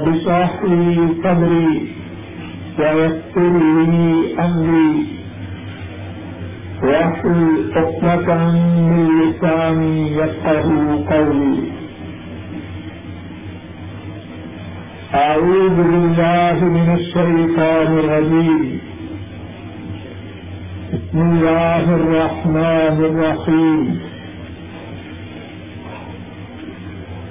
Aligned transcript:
رب 0.00 0.08
اشرح 0.08 0.52
لي 0.64 1.08
صدري 1.22 1.70
ويسر 2.78 3.54
لي 3.90 4.08
أمري 4.44 4.92
واحلل 6.82 7.72
عقدة 7.76 8.38
من 8.88 9.02
لساني 9.20 10.16
قولي. 11.10 11.56
أعوذ 15.14 15.76
بالله 15.90 16.58
من 16.76 16.88
الشيطان 17.00 17.88
الرجيم. 18.02 18.80
بسم 20.92 21.18
الله 21.30 21.84
الرحمن 22.00 22.96
الرحيم. 23.10 24.09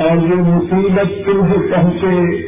اور 0.00 0.16
جو 0.16 0.36
مصیبت 0.36 1.26
تمہیں 1.26 1.72
پہنچے 1.72 2.42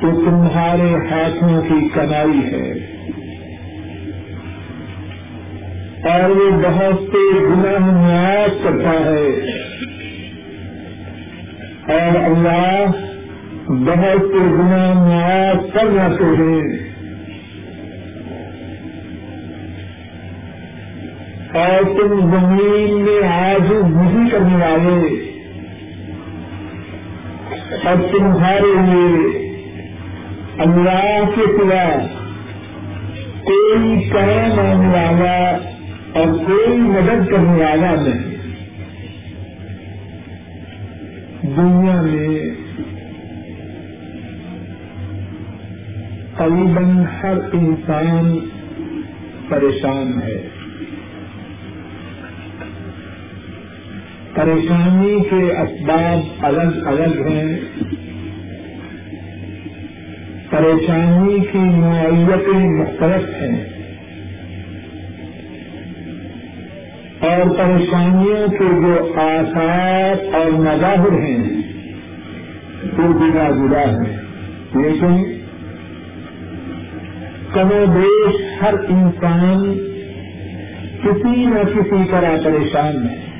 تو 0.00 0.24
تمہارے 0.24 0.94
ہاتھوں 0.94 1.62
کی 1.62 1.88
کمائی 1.88 2.54
ہے۔ 2.54 2.72
اور 6.04 6.30
وہ 6.30 6.50
بہت 6.50 6.98
سے 6.98 7.40
گناہ 7.40 7.90
نیاز 7.92 8.50
کرتا 8.64 8.90
ہے۔ 8.90 9.50
اور 11.92 12.24
اللہ 12.24 12.86
بہت 13.66 14.20
سے 14.20 14.38
گناہ 14.38 15.08
نیاز 15.08 15.72
کر 15.72 15.94
جاتے 15.94 16.24
ہیں 16.24 16.92
اور 21.54 21.84
تم 21.84 22.30
زمین 22.30 23.02
میں 23.02 23.28
آج 23.28 23.72
نہیں 23.72 24.30
کرنے 24.30 24.56
والے۔ 24.56 25.31
اور 27.84 27.96
تمہارے 27.96 28.74
لیے 28.76 29.38
اللہ 30.58 31.30
کے 31.36 31.42
سوا 31.46 32.06
کوئی 33.44 34.08
کرم 34.08 34.58
آنے 34.60 34.88
والا 34.88 35.56
اور 36.14 36.46
کوئی 36.46 36.76
مدد 36.76 37.30
کرنے 37.30 37.64
والا 37.64 37.94
نہیں۔ 37.94 38.32
دنیا 41.42 42.02
میں 42.02 42.50
قریباً 46.36 47.04
ہر 47.22 47.38
انسان 47.52 48.38
پریشان 49.48 50.22
ہے۔ 50.22 50.51
پریشانی 54.34 55.20
کے 55.30 55.58
اسباب 55.58 56.46
الگ 56.46 56.86
الگ 56.86 57.26
ہیں۔ 57.28 57.58
پریشانی 60.50 61.40
کی 61.52 61.58
نوعیتیں 61.58 62.68
مختلف 62.68 63.42
ہیں۔ 63.42 63.64
اور 67.20 67.50
پریشانیوں 67.50 68.48
کے 68.48 68.80
جو 68.80 69.12
آثار 69.16 70.34
اور 70.34 70.50
مظاہر 70.50 71.12
ہیں، 71.12 71.62
وہ 72.98 73.18
جدا 73.18 73.50
جدا 73.50 73.80
ہیں۔ 73.80 74.16
لیکن 74.74 75.24
کم 77.54 77.68
و 77.72 77.84
بیش 77.94 78.62
ہر 78.62 78.74
انسان 78.88 79.74
کسی 81.02 81.46
نہ 81.46 81.80
کسی 81.80 82.10
طرح 82.10 82.36
پریشان 82.44 83.08
ہے۔ 83.08 83.31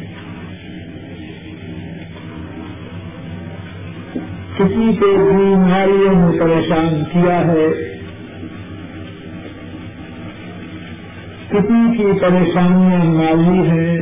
کسی 4.59 4.97
کو 4.97 5.07
بیماریوں 5.17 6.15
میں 6.15 6.39
پریشان 6.39 7.05
کیا 7.13 7.47
ہے؟ 7.47 7.69
کسی 11.51 11.97
کی 11.97 12.05
پریشانیاں 12.21 13.05
مالی 13.05 13.69
ہیں، 13.69 13.99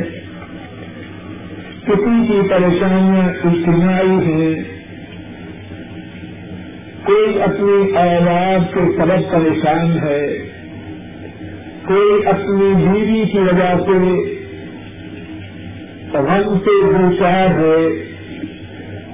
کسی 1.87 2.27
کی 2.27 2.49
پریشانیاں 2.49 3.29
اجتماعی 3.45 4.33
ہیں۔ 4.33 4.65
کوئی 7.05 7.43
اپنی 7.43 7.97
اولاد 7.97 8.75
کے 8.75 8.81
سبب 8.97 9.33
پریشان 9.33 9.99
ہے، 10.03 10.39
کوئی 11.87 12.27
اپنی 12.27 12.75
بیوی 12.75 13.25
کی 13.33 13.39
وجہ 13.39 13.75
سے 13.87 13.97
غم 16.13 16.59
سے 16.59 16.93
دوچار 16.93 17.59
ہے۔ 17.59 18.10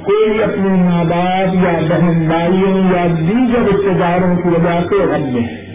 کوئی 0.06 0.42
اپنے 0.42 0.68
ماں 0.68 1.04
باپ 1.04 1.54
یا 1.54 1.80
بہن 1.88 2.26
بھائیوں 2.26 2.78
یا 2.78 3.06
دیگر 3.06 3.68
رشتے 3.68 3.98
داروں 3.98 4.36
کی 4.36 4.48
وجہ 4.48 4.80
سے 4.88 4.94
غم 4.94 5.34
میں 5.34 5.42
ہے۔ 5.42 5.66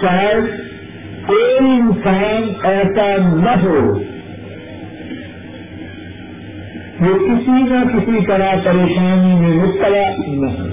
شاید 0.00 0.44
کوئی 1.26 1.56
انسان 1.66 2.52
ایسا 2.62 3.16
نہ 3.16 3.66
ہو 3.66 3.98
جو 7.00 7.14
کسی 7.14 7.62
نہ 7.62 7.96
کسی 7.96 8.26
طرح 8.26 8.54
پریشانی 8.64 9.34
میں 9.40 9.56
مبتلا 9.56 10.10
نہ 10.28 10.46
ہو۔ 10.46 10.68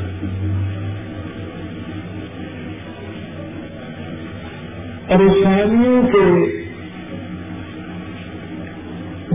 پریشانیوں 5.07 6.03
کے 6.03 6.54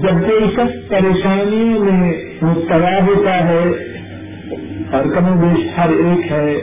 جب 0.02 0.28
کوئی 0.28 0.50
شخص 0.52 0.88
پریشانیوں 0.88 1.84
میں 1.84 2.12
مبتلا 2.42 2.98
ہوتا 3.02 3.48
ہے 3.48 3.64
اور 4.92 5.04
کم 5.04 5.40
بیش 5.40 5.78
ہر 5.78 5.88
ایک 5.88 6.32
ہے۔ 6.32 6.58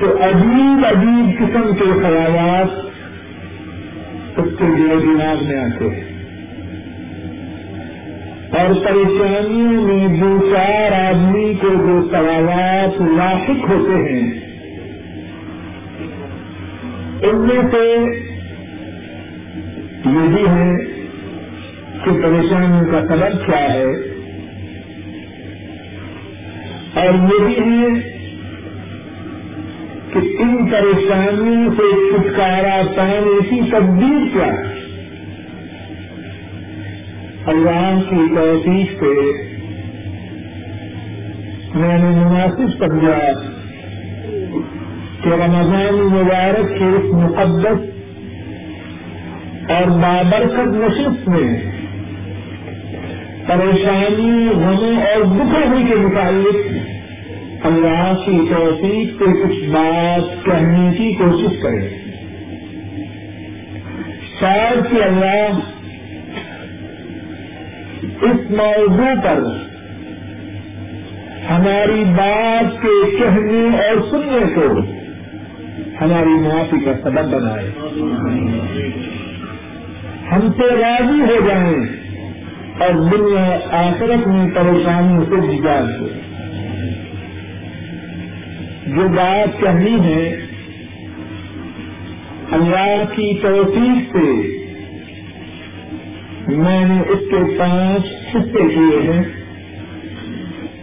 تو 0.00 0.06
عجیب 0.22 0.86
عجیب 0.86 1.38
قسم 1.38 1.74
کے 1.74 2.00
خیالات 2.02 2.92
اس 4.38 4.58
کے 4.58 4.64
لیے 4.64 4.96
دماغ 5.02 5.44
میں 5.44 5.56
آتے 5.56 5.84
ہیں۔ 5.84 6.12
اور 8.50 8.74
پریشانیوں 8.74 9.82
میں 9.82 10.20
دو 10.20 10.38
چار 10.52 10.92
آدمی 10.92 11.54
کو 11.60 11.68
جو 11.68 12.08
سوالات 12.10 13.00
لاحق 13.00 13.70
ہوتے 13.70 13.94
ہیں، 13.94 14.52
ان 17.22 17.40
میں 17.40 17.62
سے 17.70 18.21
یہ 20.12 20.28
بھی 20.28 20.48
ہے 20.48 20.76
کہ 22.04 22.10
پریشانی 22.22 22.90
کا 22.90 23.00
سبب 23.08 23.46
کیا 23.46 23.74
ہے۔ 23.74 23.84
اور 26.94 27.14
یہ 27.14 27.44
بھی 27.44 27.58
ہے 27.58 28.00
کہ 30.12 30.42
ان 30.42 30.66
پریشانیوں 30.66 31.70
سے 31.70 32.12
چھٹکارا 32.12 32.82
پانے 32.96 33.48
کی 33.50 33.70
تبدیل 33.70 34.28
کیا۔ 34.32 34.46
ہے 34.46 34.72
اللہ 37.46 38.00
کی 38.10 38.34
توفیق 38.36 39.00
سے 39.00 39.32
میں 41.74 41.98
نے 41.98 42.04
مناسب 42.04 42.78
سمجھا 42.78 43.32
کہ 45.24 45.28
رمضان 45.28 45.94
مبارک 45.94 46.68
کے 46.68 46.84
اس 46.84 47.04
مقدس 47.04 47.91
اور 49.72 49.86
بابرکت 49.86 50.74
نشست 50.74 51.28
میں 51.28 51.72
پریشانی، 53.46 54.48
غموں 54.48 54.96
اور 54.96 55.24
دکھوں 55.24 55.88
کے 55.88 55.94
متعلق 55.94 56.56
اللہ 57.66 58.12
کی 58.26 58.38
توفیق 58.48 59.18
سے 59.18 59.24
کچھ 59.24 59.70
بات 59.70 60.44
کہنے 60.44 60.90
کی 60.98 61.12
کوشش 61.14 61.62
کریں 61.62 61.88
شاید 64.40 64.90
کہ 64.90 65.02
اللہ 65.02 65.58
اس 68.22 68.50
موضوع 68.50 69.20
پر 69.24 69.44
ہماری 71.50 72.04
بات 72.04 72.82
کے 72.82 73.10
کہنے 73.10 73.88
اور 73.88 74.10
سننے 74.10 74.54
کو 74.54 74.80
ہماری 76.00 76.34
معافی 76.40 76.84
کا 76.84 76.92
سبب 77.02 77.30
بنائے۔ 77.30 77.70
ہم 80.30 80.52
سے 80.52 80.76
راضی 80.76 81.20
ہو 81.20 81.48
جائیں 81.48 81.76
اور 82.80 83.10
دنیا 83.10 83.58
آخرت 83.70 84.26
میں 84.26 84.50
پریشانیوں 84.50 85.24
سے 85.24 85.34
نجات 85.34 86.00
دے۔ 86.00 86.18
جو 88.86 89.08
بات 89.08 89.60
کہنی 89.60 90.04
ہے، 90.04 90.46
اللہ 92.50 93.04
کی 93.16 93.38
توفیق 93.42 94.16
سے 94.16 94.52
میں 96.48 96.84
نے 96.84 97.00
اس 97.08 97.18
کے 97.30 97.58
پانچ 97.58 98.06
حصے 98.34 98.74
کیے 98.74 99.12
ہیں۔ 99.12 99.22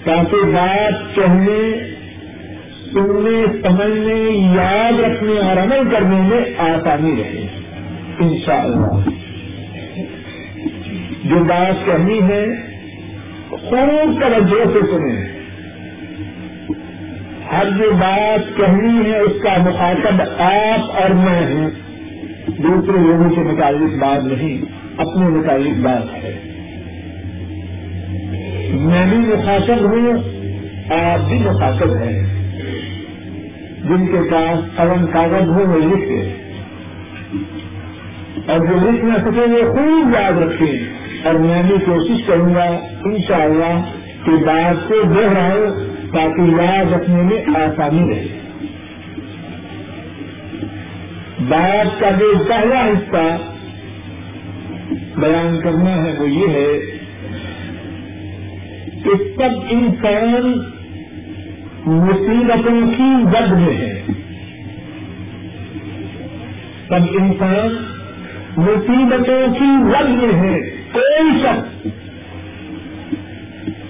تاکہ 0.04 0.46
بات 0.46 1.16
کہنے، 1.16 1.80
سننے، 2.94 3.62
سمجھنے، 3.62 4.52
یاد 4.56 5.00
رکھنے 5.00 5.40
اور 5.40 5.58
عمل 5.58 5.90
کرنے 5.92 6.22
میں 6.22 6.40
آسانی 6.58 7.16
رہے۔ 7.18 7.48
انشاءاللہ۔ 8.20 9.29
جو 11.30 11.44
بات 11.44 11.86
کہنی 11.86 12.20
ہے، 12.22 12.46
خوب 13.50 14.22
توجہ 14.22 14.74
سے 14.74 14.80
سنیں۔ 14.80 15.40
ہر 17.52 17.66
جو 17.78 17.92
بات 17.92 18.58
کہنی 18.58 19.12
ہے، 19.12 19.18
اس 19.18 19.42
کا 19.44 19.58
مخاطب 19.62 20.22
آپ 20.38 21.02
اور 21.02 21.10
میں 21.10 21.54
ہوں 21.54 21.70
دوسرے 22.48 22.98
لوگوں 22.98 23.30
کے 23.30 23.42
متعلق 23.42 24.04
بات 24.04 24.24
نہیں، 24.24 24.62
اپنے 24.98 25.30
متعلق 25.30 25.80
بات 25.80 26.14
ہے۔ 26.14 26.40
میں 28.72 29.06
بھی 29.06 29.18
مخاطب 29.18 29.86
ہوں، 29.86 30.14
آپ 30.92 31.30
بھی 31.30 31.40
مخاطب 31.40 31.96
ہیں۔ 31.96 32.40
جن 33.84 34.06
کے 34.08 34.30
پاس 34.32 34.78
قلم 34.78 35.08
کاغذ 35.08 35.48
ہو، 35.48 35.72
وہ 35.72 35.78
لکھے 35.78 36.34
اور 38.48 38.60
جو 38.60 38.92
لکھ 38.92 39.06
نہ 39.06 39.14
سکے 39.14 39.42
وہ 39.42 39.74
خوب 39.74 40.14
یاد 40.14 40.32
رکھیں۔ 40.32 40.99
اور 41.24 41.34
میں 41.34 41.64
بھی 41.64 41.76
کوشش 41.86 42.28
کروں 42.28 42.56
گا 42.56 42.64
انشاءاللہ 43.06 43.82
کہ 44.26 44.32
بات 44.32 44.90
کو 44.90 44.96
دوہراؤ 45.04 45.74
تاکہ 46.14 46.42
یاد 46.42 46.94
رکھنے 46.94 47.22
میں 47.22 47.56
آسانی 47.56 48.10
رہے۔ 48.10 48.40
بات 51.40 52.00
کا 52.00 52.10
جو 52.10 52.34
پہلا 52.48 52.88
حصہ 52.88 53.38
بیان 55.20 55.60
کرنا 55.64 56.04
ہے 56.04 56.14
وہ 56.20 56.30
یہ 56.30 56.48
ہے 56.48 56.80
کہ 59.04 59.38
سب 59.38 59.60
انسان 59.70 60.52
مصیبتوں 61.86 62.92
کی 62.98 63.14
ود 63.24 63.52
میں 63.52 63.78
ہے۔ 63.78 64.04
سب 66.88 67.18
انسان 67.22 67.76
مصیبتوں 68.58 69.54
کی 69.54 69.84
ود 69.84 70.10
میں 70.10 70.34
ہے۔ 70.34 70.79
کوئی 70.94 71.42
شخص 71.42 71.88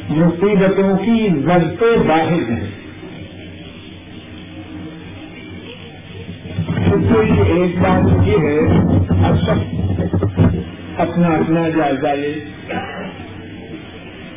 مصیبتوں 0.09 0.97
کی 0.97 1.27
زد 1.29 1.79
سے 1.79 1.97
باہر 2.07 2.51
ہے 2.51 2.79
ایک 7.47 7.79
بات 7.79 8.27
یہ 8.27 8.37
ہے، 8.37 8.59
ہر 9.19 9.35
شخص 9.35 9.75
اپنا 10.97 11.27
اپنا 11.27 11.69
جائزہ 11.69 12.07
لے۔ 12.07 12.33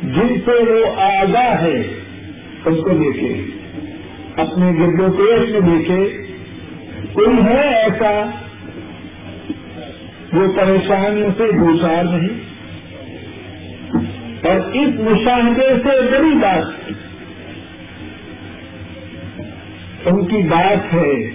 جن 0.03 0.39
سے 0.45 0.71
وہ 0.71 1.01
آگاہ 1.01 1.61
ہے، 1.61 1.81
ان 2.65 2.75
کو 2.75 2.89
دیکھے۔ 2.89 3.45
اپنے 4.35 4.71
گرد 4.79 4.99
و 4.99 5.11
پیش 5.11 5.51
میں 5.51 5.77
دیکھے۔ 5.77 6.27
کوئی 7.13 7.43
ہے 7.45 7.75
ایسا 7.75 8.25
جو 10.33 10.51
پریشانیوں 10.55 11.29
سے 11.37 11.51
دوچار 11.51 12.03
نہیں۔ 12.03 12.52
اور 14.43 14.55
اس 14.55 14.99
مشاہدے 14.99 15.69
سے 15.83 16.01
بڑی 16.11 16.35
بات 16.35 16.91
ان 20.05 20.25
کی 20.25 20.47
بات 20.47 20.93
ہے 20.93 21.29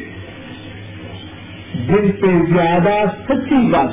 جن 1.74 2.12
سے 2.12 2.54
زیادہ 2.54 3.04
سچی 3.28 3.70
بات 3.70 3.90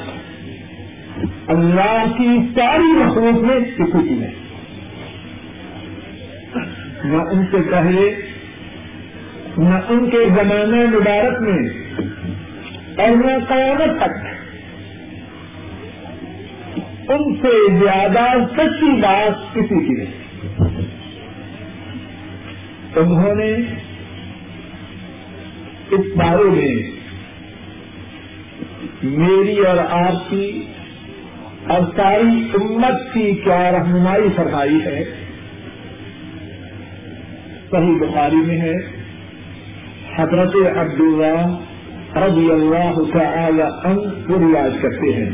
اللہ 1.47 2.03
کی 2.17 2.37
ساری 2.55 2.91
مخلوق 2.91 3.43
میں 3.43 3.59
کسی 3.59 4.07
کی 4.07 4.15
نہیں۔ 4.15 4.35
نہ 7.03 7.17
ان 7.17 7.45
سے 7.51 7.57
پہلے، 7.71 8.15
نہ 9.57 9.79
ان 9.89 10.09
کے 10.09 10.25
زمانے 10.29 10.85
مبارک 10.85 11.41
میں، 11.41 11.69
اور 12.97 13.15
نہ 13.15 13.45
قیامت 13.47 13.97
تک۔ 13.97 14.44
ان 17.09 17.35
سے 17.35 17.79
زیادہ 17.79 18.45
سچی 18.53 19.01
بات 19.01 19.55
کسی 19.55 19.87
کی 19.87 20.03
نہیں۔ 20.03 20.25
انہوں 22.95 23.35
نے 23.35 23.51
اس 25.91 26.05
بارے 26.15 26.43
میں 26.43 26.91
میری 29.03 29.57
اور 29.57 29.77
آپ 29.77 30.29
کی 30.29 30.63
اور 31.67 31.79
ساری 31.95 32.47
امت 32.53 33.13
کی 33.13 33.31
کیا 33.31 33.71
رہنمائی 33.71 34.29
فرمائی 34.35 34.79
ہے۔ 34.85 35.03
صحیح 37.71 37.97
بخاری 37.99 38.35
میں 38.35 38.61
ہے۔ 38.61 38.73
حضرت 40.17 40.55
عبداللہ 40.77 41.57
رضی 42.17 42.51
اللہ 42.51 43.17
تعالی 43.17 43.61
عنہ 43.61 44.29
ریاض 44.29 44.71
کرتے 44.81 45.13
ہیں۔ 45.13 45.29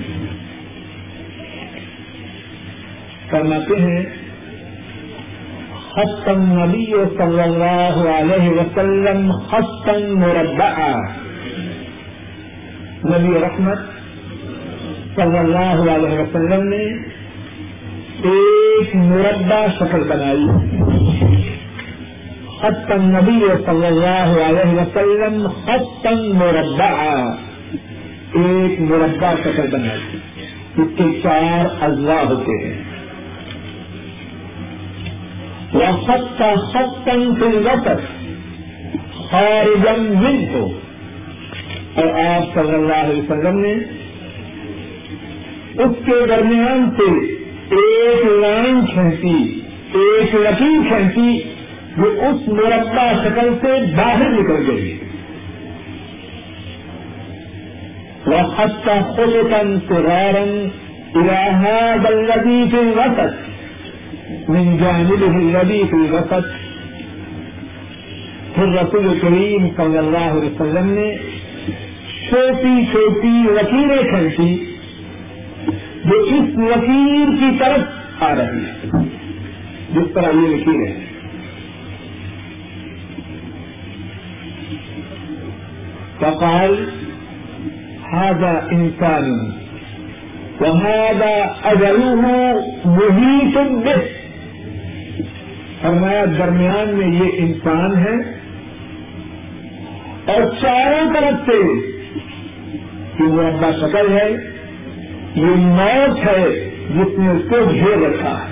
فرماتے 3.31 3.81
ہیں 3.81 4.05
حسن 5.97 6.41
نبی 6.41 6.85
صلی 7.17 7.41
اللہ 7.41 8.09
علیہ 8.09 8.49
وسلم 8.49 9.31
حسن 9.31 10.19
مربع 10.19 10.95
نبی 13.05 13.39
رحمت 13.41 13.77
صلی 15.15 15.37
اللہ 15.37 15.91
علیہ 15.91 16.19
وسلم 16.19 16.67
نے 16.67 16.83
ایک 18.23 18.95
مربع 18.95 19.67
شکل 19.79 20.03
بنائی۔ 20.03 20.45
حسن 22.63 23.01
نبی 23.01 23.45
صلی 23.65 23.85
اللہ 23.85 24.41
علیہ 24.49 24.73
وسلم 24.73 25.47
حسن 25.67 26.35
مربع 26.35 27.01
ایک 28.33 28.81
مربع 28.81 29.33
شکل 29.43 29.67
بنائی۔ 29.71 30.17
اس 30.77 30.87
کے 30.97 31.21
چار 31.23 31.83
اجزاء 31.83 32.23
ہوتے 32.29 32.67
ہیں۔ 32.67 32.90
وقت 36.09 36.37
کا 36.37 36.53
ستن 36.55 37.35
کے 37.35 37.57
وقت 37.57 38.01
خارجن 39.31 40.03
من 40.23 40.45
کو 40.53 40.71
اور 41.95 42.07
آپ 42.25 42.53
صلی 42.53 42.73
اللہ 42.73 42.93
علیہ 42.93 43.21
وسلم 43.21 43.59
نے 43.59 43.73
اس 45.83 46.05
کے 46.05 46.25
درمیان 46.29 46.89
سے 46.97 47.11
ایک 47.75 48.25
لائن 48.25 48.85
کھینچی، 48.85 49.61
ایک 49.93 50.35
لکیر 50.35 50.87
کھینچی 50.87 51.41
جو 51.97 52.03
اس 52.03 52.47
مربع 52.47 53.11
شکل 53.23 53.49
سے 53.61 53.95
باہر 53.95 54.29
نکل 54.29 54.71
گئی۔ 54.71 54.97
وہ 58.27 58.35
وقت 58.35 58.85
کا 58.85 59.13
خلطن 59.15 59.79
سرارن 59.87 60.67
الہاد 61.15 62.05
الذي 62.05 62.67
في 62.69 62.77
الوسط 62.77 63.50
من 64.47 64.77
جانبه 64.77 65.35
الذي 65.35 65.83
في 65.83 65.95
الوسط 65.95 66.45
پھر 68.55 68.67
رسول 68.67 69.19
کریم 69.19 69.67
صلی 69.77 69.97
اللہ 69.97 70.17
علیہ 70.17 70.49
وسلم 70.49 70.89
نے 70.89 71.17
چھوٹی 72.29 72.85
چھوٹی 72.91 73.43
لکیریں 73.43 74.03
کھینچی 74.09 74.75
جو 76.03 76.19
اس 76.19 76.57
لکیر 76.57 77.29
کی 77.39 77.57
طرف 77.59 78.23
آ 78.23 78.35
رہی 78.35 78.65
ہے 78.65 78.89
جس 79.95 80.13
طرح 80.13 80.27
یہ 80.27 80.55
لکیر 80.55 80.87
ہے۔ 80.87 81.05
فقال، 86.19 86.89
هذا 88.13 88.59
انسان 88.71 89.51
وهذا 90.61 91.35
اجله 91.63 92.31
محیط 92.85 93.57
به. 93.85 94.20
فرمایا 95.81 96.25
درمیان 96.25 96.97
میں 96.97 97.07
یہ 97.07 97.29
انسان 97.37 97.97
ہے 97.97 98.41
اور 100.25 100.41
چاروں 100.61 101.13
طرف 101.13 101.49
سے 101.49 101.57
یہ 103.19 103.29
مربع 103.29 103.71
شکل 103.71 104.11
ہے، 104.11 104.29
یہ 105.35 105.55
موت 105.55 106.25
ہے 106.25 106.69
جس 106.89 107.19
نے 107.19 107.31
اس 107.31 107.41
کو 107.49 107.71
گھیر 107.71 108.09
رکھا 108.09 108.45
ہے۔ 108.45 108.51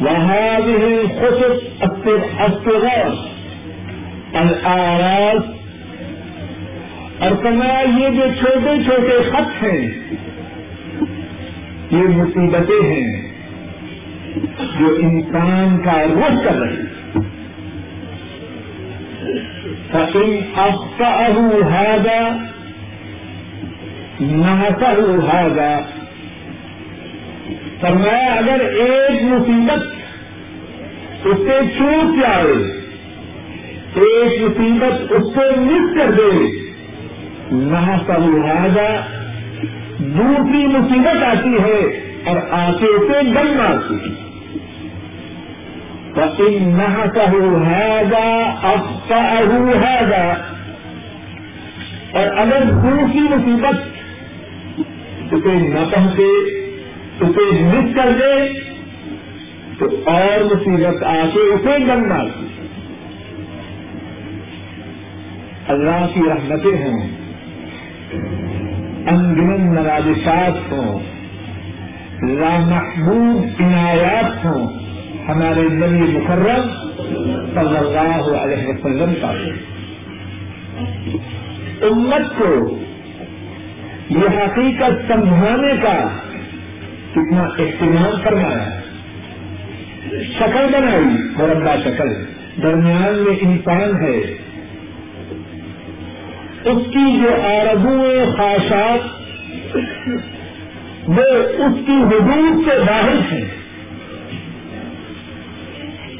وهذه 0.00 0.88
الخطب 0.88 2.08
الصغار 2.38 3.14
الآراز 4.32 5.42
اور 7.18 7.42
فرمایا 7.42 7.80
یہ 7.80 8.08
جو 8.08 8.24
چھوٹے 8.40 8.84
چھوٹے 8.84 9.30
خط 9.30 9.62
ہیں، 9.62 9.88
یہ 11.90 12.08
مصیبتیں 12.08 12.90
ہیں۔ 12.90 13.25
جو 14.80 14.96
انسان 15.02 15.78
کا 15.84 16.04
رخ 16.04 16.44
کر 16.44 16.54
رہی 16.56 16.76
فإن 19.92 20.40
أخطأه 20.54 21.58
هذا 21.70 22.36
نحسه 24.20 25.16
هذا۔ 25.34 25.80
فرمایا، 27.80 28.32
اگر 28.32 28.60
ایک 28.60 29.22
مصیبت 29.22 29.82
اس 31.26 31.36
سے 31.36 31.78
چوٹ 31.78 32.20
جائے، 32.22 32.80
ایک 33.94 34.42
مصیبت 34.42 35.12
اس 35.12 35.34
سے 35.34 35.60
مس 35.60 35.98
کر 35.98 36.10
دے 36.10 36.46
نحسه 37.52 38.50
هذا، 38.54 39.00
دوسری 39.98 40.66
مصیبت 40.66 41.22
آتی 41.22 41.54
ہے 41.64 42.00
اور 42.24 42.36
آتے 42.50 42.98
سے 42.98 43.22
دم 43.22 43.56
مارتی 43.56 43.94
ہے۔ 43.94 44.25
هَذَا 49.74 50.32
اور 52.12 52.26
اگر 52.36 52.64
دوسری 52.64 53.20
مصیبت 53.20 53.76
اسے 55.32 55.52
نہ 55.54 55.78
پہنچے، 55.94 56.30
اسے 57.20 57.62
مس 57.62 57.96
کر 57.96 58.08
دے، 58.12 58.52
تو 59.78 59.86
اور 60.06 60.44
مصیبت 60.44 61.02
آ 61.02 61.24
کے 61.34 61.40
اسے 61.40 61.78
دم 61.78 62.08
مارتی 62.08 62.46
اللہ 65.68 66.06
کی 66.14 66.20
رحمتیں 66.20 66.86
ہوں 66.86 67.08
انگن 69.06 69.74
نوازشات 69.74 70.72
ہوں، 70.72 70.98
لامحبوب 72.22 73.62
عنایات 73.62 74.44
ہوں۔ 74.44 74.85
ہمارے 75.28 75.62
نبی 75.62 76.18
مکرم 76.18 76.90
صلی 77.54 77.76
اللہ 77.76 78.36
علیہ 78.36 78.68
وسلم 78.68 79.14
کا 79.20 79.28
امت 81.86 82.38
کو 82.38 82.78
یہ 84.10 84.28
حقیقت 84.28 85.12
سمجھانے 85.12 85.76
کا 85.82 86.08
کتنا 87.12 87.42
اہتمام 87.42 88.20
فرمایا 88.24 88.80
شکل 90.38 90.66
بنائی، 90.72 91.04
مربع 91.36 91.76
شکل۔ 91.84 92.24
درمیان 92.62 93.14
میں 93.14 93.36
انسان 93.40 94.02
ہے۔ 94.02 94.16
اس 96.64 96.86
کی 96.86 97.20
جو 97.20 97.28
آرزویں 97.42 98.26
خواہشات، 98.36 98.98
وہ 101.08 101.22
اس 101.58 101.86
کی 101.86 101.92
حدود 101.92 102.68
سے 102.68 102.78
باہر 102.78 103.32
ہیں۔ 103.32 103.55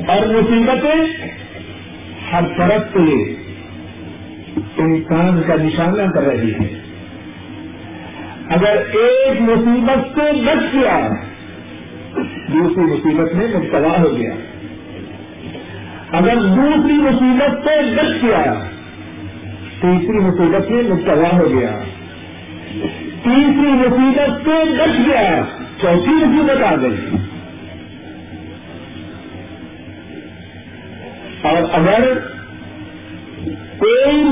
اور 0.06 0.26
مصیبتیں 0.26 1.26
ہر 2.32 2.42
طرف 2.58 2.82
سے 2.92 3.34
انسان 4.78 5.42
کا 5.46 5.54
نشانہ 5.54 6.10
کر 6.10 6.22
رہی 6.22 6.54
ہے 6.54 6.82
اگر 8.48 8.76
ایک 8.76 9.40
مصیبت 9.40 10.18
سے 10.18 10.32
بچ 10.32 10.74
گیا، 10.74 11.08
دوسری 12.52 12.82
مصیبت 12.82 13.34
میں 13.34 13.48
مبتلا 13.48 14.02
ہو 14.02 14.16
گیا۔ 14.16 14.34
اگر 16.12 16.34
دوسری 16.36 16.92
مصیبت 16.92 17.64
سے 17.64 17.94
بچ 17.94 18.22
گیا، 18.22 18.64
تیسری 19.80 20.18
مصیبت 20.18 20.70
میں 20.70 20.82
مبتلا 20.82 21.38
ہو 21.38 21.50
گیا۔ 21.50 21.78
تیسری 23.22 23.72
مصیبت 23.72 24.44
سے 24.44 24.64
بچ 24.64 25.06
گیا، 25.06 25.42
چوتھی 25.80 26.12
مصیبت 26.12 26.62
آ 26.62 26.76
گئی۔ 26.76 27.25
اور 31.46 31.62
اگر 31.72 32.18
کوئی 33.78 34.24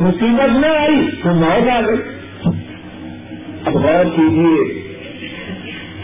مصیبت 0.00 0.58
نہ 0.60 0.66
آئی 0.66 1.10
تو 1.22 1.34
موت 1.34 1.68
آ 1.68 1.80
گئی۔ 1.80 1.98
اب 3.64 3.74
غور 3.74 4.04
کیجیے 4.04 4.82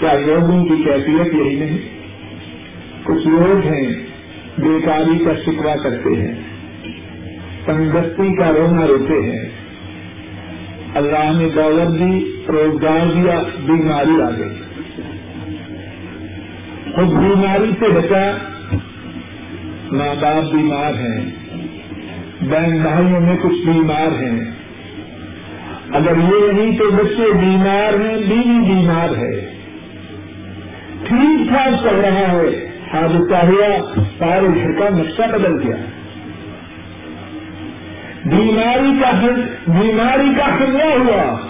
کیا 0.00 0.12
لوگوں 0.12 0.64
کی 0.64 0.82
کیفیت 0.82 1.34
یہی 1.34 1.56
نہیں۔ 1.56 1.78
کچھ 3.02 3.26
لوگ 3.26 3.66
ہیں 3.66 3.94
بیکاری 4.58 5.24
کا 5.24 5.32
شکوا 5.46 5.74
کرتے 5.76 6.20
ہیں، 6.20 6.34
تندرستی 7.64 8.36
کا 8.36 8.52
رونا 8.52 8.86
روتے 8.86 9.14
ہیں۔ 9.14 9.48
اللہ 10.94 11.32
نے 11.38 11.48
دولت 11.48 12.00
دی، 12.00 12.42
روزگار 12.48 13.06
دیا، 13.06 13.42
بیماری 13.66 14.22
آ 14.22 14.30
گئی۔ 14.30 14.58
خود 16.94 17.08
بیماری 17.08 17.70
سے 17.80 17.88
بچا 17.88 18.53
ماں 19.92 20.14
باپ 20.20 20.54
بیمار 20.54 20.94
ہیں۔ 20.94 21.30
بہن 22.40 22.78
بھائیوں 22.82 23.20
میں 23.20 23.36
کچھ 23.36 23.66
بیمار 23.66 24.22
ہیں۔ 24.22 24.50
اگر 25.92 26.12
یہ 26.16 26.52
نہیں 26.52 26.78
تو 26.78 26.90
بچے 26.90 27.32
بیمار 27.32 27.92
ہیں، 27.92 28.16
بیوی 28.16 28.74
بیمار 28.74 29.08
ہے۔ 29.16 29.50
ٹھیک 31.04 31.48
ٹھاک 31.48 31.82
چل 31.82 31.96
رہا 31.96 32.32
ہے۔ 32.32 32.66
حادثہ 32.92 33.46
ہوا 33.46 33.94
سارے 34.18 34.46
گھر 34.46 34.72
کا 34.78 34.88
نقشہ 34.88 35.22
بدل 35.22 35.62
گیا۔ 35.62 35.76
بیماری 38.24 39.00
کا 39.00 39.26
بیماری 39.66 40.34
کا 40.38 40.54
حملہ 40.54 40.82
ہوا۔ 40.82 41.48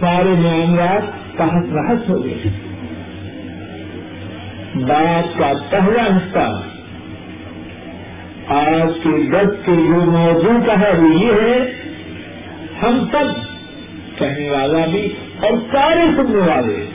سارے 0.00 0.28
معاملات 0.28 1.36
تحت 1.38 1.72
رحس 1.72 2.10
ہو 2.10 2.24
گئے۔ 2.24 2.63
بات 4.74 5.38
کا 5.38 5.52
پہلا 5.70 6.16
حصہ 6.16 6.62
آج 8.48 8.92
کے 9.02 9.30
دس 9.30 9.66
کے 9.66 9.72
جو 9.72 10.10
موضوع 10.10 10.66
کا 10.66 10.80
ہے 10.80 10.98
وہ 10.98 11.14
یہ 11.14 11.32
ہے، 11.32 11.72
ہم 12.82 13.08
سب 13.12 13.54
کہنے 14.18 14.50
والا 14.50 14.86
بھی 14.86 15.08
اور 15.40 15.52
سارے 15.72 16.00
سننے 16.16 16.38
والے 16.38 16.86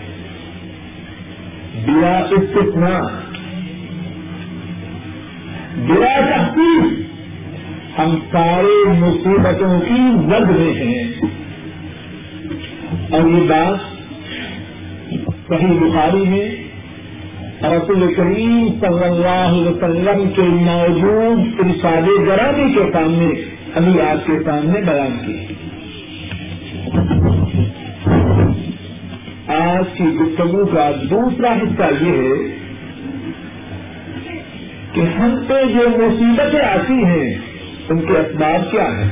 بلا 1.86 2.18
استثنا 2.18 3.00
بلا 5.76 6.20
تحقیق 6.20 7.10
ہم 8.00 8.20
سارے 8.32 8.90
مصیبتوں 9.00 9.82
کی 9.82 10.30
زد 10.30 10.50
میں 10.50 10.74
ہیں۔ 10.74 11.04
اور 13.10 13.30
یہ 13.30 13.50
بات 13.50 13.80
صحیح 15.48 15.80
بخاری 15.80 16.30
میں 16.30 16.69
رسول 17.64 18.14
کریم 18.14 18.68
صلی 18.82 19.04
اللہ 19.04 19.28
علیہ 19.28 19.70
وسلم 19.70 20.30
کے 20.36 20.42
موجود 20.42 21.60
ارشاد 21.60 22.28
گرامی 22.28 22.74
کے 22.74 22.92
سامنے 22.94 23.30
ابھی 23.76 24.02
آپ 24.02 24.28
کے 24.28 24.34
سامنے 24.46 24.82
بیان 24.82 25.18
کی 25.26 25.54
آج 29.48 29.98
کی 29.98 30.04
گفتگو 30.04 30.66
کا 30.66 30.92
دوسرا 31.10 31.54
حصہ 31.54 32.04
یہ 32.04 32.12
ہے 32.12 32.60
کہ 34.94 35.02
ہم 35.02 35.36
پہ 35.48 35.64
جو 35.74 35.90
مصیبتیں 35.90 36.60
آتی 36.60 36.94
ہیں، 36.94 37.36
ان 37.90 38.02
کے 38.02 38.14
اسباب 38.14 38.72
کیا 38.72 38.84
ہیں؟ 38.84 39.10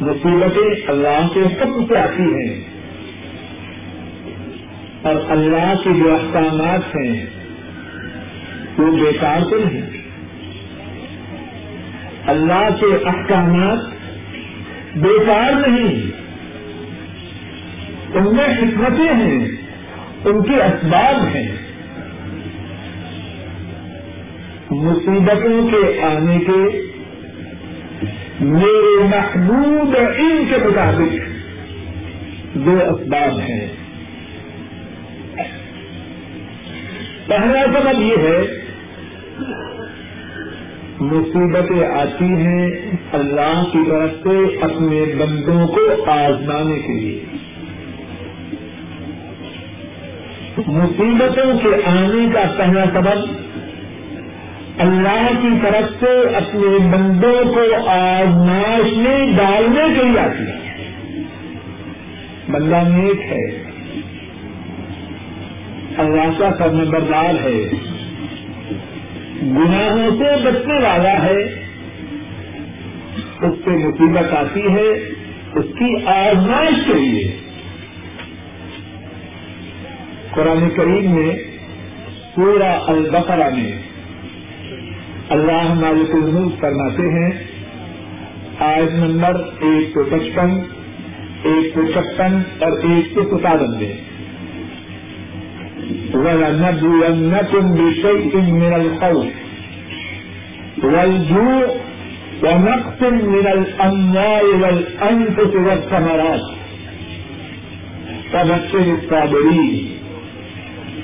مصیبتیں 0.00 0.90
اللہ 0.90 1.28
کے 1.34 1.40
حکم 1.40 1.86
سے 1.86 1.98
آتی 1.98 2.22
ہیں۔ 2.22 2.77
اور 5.02 5.14
اللہ 5.28 5.74
کے 5.84 5.90
جو 5.98 6.14
احکامات 6.14 6.96
ہیں، 6.96 7.26
وہ 8.78 8.96
بیکار 8.96 9.40
تو 9.50 9.58
نہیں 9.58 9.98
اللہ 12.26 12.68
کے 12.80 13.08
احکامات 13.08 13.78
بیکار 14.96 15.68
نہیں۔ 15.68 16.10
ان 18.14 18.36
میں 18.36 18.44
حکمتیں 18.44 19.14
ہیں، 19.14 19.48
ان 20.24 20.42
کے 20.42 20.62
اسباب 20.62 21.36
ہیں۔ 21.36 21.56
مصیبتوں 24.70 25.68
کے 25.68 26.02
آنے 26.02 26.38
کے 26.38 26.92
میرے 28.40 29.04
محبوب 29.04 29.96
ان 29.96 30.44
کے 30.50 30.56
مطابق 30.68 31.14
دو 32.54 32.78
اسباب 32.94 33.38
ہیں۔ 33.38 33.77
پہلا 37.28 37.80
سبب 37.80 38.00
یہ 38.00 38.16
ہے، 38.16 38.42
مصیبتیں 41.00 41.86
آتی 41.86 42.24
ہیں 42.24 42.70
اللہ 43.12 43.64
کی 43.72 43.78
طرف 43.90 44.10
سے 44.10 44.56
اپنے 44.60 45.14
بندوں 45.14 45.66
کو 45.66 46.10
آزمانے 46.10 46.78
کے 46.78 47.00
لیے۔ 47.00 47.24
مصیبتوں 50.66 51.58
کے 51.58 51.68
آنے 51.86 52.32
کا 52.34 52.40
پہلا 52.58 52.84
سبب 52.94 53.32
اللہ 54.78 55.30
کی 55.42 55.48
طرف 55.62 56.00
سے 56.00 56.36
اپنے 56.36 56.78
بندوں 56.78 57.54
کو 57.54 57.88
آزمائش 57.88 58.96
میں 58.96 59.26
ڈالنے 59.36 59.98
کے 59.98 60.04
لیے 60.04 60.20
آتی 60.20 60.42
ہے۔ 60.42 60.84
بندہ 62.50 62.82
نیک 62.88 63.20
ہے۔ 63.20 63.67
اللہ 65.98 66.38
کا 66.38 66.50
کرنے 66.50 66.84
بردار 66.84 67.34
ہے۔ 67.34 67.70
گناہوں 69.42 70.10
سے 70.10 70.44
بچنے 70.44 70.74
والا 70.74 71.22
ہے۔ 71.22 71.42
اس 73.40 73.58
سے 73.64 73.70
مصیبت 73.70 74.32
آتی 74.32 74.60
ہے۔ 74.60 74.88
اس 75.54 75.64
کی 75.78 76.06
آزمائش 76.06 76.74
کے 76.86 76.94
لیے۔ 76.94 77.36
قرآن 80.30 80.70
کریم 80.76 81.14
میں 81.14 81.36
پورا 82.34 82.78
البقرہ 82.88 83.54
میں 83.54 83.78
اللہ 85.28 85.74
مالک 85.74 86.10
الملک 86.14 86.60
فرماتے 86.60 87.02
ہیں۔ 87.02 87.44
آج 88.58 88.94
نمبر 88.94 89.34
ایک 89.60 89.88
سو 89.94 90.04
پچپن، 90.04 90.50
ایک 91.42 91.74
سو 91.74 91.92
چھپن 91.92 92.42
اور 92.58 92.72
ایک 92.72 93.14
سو 93.14 93.38
ستانوے 93.38 94.07
وَلَنَبْلُوَنَّكُمْ 96.24 97.64
بِشَيْءٍ 97.78 98.32
مِّنَ 98.36 98.72
الْخَوْفِ 98.82 99.28
وَالْجُوعِ 100.82 101.66
ونقص 102.44 103.00
من 103.02 103.46
الأموال 103.56 104.46
والأنفس 104.62 105.52
والثمرات. 105.66 106.44
فبشر 108.32 108.86
الصابرين 108.98 109.74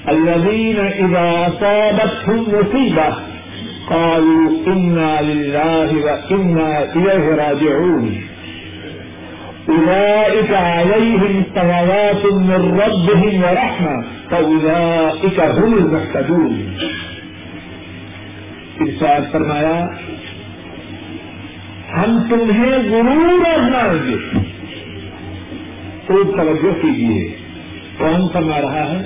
الذين 0.08 0.78
إذا 0.78 1.26
أصابتهم 1.48 2.40
مصيبة 2.54 3.08
قالوا 3.90 4.50
إنا 4.66 5.12
لله 5.22 5.88
وإنا 6.06 6.70
إليه 6.96 7.24
راجعون. 7.42 8.04
أولئك 9.68 10.54
عليهم 10.54 11.42
صلوات 11.54 12.32
من 12.32 12.80
ربهم 12.80 13.42
ورحمة، 13.44 14.02
فأولئك 14.30 15.40
هم 15.40 15.94
ارشاد 18.80 19.20
فرمایا، 19.32 19.86
ہم 21.96 22.22
تمہیں 22.30 22.72
ضرور 22.88 23.46
آزمائیں 23.46 24.08
گے 24.08 24.38
خوب 26.06 26.36
توجہ 26.36 26.82
کیجیے 26.82 27.36
کون 27.98 28.28
فرما 28.32 28.60
رہا 28.60 28.90
ہے؟ 28.90 29.02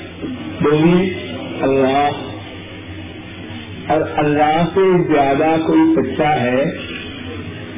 بولیے 0.60 1.32
اللہ۔ 1.60 2.10
اور 3.86 4.00
اللہ 4.16 4.64
سے 4.74 5.12
زیادہ 5.12 5.56
کوئی 5.66 5.94
سچا 5.94 6.40
ہے؟ 6.40 6.64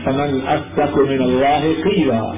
پمن 0.05 0.39
اصل 0.47 0.83
کو 0.93 1.07
من 1.07 1.23
اللہ 1.23 1.83
قیوا 1.85 2.35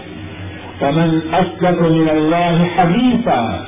پمن 0.82 1.18
اصل 1.32 1.76
کو 1.76 1.94
من 1.94 2.10
اللہ 2.10 2.64
حبیفہ 2.76 3.64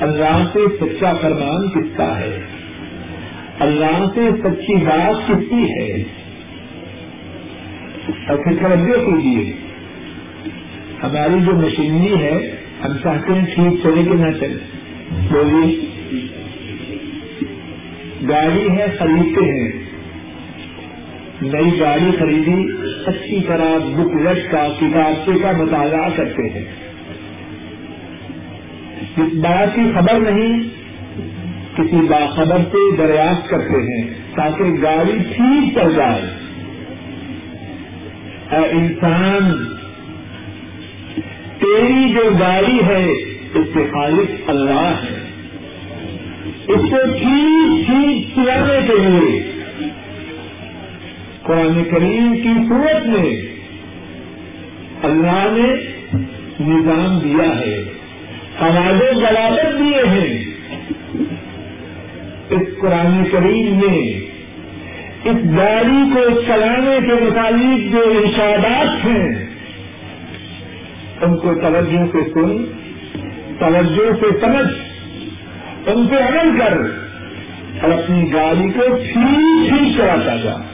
اللہ 0.00 0.48
سے 0.52 0.58
سچا 0.80 1.12
فرمان 1.12 1.68
کس 1.68 1.96
کا 1.96 2.20
ہے؟ 2.20 2.38
اللہ 3.58 4.04
سے 4.14 4.20
سچی 4.42 4.76
بات 4.76 5.28
کس 5.28 5.50
کی 5.50 5.64
ہے؟ 5.64 6.02
اور 8.28 8.36
پھر 8.36 8.52
توجہ 8.52 9.04
کیجیے 9.04 9.52
ہماری 11.02 11.44
جو 11.44 11.52
مشینری 11.52 12.14
ہے، 12.14 12.56
ہم 12.84 12.92
چاہتے 13.02 13.32
ہیں 13.32 13.46
ٹھیک 13.54 13.82
چلے 13.82 14.04
کہ 14.04 14.14
نہ 14.14 14.38
چلے۔ 14.40 14.58
بولیے۔ 15.10 15.80
گاڑی 18.28 18.70
ہے، 18.70 18.86
خریدتے 18.98 19.44
ہیں۔ 19.44 19.89
نئی 21.42 21.80
گاڑی 21.80 22.10
خریدی، 22.18 22.66
اچھی 23.06 23.40
طرح 23.40 23.78
بک 23.78 24.16
لٹ 24.16 24.50
کا 24.50 24.68
کتابچے 24.80 25.38
کا 25.38 25.52
مطالعہ 25.52 26.08
کرتے 26.16 26.48
ہیں۔ 26.48 26.64
اس 29.16 29.34
بات 29.34 29.74
کی 29.74 29.80
خبر 29.94 30.20
نہیں، 30.20 30.62
کسی 31.76 32.06
باخبر 32.08 32.56
سے 32.56 32.96
دریافت 32.96 33.48
کرتے 33.48 33.82
ہیں 33.82 34.10
تاکہ 34.36 34.64
گاڑی 34.82 35.18
ٹھیک 35.36 35.74
چل 35.74 35.94
جائے۔ 35.96 36.22
اے 38.50 38.70
انسان، 38.70 39.64
تیری 41.58 42.12
جو 42.12 42.30
گاڑی 42.40 42.78
ہے، 42.86 43.06
اس 43.54 43.66
کے 43.74 43.86
خالق 43.92 44.50
اللہ 44.50 44.92
ہے۔ 45.02 45.30
اس 46.68 46.90
کو 46.90 46.96
ٹھیک 47.18 47.86
ٹھیک 47.86 48.34
چلانے 48.34 48.86
کے 48.86 48.94
لیے 48.98 49.49
قرآن 51.50 51.84
کریم 51.84 52.34
کی 52.42 52.68
صورت 52.68 53.06
میں 53.06 53.42
اللہ 55.02 55.48
نے 55.52 55.72
نظام 56.60 57.18
دیا 57.18 57.60
ہے 57.60 57.84
ہمارے 58.60 59.14
ضوابط 59.14 59.78
دیے 59.78 60.02
ہیں۔ 60.08 60.44
اس 62.50 62.80
قرآن 62.80 63.24
کریم 63.32 63.76
میں 63.76 64.20
اس 65.24 65.56
گاڑی 65.56 66.10
کو 66.14 66.40
چلانے 66.40 66.98
کے 67.06 67.12
متعلق 67.24 67.92
جو 67.92 67.98
ارشادات 67.98 69.06
ہیں، 69.06 69.46
ان 71.22 71.36
کو 71.36 71.54
توجہ 71.54 72.04
سے 72.12 72.30
سن، 72.34 72.64
توجہ 73.58 74.10
سے 74.20 74.40
سمجھ، 74.40 74.72
ان 75.88 76.06
پہ 76.06 76.16
عمل 76.16 76.58
کر 76.58 76.76
اور 77.82 77.90
اپنی 77.90 78.32
گاڑی 78.32 78.68
کو 78.68 78.96
ٹھیک 78.96 79.68
ٹھیک 79.68 79.96
چلاتا 79.96 80.36
جا۔ 80.36 80.69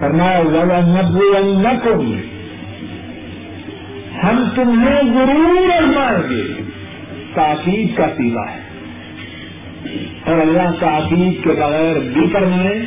کرنا 0.00 0.42
زیادہ 0.50 0.80
نبو 0.80 1.36
ہم 4.22 4.44
تمہیں 4.56 5.02
ضرور 5.02 5.82
ازمائیں 5.82 6.30
گے۔ 6.30 6.62
تاکید 7.34 7.96
کا 7.96 8.06
سیوا 8.16 8.52
ہے۔ 8.52 8.60
اور 10.26 10.40
اللہ 10.40 10.70
تاکید 10.80 11.44
کے 11.44 11.50
بغیر 11.50 11.98
بھی 11.98 12.26
فرمائے 12.32 12.82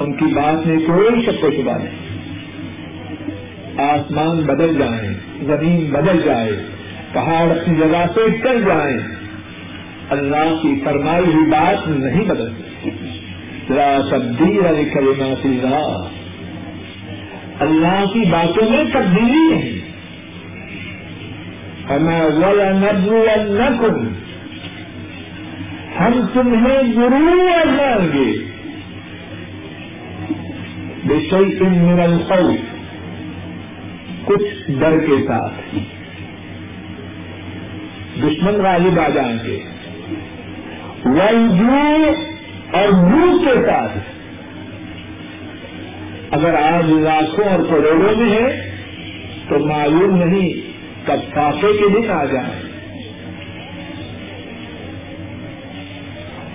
ان 0.00 0.12
کی 0.12 0.24
بات 0.24 0.66
میں 0.66 0.78
کوئی 0.86 1.22
شک 1.22 1.44
و 1.44 1.50
شبہ 1.50 1.78
نہیں۔ 1.78 2.08
آسمان 3.80 4.36
بدل 4.36 4.78
جائیں، 4.78 5.14
زمین 5.40 5.90
بدل 5.90 6.22
جائے، 6.24 6.62
پہاڑ 7.12 7.50
اپنی 7.50 7.76
جگہ 7.76 8.06
سے 8.14 8.38
چل 8.42 8.64
جائیں۔ 8.64 8.98
اللہ 10.10 10.62
کی 10.62 10.80
فرمائی 10.84 11.24
ہوئی 11.24 11.50
بات 11.50 11.88
نہیں 11.88 12.24
بدلتی۔ 12.24 12.67
ذرا 13.68 13.98
تبدیل 14.10 14.66
علی 14.66 14.84
کلمات 14.84 15.44
اللہ۔ 15.44 16.08
اللہ 17.60 18.04
کی 18.12 18.30
باتوں 18.30 18.70
میں 18.70 18.84
تبدیلی 18.92 19.54
نہیں 19.54 19.88
ہمیں 21.90 22.24
ولا 22.24 22.70
نبو 22.72 23.24
نقم 23.38 24.08
ہم 26.00 26.26
تمہیں 26.34 26.92
ضرور 26.94 27.50
آزمائیں 27.50 28.12
گے۔ 28.12 28.44
بے 31.04 31.20
شیخ 31.30 31.62
من 31.62 32.00
الخوف۔ 32.00 32.58
کچھ 34.24 34.70
ڈر 34.70 34.98
کے 34.98 35.26
ساتھ۔ 35.26 35.76
دشمن 38.18 38.54
غالب 38.54 39.00
آ 39.00 39.08
جائیں 39.08 39.38
گے۔ 39.46 39.58
ونجو 41.04 42.14
اور 42.72 42.88
بھوک 42.88 43.44
کے 43.44 43.66
ساتھ 43.66 43.98
اگر 46.30 46.54
آج 46.54 46.84
لاکھوں 46.88 47.44
اور 47.44 47.64
کروڑوں 47.68 48.16
میں 48.16 48.30
ہے، 48.30 48.70
تو 49.48 49.58
معلوم 49.58 50.22
نہیں 50.22 50.48
کب 51.06 51.34
فاقے 51.34 51.72
کے 51.72 51.88
دن 51.88 52.10
آ 52.10 52.24
جائیں۔ 52.24 52.62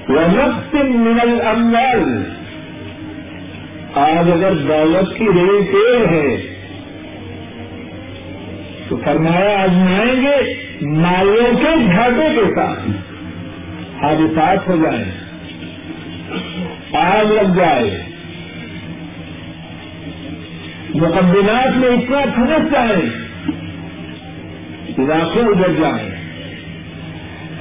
ونقص 0.10 0.74
من 0.74 1.20
الاموال 1.22 2.24
آج 3.94 4.32
اگر 4.32 4.54
دولت 4.54 5.18
کی 5.18 5.26
ریل 5.26 5.66
تیل 5.72 6.06
ہے، 6.06 6.56
تو 8.90 8.98
فرمایا 9.04 9.64
آزمائیں 9.64 10.22
گے 10.22 10.54
مالوں 10.82 11.58
کے 11.58 11.86
گھاٹوں 11.96 12.36
کے 12.36 12.56
ساتھ۔ 12.56 12.90
حادثات 14.04 14.70
ہو 14.70 14.76
جائیں۔ 14.76 15.23
آگ 16.94 17.26
لگ 17.26 17.56
جائے۔ 17.56 18.04
مقدمات 20.96 21.78
میں 21.78 21.90
اتنا 21.90 22.20
پھنس 22.36 22.72
جائیں 22.72 23.10
علاقے 25.00 25.40
اجڑ 25.40 25.82
جائیں 25.82 26.10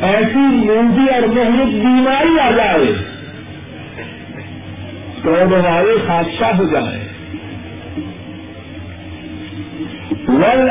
ایسی 0.02 0.46
موجی 0.46 1.14
اور 1.14 1.22
محنت 1.22 1.74
بیماری 1.74 2.40
آ 2.40 2.50
جائے 2.50 2.92
تو 5.22 5.30
والے 5.30 6.08
حادثہ 6.08 6.44
ہو 6.44 6.64
جائیں 6.64 7.04
ول 10.28 10.70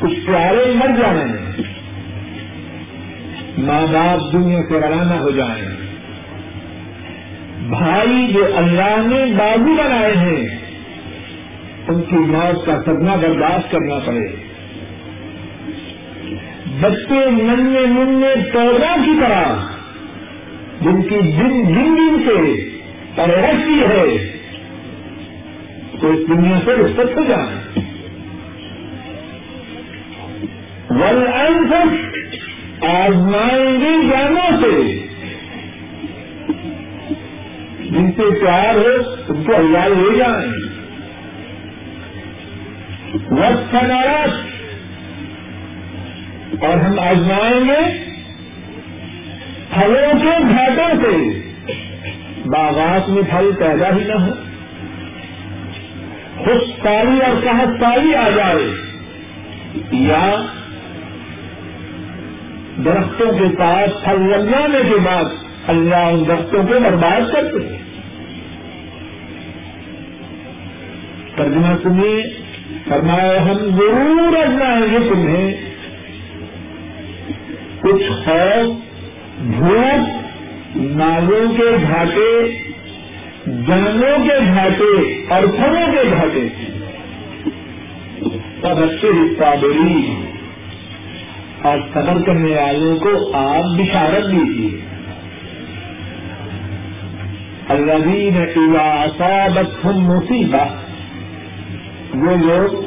کچھ 0.01 0.27
پیارے 0.27 0.73
مر 0.75 0.87
جانے 0.87 1.23
ہیں 1.23 1.51
ماں 3.57 3.81
باپ 3.81 4.33
دنیا 4.33 4.59
سے 4.69 4.73
روانہ 4.73 5.13
ہو 5.13 5.29
جائیں۔ 5.29 5.65
بھائی 7.69 8.33
جو 8.33 8.57
اللہ 8.57 8.97
نے 8.97 9.25
بازو 9.37 9.75
بنائے 9.83 10.13
ہیں، 10.17 10.59
ان 11.87 12.01
کی 12.01 12.15
موت 12.15 12.65
کا 12.65 12.81
صدمہ 12.85 13.11
برداشت 13.21 13.71
کرنا 13.71 13.99
پڑے۔ 14.05 14.35
بچے 16.79 17.31
ننے 17.31 17.85
ننے 17.85 18.49
پودوں 18.53 19.05
کی 19.05 19.19
طرح، 19.19 19.53
جن 20.81 21.01
کی 21.01 21.19
دن 21.19 21.67
دن 21.67 21.97
دن 21.97 22.23
سے 22.25 22.69
پرورشی 23.15 23.81
ہے 23.81 24.31
تو 26.01 26.11
اس 26.11 26.27
دنیا 26.27 26.59
سے 26.65 26.71
رخصت 26.71 27.17
ہو 27.17 27.23
جائیں۔ 27.23 27.60
ول 30.91 31.27
آزمائیں 32.87 33.79
گی 33.79 34.09
جانوں 34.09 34.61
سے۔ 34.61 34.97
جن 37.89 38.11
سے 38.11 38.39
پیار 38.39 38.75
ہو، 38.75 39.13
ان 39.29 39.43
کو 39.43 39.55
اللہ 39.55 39.87
لے 39.87 40.17
جائیں۔ 40.17 40.51
وقت 43.31 43.73
نارش 43.73 44.31
اور 46.63 46.77
ہم 46.77 46.99
آزمائیں 46.99 47.65
گے 47.65 47.97
پھلوں 49.73 50.19
کے 50.19 50.39
گھاٹوں 50.49 51.03
سے۔ 51.03 51.41
باغات 52.45 53.09
میں 53.09 53.21
پھل 53.29 53.51
پیدا 53.59 53.95
ہی 53.95 54.03
نہ 54.03 54.13
ہو 54.13 54.33
خوش 56.37 56.83
ساری 56.83 57.19
اور 57.19 57.41
صحت 57.43 57.83
آ 58.15 58.29
جائے۔ 58.29 58.71
یا 59.91 60.45
درختوں 62.85 63.31
کے 63.31 63.55
پاس 63.59 64.03
پھل 64.03 64.21
لگ 64.21 64.51
جانے 64.51 64.89
کے 64.89 64.95
بعد 64.95 65.23
اللہ 65.67 65.95
ان 65.95 66.27
درختوں 66.27 66.63
کو 66.63 66.79
برباد 66.79 67.33
کرتے 67.33 67.67
ہیں۔ 67.67 67.77
ترجمہ 71.35 71.77
سنیے، 71.83 72.23
فرمایا، 72.89 73.41
ہم 73.41 73.57
ضرور 73.57 74.37
اجمائیں 74.37 74.81
گے 74.81 75.09
تمہیں۔ 75.09 75.71
کچھ 77.81 78.11
خوف، 78.25 78.75
بھوک، 79.39 80.21
نالوں 80.75 81.53
کے 81.57 81.75
گھاٹے 81.81 82.51
جنگوں 83.45 84.25
کے 84.25 84.39
گھاٹے 84.53 85.25
اور 85.33 85.43
پھلوں 85.43 85.91
کے 85.91 86.09
گھاٹے۔ 86.09 86.47
سب 88.61 88.79
اچھے 88.79 89.35
صابری 89.39 90.30
اور 91.63 91.77
صبر 91.93 92.21
کرنے 92.25 92.51
والوں 92.51 92.99
کو 92.99 93.37
آپ 93.37 93.79
بشارت 93.79 94.23
دیجیے۔ 94.31 94.81
الذین 97.69 98.37
اذا 98.37 99.03
اصابتهم 99.03 100.05
مصیبت 100.05 100.71
وہ 102.15 102.31
لوگ 102.35 102.81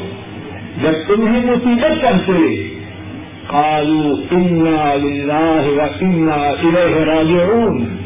جب 0.82 0.92
تمہیں 1.08 1.44
مصیبت 1.44 2.02
پہنچے 2.02 2.74
قالوا 3.46 4.22
انا 4.30 4.94
للہ 4.94 5.66
و 5.66 5.80
انا 6.00 6.34
الیہ 6.34 7.04
راجعون۔ 7.04 7.96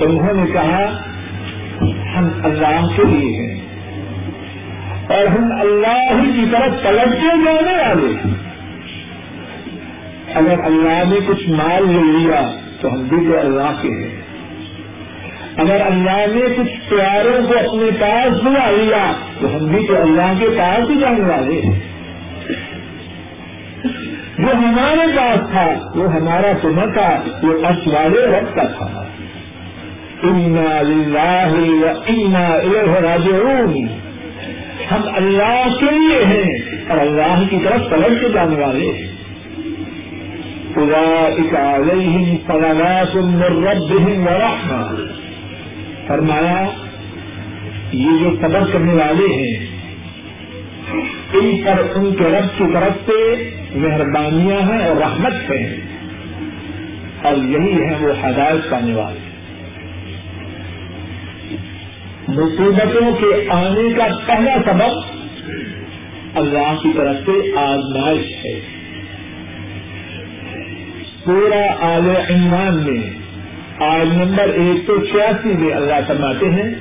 انہوں 0.00 0.34
نے 0.34 0.52
کہا، 0.52 0.98
ہم 2.16 2.28
اللہ 2.44 2.86
کے 2.96 3.02
لیے 3.06 3.42
ہیں 3.42 3.60
اور 5.08 5.26
ہم 5.26 5.44
اللہ 5.60 6.22
ہی 6.22 6.40
کی 6.40 6.46
طرف 6.52 6.82
پلٹ 6.82 7.12
کے 7.12 7.44
جانے 7.44 7.72
والے 7.72 8.14
ہیں۔ 8.14 8.51
اگر 10.34 10.64
اللہ 10.64 11.14
نے 11.14 11.16
کچھ 11.26 11.48
مال 11.48 11.82
لے 11.88 12.18
لیا 12.18 12.52
تو 12.80 12.92
ہم 12.92 13.02
بھی 13.02 13.32
تو 13.32 13.38
اللہ 13.38 13.82
کے 13.82 13.88
ہیں۔ 13.88 14.22
اگر 15.56 15.80
اللہ 15.86 16.26
نے 16.34 16.54
کچھ 16.56 16.90
پیاروں 16.90 17.46
کو 17.48 17.58
اپنے 17.58 18.00
پاس 18.00 18.42
بلا 18.42 18.70
لیا 18.70 19.12
تو 19.40 19.56
ہم 19.56 19.66
بھی 19.66 19.86
تو 19.86 20.02
اللہ 20.02 20.32
کے 20.40 20.46
پاس 20.58 20.90
ہی 20.90 21.00
جانے 21.00 21.20
والے 21.20 21.60
ہیں۔ 21.60 21.80
جو 24.38 24.52
ہمارے 24.52 25.16
پاس 25.16 25.50
تھا، 25.50 25.72
وہ 25.94 26.12
ہمارا 26.12 26.52
تو 26.62 26.68
تھا، 26.94 27.22
وہ 27.42 27.66
اچ 27.66 27.88
والے 27.88 28.26
رب 28.26 28.54
کا 28.54 28.62
تھا۔ 28.62 29.04
انا 30.22 30.82
راجعون۔ 33.02 33.86
ہم 34.90 35.00
اللہ 35.14 35.68
کے 35.80 35.86
لیے 35.90 36.24
ہیں 36.24 36.58
اور 36.88 36.98
اللہ 36.98 37.42
کی 37.50 37.58
طرف 37.64 37.90
پلٹ 37.90 38.20
کے 38.20 38.28
جانے 38.28 38.56
والے 38.66 38.86
ہیں۔ 38.86 39.21
اولئک 40.76 41.54
علیہم 41.54 42.36
صلوات 42.46 43.16
من 43.16 43.42
ربهم 43.42 44.26
ورحمہ 44.26 45.12
فرمایا، 46.06 46.68
یہ 47.92 48.08
جو 48.20 48.36
صبر 48.36 48.72
کرنے 48.72 48.94
والے 48.94 49.34
ہیں، 49.34 49.66
ان 51.32 51.62
پر 51.62 51.82
ان 51.94 52.14
کے 52.14 52.24
رب 52.24 52.58
کی 52.58 52.64
طرف 52.74 53.10
سے 53.10 53.50
مہربانیاں 53.74 54.60
ہیں 54.60 54.88
اور 54.88 54.96
رحمت 54.96 55.32
ہیں۔ 55.32 55.76
اور 57.22 57.36
یہی 57.36 57.72
ہے 57.72 57.96
وہ 58.00 58.28
ہدایت 58.28 58.70
پانے 58.70 58.94
والے۔ 58.94 59.18
مصیبتوں 62.28 63.12
کے 63.12 63.50
آنے 63.50 63.92
کا 63.92 64.04
پہلا 64.26 64.54
سبب 64.66 65.18
اللہ 66.34 66.74
کی 66.82 66.88
طرف 66.96 67.16
سے 67.26 67.58
آزمائش 67.58 68.44
ہے۔ 68.44 68.81
پورا 71.24 71.94
آل 71.94 72.08
عمران 72.30 72.82
میں 72.82 73.10
آج 73.78 74.06
نمبر 74.06 74.48
ایک 74.48 74.86
سو 74.86 75.04
چھیاسی 75.04 75.48
میں 75.48 75.74
اللہ 75.74 75.94
فرماتے 76.06 76.46
ہیں 76.46 76.74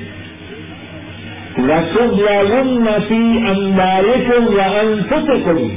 رسم 1.58 2.20
یا 2.20 2.42
نفی 2.64 3.50
اندارے 3.50 4.26
کو 4.28 4.58
یا 4.58 4.66
انفت 4.66 5.46
کو 5.46 5.70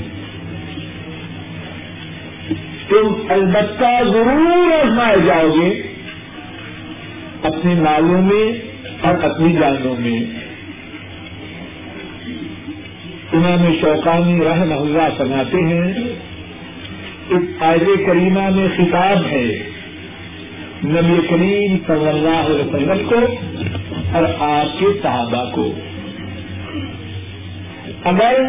تم 2.88 3.32
البتہ 3.32 4.04
ضرور 4.12 4.72
آزمائے 4.72 5.16
جاؤ 5.26 5.48
گے 5.48 5.82
اپنے 7.42 7.74
مالوں 7.74 8.22
میں 8.22 8.52
اور 9.00 9.24
اپنی 9.24 9.52
جانوں 9.52 9.96
میں۔ 9.98 10.20
امام 13.32 13.72
شوقانی 13.80 14.40
رحمہ 14.44 14.74
اللہ 14.74 15.16
فرماتے 15.18 15.62
ہیں 15.62 15.92
اس 17.30 17.62
آئر 17.62 18.06
کریمہ 18.06 18.50
میں 18.50 18.68
خطاب 18.76 19.26
ہے۔ 19.32 19.44
نبی 20.84 21.26
کریم 21.30 21.76
صلی 21.86 22.08
اللہ 22.08 22.46
علیہ 22.46 22.64
وسلم 22.64 23.08
کو 23.08 23.16
اور 24.12 24.22
آپ 24.38 24.80
کے 24.80 24.86
صحابہ 25.02 25.50
کو۔ 25.50 25.72
اگر 28.04 28.40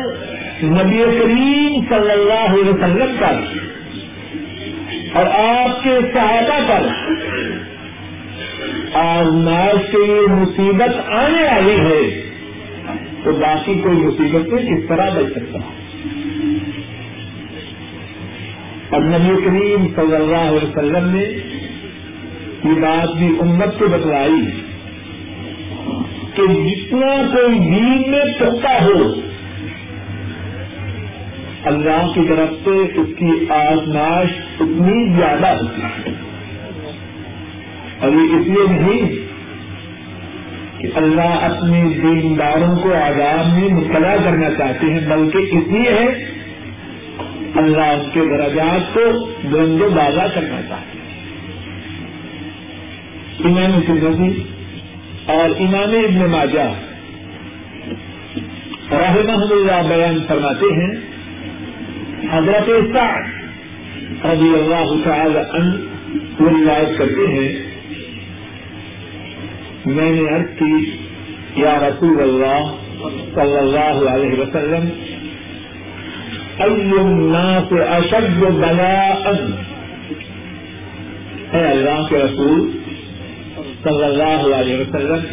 نبی 0.63 1.03
کریم 1.19 1.81
صلی 1.89 2.11
اللہ 2.11 2.53
علیہ 2.53 2.69
وسلم 2.69 3.15
پر 3.19 3.35
اور 5.13 5.25
آپ 5.25 5.83
کے 5.83 5.99
صحابہ 6.13 6.67
پر 6.67 6.87
آزمائش 8.93 9.91
کے 9.91 10.05
لیے 10.05 10.21
مصیبت 10.27 11.09
آنے 11.09 11.43
والی 11.43 11.79
ہے، 11.79 12.21
تو 13.23 13.31
باقی 13.31 13.73
کوئی 13.73 13.97
مصیبت 13.97 14.49
سے 14.49 14.57
کس 14.57 14.87
طرح 14.87 15.09
بچ 15.09 15.31
سکتا 15.31 15.59
ہے؟ 15.59 15.84
اور 18.95 19.03
نبی 19.03 19.33
کریم 19.45 19.87
صلی 19.95 20.15
اللہ 20.15 20.43
علیہ 20.49 20.63
وسلم 20.63 21.09
نے 21.15 21.23
یہ 22.63 22.81
بات 22.81 23.15
بھی 23.15 23.27
امت 23.39 23.79
کو 23.79 23.87
بتلائی 23.87 24.41
کہ 26.35 26.43
جتنا 26.65 27.15
کوئی 27.33 27.59
دین 27.59 28.11
میں 28.11 28.21
پختہ 28.39 28.83
ہو، 28.83 29.13
اللہ 31.63 32.11
کی 32.13 32.27
طرف 32.29 32.49
سے 32.63 33.01
اس 33.01 33.07
کی 33.17 33.45
آزمائش 33.49 34.29
اتنی 34.59 35.17
زیادہ 35.17 35.47
ہوتی 35.47 35.81
ہے۔ 35.81 36.13
اور 37.99 38.11
یہ 38.11 38.35
اس 38.35 38.47
لیے 38.47 38.65
نہیں 38.67 39.15
کہ 40.81 40.87
اللہ 40.95 41.35
اپنے 41.41 41.83
دینداروں 42.03 42.75
کو 42.77 42.93
آزاد 42.93 43.59
میں 43.59 43.69
مطلع 43.69 44.15
کرنا 44.23 44.49
چاہتے 44.57 44.93
ہیں، 44.93 45.09
بلکہ 45.09 45.37
اس 45.37 45.67
لیے 45.67 45.91
ہے 45.91 46.07
اللہ 47.59 47.89
اس 47.91 48.07
کے 48.13 48.21
درجات 48.29 48.93
کو 48.93 49.01
بلند 49.43 49.81
و 49.81 49.89
بازا 49.89 50.27
کرنا 50.33 50.61
چاہتے 50.69 51.03
امام 53.49 53.79
سندھی 53.87 54.31
اور 55.33 55.49
امام 55.59 55.95
ابن 56.03 56.29
ماجہ 56.31 56.67
رحمہ 58.91 59.37
اللہ 59.53 59.87
بیان 59.89 60.17
فرماتے 60.27 60.73
ہیں، 60.75 60.93
حضرت 62.31 62.69
سعد 62.93 64.25
رضی 64.25 64.53
اللہ 64.53 64.93
تعالی 65.05 65.39
عنہ 65.39 65.73
روایت 66.39 66.97
کرتے 66.97 67.27
ہیں، 67.27 67.49
میں 69.85 70.11
نے 70.11 70.27
عرض 70.35 70.57
کی، 70.59 70.75
یا 71.55 71.73
رسول 71.79 72.21
اللہ 72.21 72.71
صلی 73.35 73.57
اللہ 73.57 74.09
علیہ 74.11 74.39
وسلم 74.39 74.89
الناس 76.59 77.73
اشد 77.87 78.39
بلاء. 78.39 79.33
اے 81.51 81.65
اللہ 81.65 82.05
کے 82.09 82.17
رسول 82.17 82.71
صلی 83.83 84.03
اللہ 84.03 84.55
علیہ 84.55 84.77
وسلم. 84.79 85.25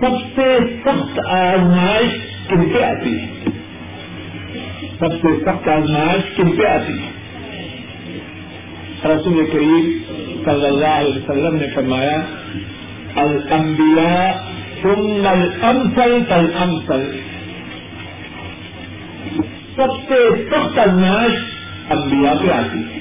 سب 0.00 0.16
سے 0.34 0.58
سخت 0.84 1.18
آزمائش 1.26 2.16
کن 2.48 2.68
پہ 2.68 2.82
آتی 2.82 3.18
ہے؟ 3.18 3.26
سب 4.98 5.12
سے 5.22 5.34
سخت 5.44 5.68
آزمائش 5.68 6.36
کن 6.36 6.50
پہ 6.56 6.66
آتی 6.66 6.92
ہے؟ 6.92 7.10
رسول 9.04 9.46
کریم 9.52 9.90
صلی 10.44 10.66
اللہ 10.66 10.94
علیہ 10.98 11.16
وسلم 11.16 11.56
نے 11.56 11.66
فرمایا 11.74 12.20
الانبیاء 13.16 14.32
ثم 14.82 15.26
الامثل 15.26 16.18
فالامثل 16.28 17.04
سب 19.78 20.08
سے 20.08 20.44
سخت 20.50 20.78
ازمائش 20.78 21.32
انبیاء 21.90 22.34
پہ 22.34 22.50
آتی 22.50 22.78
ہے 22.78 22.98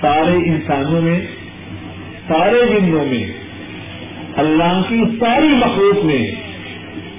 سارے 0.00 0.36
انسانوں 0.36 1.02
میں، 1.02 1.20
سارے 2.28 2.80
جنوں 2.80 3.04
میں، 3.04 3.26
اللہ 4.36 4.80
کی 4.88 5.02
ساری 5.20 5.48
مخلوق 5.48 6.04
میں 6.04 6.30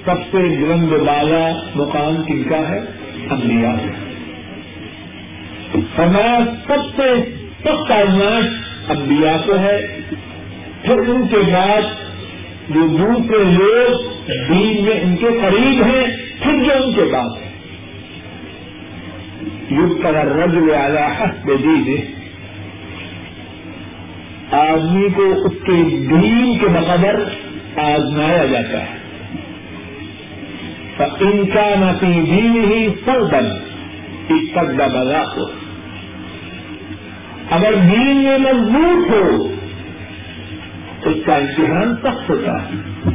سب 0.04 0.22
سے 0.30 0.38
بلند 0.38 0.92
بالا 1.06 1.52
مقام 1.74 2.22
کن 2.22 2.42
کا 2.44 2.68
ہے؟ 2.68 2.80
انبیاء 3.30 3.72
ہے 3.72 3.92
ہمارا 5.98 6.38
سب 6.66 6.96
سے 6.96 7.30
سخت 7.64 7.90
آزمائش 7.90 8.44
انبیاء 8.88 9.46
کو 9.46 9.58
ہے۔ 9.58 10.00
پھر 10.82 10.98
ان 10.98 11.28
کے 11.28 11.36
بعد 11.36 11.82
جو 12.68 12.86
دوسرے 12.86 13.44
لوگ 13.44 14.18
دین 14.48 14.84
میں 14.84 15.00
ان 15.00 15.16
کے 15.16 15.26
قریب 15.26 15.84
ہیں 15.84 16.27
پھر 16.48 16.64
جو 16.64 16.84
ان 16.84 16.92
کے 16.92 17.04
بعد 17.12 17.28
ہے۔ 17.42 17.48
یوگ 19.70 20.02
کا 20.02 20.10
رجل 20.10 20.70
والا 20.70 21.06
حسب 21.06 21.46
دین 21.46 21.96
آدمی 24.50 25.08
کو 25.16 25.46
اس 25.46 25.52
کے 25.52 26.06
دین 26.06 26.58
کے 26.58 26.66
بقدر 26.68 27.24
آزمایا 27.76 28.44
جاتا 28.44 28.82
ہے۔ 28.82 28.98
ان 31.20 31.46
کا 31.46 31.74
نتی 31.78 32.06
دین 32.06 32.72
ہی 32.72 32.88
سر 33.04 33.20
بن 33.20 33.46
اس 34.28 34.50
تک 34.52 34.74
بلا 34.76 35.22
ہو 35.22 35.44
اگر 37.50 37.74
دین 37.74 38.24
میں 38.24 38.38
مضبوط 38.38 39.10
ہو 39.10 39.54
تو 41.02 41.10
اس 41.10 41.26
کا 41.26 41.36
امتحان 41.36 41.96
سخت 41.96 42.30
ہوتا 42.30 42.62
ہے۔ 42.62 43.07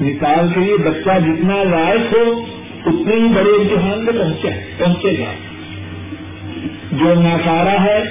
مثال 0.00 0.52
کے 0.54 0.60
لیے 0.60 0.76
بچہ 0.76 1.18
جتنا 1.18 1.62
لائق 1.62 2.14
ہو، 2.14 2.40
اتنے 2.86 3.14
ہی 3.14 3.28
بڑے 3.28 3.50
امتحان 3.50 4.04
میں 4.04 4.12
پہنچے 4.12 4.48
پہنچے 4.78 5.18
گا۔ 5.18 5.32
جو 6.92 7.14
ناکارا 7.14 7.84
ہے، 7.84 8.02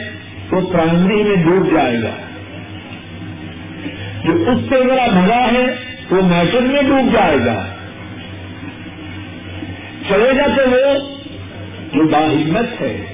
وہ 0.51 0.61
پرائمری 0.61 1.23
میں 1.23 1.35
ڈوب 1.35 1.73
جائے 1.73 2.03
گا۔ 2.03 2.11
جو 4.23 4.31
اس 4.31 4.57
سے 4.69 4.81
بڑا 4.87 5.07
بھلا 5.07 5.51
ہے، 5.51 5.65
وہ 6.11 6.21
میٹر 6.21 6.61
میں 6.61 6.81
ڈوب 6.81 7.13
جائے 7.13 7.37
گا۔ 7.45 7.67
چلے 10.09 10.37
گا 10.37 10.55
تو 10.55 10.69
وہ 10.69 11.15
جو 11.93 12.07
باہمت 12.07 12.81
ہے۔ 12.81 13.05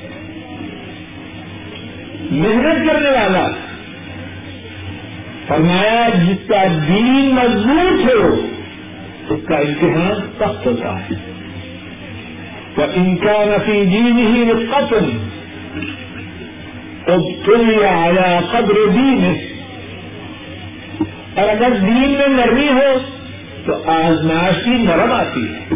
محنت 2.32 2.88
کرنے 2.88 3.10
والا۔ 3.10 3.48
فرمایا، 5.48 6.10
جس 6.10 6.48
کا 6.48 6.64
دین 6.88 7.36
مضبوط 7.36 8.10
ہو 8.10 8.48
اس 9.32 9.48
کا 9.48 9.56
امتحان 9.56 10.30
سخت 10.36 10.68
ہوتا 10.68 11.00
ہے۔ 11.00 11.32
وہ 12.78 12.84
ان 12.94 13.18
کا 13.18 13.44
نفی 13.46 13.86
دین 13.86 14.18
ہی 14.18 14.66
قتل 14.66 15.18
تو 17.06 17.54
آیا 17.88 18.40
قدر 18.52 18.90
دین 18.94 19.36
اور 21.36 21.50
اگر 21.50 21.70
دین 21.70 22.16
میں 22.18 22.28
نرمی 22.28 22.68
ہو، 22.68 23.00
تو 23.66 23.92
آزمائش 23.92 24.64
کی 24.64 24.70
نرم 24.70 25.12
آتی 25.12 25.44
ہے۔ 25.44 25.76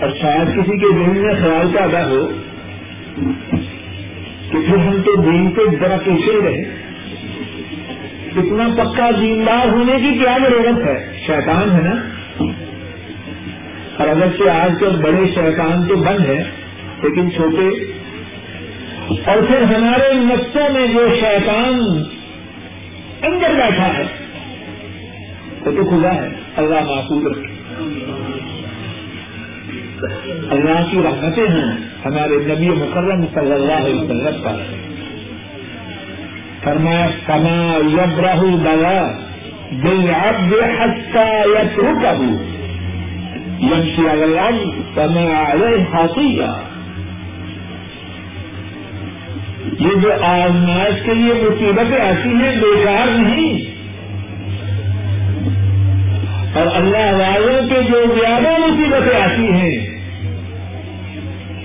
اور 0.00 0.10
شاید 0.20 0.48
کسی 0.48 0.78
کے 0.78 0.92
دل 0.92 1.18
میں 1.20 1.34
خیال 1.34 1.66
پیدا 1.72 2.06
ہو 2.06 2.28
کہ 4.52 4.58
پھر 4.66 4.76
ہم 4.76 5.02
تو 5.02 5.22
دین 5.22 5.50
سے 5.50 5.76
ذرا 5.76 5.96
پیچھے 6.04 6.40
رہے۔ 6.44 6.83
اتنا 8.36 8.84
پکا 8.84 9.10
دیندار 9.20 9.68
ہونے 9.68 9.92
کی 9.92 10.18
کیا 10.18 10.38
ضرورت 10.48 10.86
ہے؟ 10.86 11.20
شیطان 11.26 11.70
ہے 11.70 11.80
نا؟ 11.82 12.00
اور 13.98 14.08
اگر 14.08 14.26
سے 14.38 14.50
آج 14.50 14.72
کل 14.80 15.02
بڑے 15.02 15.26
شیطان 15.34 15.88
تو 15.88 15.96
بند 15.96 16.26
ہے 16.26 16.44
لیکن 17.02 17.30
چھوٹے۔ 17.30 17.68
اور 19.08 19.42
پھر 19.46 19.62
ہمارے 19.62 20.14
نقصوں 20.14 20.72
میں 20.72 20.86
جو 20.86 21.14
شیطان 21.20 21.80
اندر 23.22 23.54
بیٹھا 23.54 23.98
ہے، 23.98 24.02
وہ 25.66 25.70
تو 25.70 25.84
کھلا 25.88 26.14
ہے۔ 26.14 26.28
اللہ 26.56 26.84
محفوظ 26.84 27.26
رکھے 27.26 27.54
اللہ 30.50 30.90
کی 30.90 31.02
رحمتیں 31.04 31.48
ہیں 31.48 31.72
ہمارے 32.04 32.54
نبی 32.54 32.68
مکرم 32.68 33.24
صلی 33.34 33.52
اللہ 33.52 33.72
علیہ 33.72 34.00
وسلم 34.00 34.42
پر۔ 34.42 34.93
فرمایا، 36.64 37.06
کما 37.26 37.78
یب 37.92 38.20
رہو 38.20 38.56
دلا 38.56 39.12
دل 39.70 40.10
اب 40.24 40.54
ہستا 40.54 41.24
یا 41.24 41.62
رکا 41.62 42.12
یمشی 43.60 44.08
اگر 44.08 44.38
اب 44.38 44.54
کما 44.94 45.54
ہاتھی 45.92 46.40
یہ 49.80 50.00
جو 50.02 50.12
آزمائش 50.22 51.06
کے 51.06 51.14
لیے 51.14 51.34
مصیبتیں 51.34 52.00
ایسی 52.00 52.28
ہیں، 52.28 52.56
بیکار 52.56 53.18
نہیں۔ 53.18 53.74
اور 56.56 56.66
اللہ 56.74 57.12
والوں 57.12 57.68
کے 57.68 57.82
جو 57.88 58.14
زیادہ 58.14 58.66
مصیبتیں 58.66 59.20
آتی 59.20 59.52
ہیں، 59.52 59.86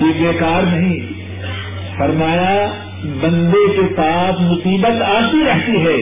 یہ 0.02 0.28
بیکار 0.28 0.64
نہیں۔ 0.64 1.00
فرمایا 1.98 2.68
بندے 3.04 3.76
کے 3.76 3.96
ساتھ 3.96 4.42
مصیبت 4.42 5.02
آتی 5.02 5.44
رہتی 5.46 5.86
ہے، 5.86 5.98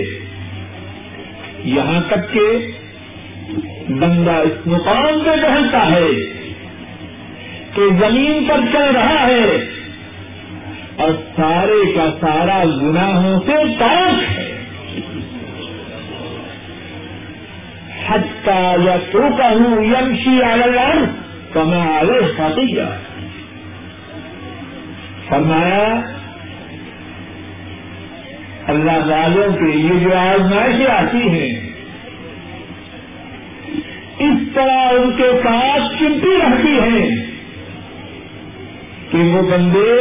یہاں 1.63 2.01
تک 2.07 2.33
کہ 2.33 2.47
بندہ 3.89 4.31
اس 4.31 4.67
مقام 4.67 5.19
پہ 5.25 5.35
پہنچتا 5.41 5.91
ہے 5.91 6.07
کہ 7.75 7.81
زمین 7.99 8.45
پر 8.47 8.59
چل 8.73 8.91
رہا 8.93 9.27
ہے 9.27 9.57
اور 10.95 11.11
سارے 11.35 11.93
کا 11.95 12.09
سارا 12.21 12.63
گناہوں 12.81 13.39
سے 13.39 13.79
پاک 13.79 14.37
ہے۔ 14.37 14.47
حتہ 18.07 18.75
یا 18.85 18.95
ٹوٹا 19.11 19.49
ہوں 19.49 19.83
یمشی 19.83 20.43
آگل 20.43 21.05
تو 21.53 21.65
میں 21.65 21.81
آگے 21.81 22.33
کھاتی 22.35 22.75
فرمایا 25.29 26.16
اللہ 28.67 29.05
والوں 29.07 29.57
کے 29.57 29.71
یہ 29.77 29.99
جو 29.99 30.15
آزمائشیں 30.15 30.85
آتی 30.85 31.21
ہیں، 31.29 31.49
اس 34.19 34.41
طرح 34.55 34.81
ان 34.91 35.11
کے 35.17 35.29
ساتھ 35.43 35.99
چمٹی 35.99 36.33
رہتی 36.37 36.73
ہیں 36.79 37.05
کہ 39.11 39.17
وہ 39.17 39.41
بندے 39.41 39.91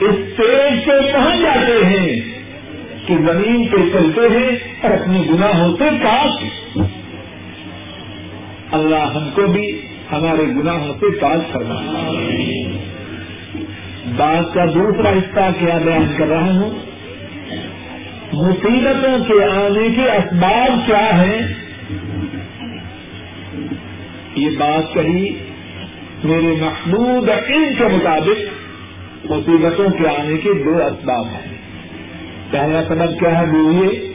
اس 0.00 0.20
پیڑ 0.36 0.68
سے 0.84 0.98
پہنچ 1.12 1.40
جاتے 1.42 1.84
ہیں 1.84 2.20
کہ 3.06 3.14
زمین 3.26 3.66
پہ 3.66 3.82
چلتے 3.92 4.28
ہیں 4.28 4.50
اور 4.82 4.90
اپنے 4.90 5.22
گناہوں 5.30 5.76
سے 5.76 5.88
کاٹ 6.02 6.44
اللہ 8.72 9.10
ہم 9.14 9.28
کو 9.34 9.46
بھی 9.46 9.66
ہمارے 10.12 10.44
گناہوں 10.56 10.94
سے 11.00 11.10
کاٹ 11.20 11.52
کرنا 11.52 11.80
بات 14.16 14.54
کا 14.54 14.64
دوسرا 14.64 15.10
حصہ 15.10 15.50
کیا 15.58 15.78
بیان 15.84 16.14
کر 16.18 16.26
رہا 16.26 16.50
ہوں۔ 16.50 16.70
مصیبتوں 18.32 19.24
کے 19.24 19.44
آنے 19.44 19.88
کے 19.96 20.10
اسباب 20.10 20.86
کیا 20.86 21.22
ہیں؟ 21.22 21.54
یہ 24.34 24.58
بات 24.58 24.94
کہی 24.94 25.38
میرے 26.24 26.54
محمود 26.60 27.28
علم 27.28 27.74
کے 27.78 27.84
مطابق 27.84 28.38
مصیبتوں 29.30 29.90
کے 29.90 30.08
آنے 30.08 30.36
کے 30.36 30.50
دو 30.64 30.76
اسباب 30.86 31.26
ہیں۔ 31.26 31.54
پہلا 32.50 32.82
سبب 32.88 33.20
کیا 33.20 33.40
ہے؟ 33.40 33.46
بولیے۔ 33.46 34.12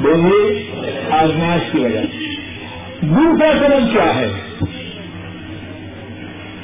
بولیے، 0.00 0.70
آزمائش 1.10 1.62
کی 1.72 1.78
وجہ 1.78 2.00
دوسرا 3.00 3.52
سبب 3.52 3.92
کیا 3.92 4.14
ہے؟ 4.14 4.28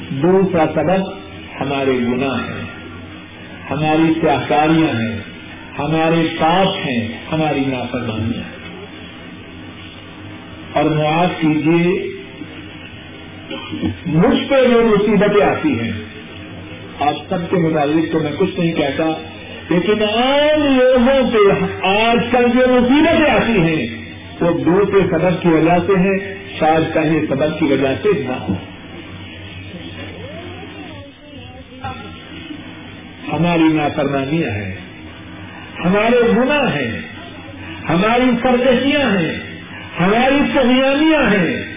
دوسرا 0.09 0.65
سبب 0.75 1.24
ہمارے 1.61 1.91
گناہ 1.91 2.39
ہیں، 2.39 2.65
ہماری 3.71 4.13
سیاکاریاں 4.21 4.93
ہیں، 5.01 5.15
ہمارے 5.79 6.23
پاپ 6.39 6.85
ہیں، 6.85 7.07
ہماری 7.31 7.63
نافرمانیاں 7.67 8.49
اور 10.73 10.85
معاف 10.91 11.41
کیجیے 11.41 11.93
مجھ 14.05 14.41
پہ 14.49 14.61
جو 14.71 14.81
مصیبتیں 14.85 15.45
آتی 15.45 15.79
ہیں، 15.79 15.91
آپ 16.99 17.15
سب 17.29 17.49
کے 17.49 17.57
متعلق 17.57 18.11
تو 18.11 18.19
میں 18.19 18.31
کچھ 18.37 18.59
نہیں 18.59 18.73
کہتا، 18.73 19.03
لیکن 19.69 20.03
عام 20.03 20.63
لوگوں 20.77 21.19
پہ 21.33 21.65
آج 21.87 22.17
کل 22.31 22.49
جو 22.55 22.67
مصیبتیں 22.69 23.29
آتی 23.31 23.59
ہیں، 23.59 23.87
وہ 24.41 24.51
دوسرے 24.59 25.07
سبق 25.11 25.41
کی 25.41 25.49
وجہ 25.49 25.77
سے 25.87 25.99
ہیں، 25.99 26.17
شاید 26.59 26.93
پہلے 26.93 27.25
سبق 27.29 27.59
کی 27.59 27.65
وجہ 27.65 27.93
سے 28.03 28.09
نہ 28.19 28.39
ہو 28.47 28.53
ہماری 33.35 33.63
نافرمانیاں 33.63 34.51
ہیں 34.51 34.75
ہمارے 35.85 36.31
گناہ 36.37 36.75
ہیں، 36.75 37.01
ہماری 37.89 38.31
سرگشیاں 38.43 39.19
ہیں، 39.19 39.39
ہماری 39.99 40.39
سہیامیاں 40.53 41.23
ہیں۔ 41.23 41.75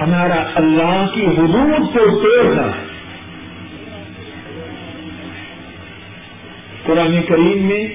ہمارا 0.00 0.44
اللہ 0.54 1.06
کی 1.14 1.26
حدود 1.26 1.94
کو 1.94 2.22
توڑنا۔ 2.22 2.70
قرآن 6.84 7.22
کریم 7.28 7.66
میں 7.66 7.88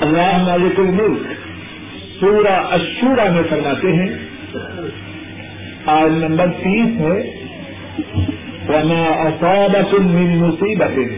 اللہ 0.00 0.42
مالک 0.42 0.80
الملک 0.80 1.26
سورہ 2.20 2.60
اشورا 2.70 3.30
میں 3.30 3.42
فرماتے 3.50 3.92
ہیں 3.92 4.16
آج 5.86 6.10
نمبر 6.10 6.46
تیس 6.46 7.00
ہے 7.00 7.44
وما 8.68 9.28
أصابكم 9.28 10.06
من 10.06 10.38
مصيبة 10.38 11.10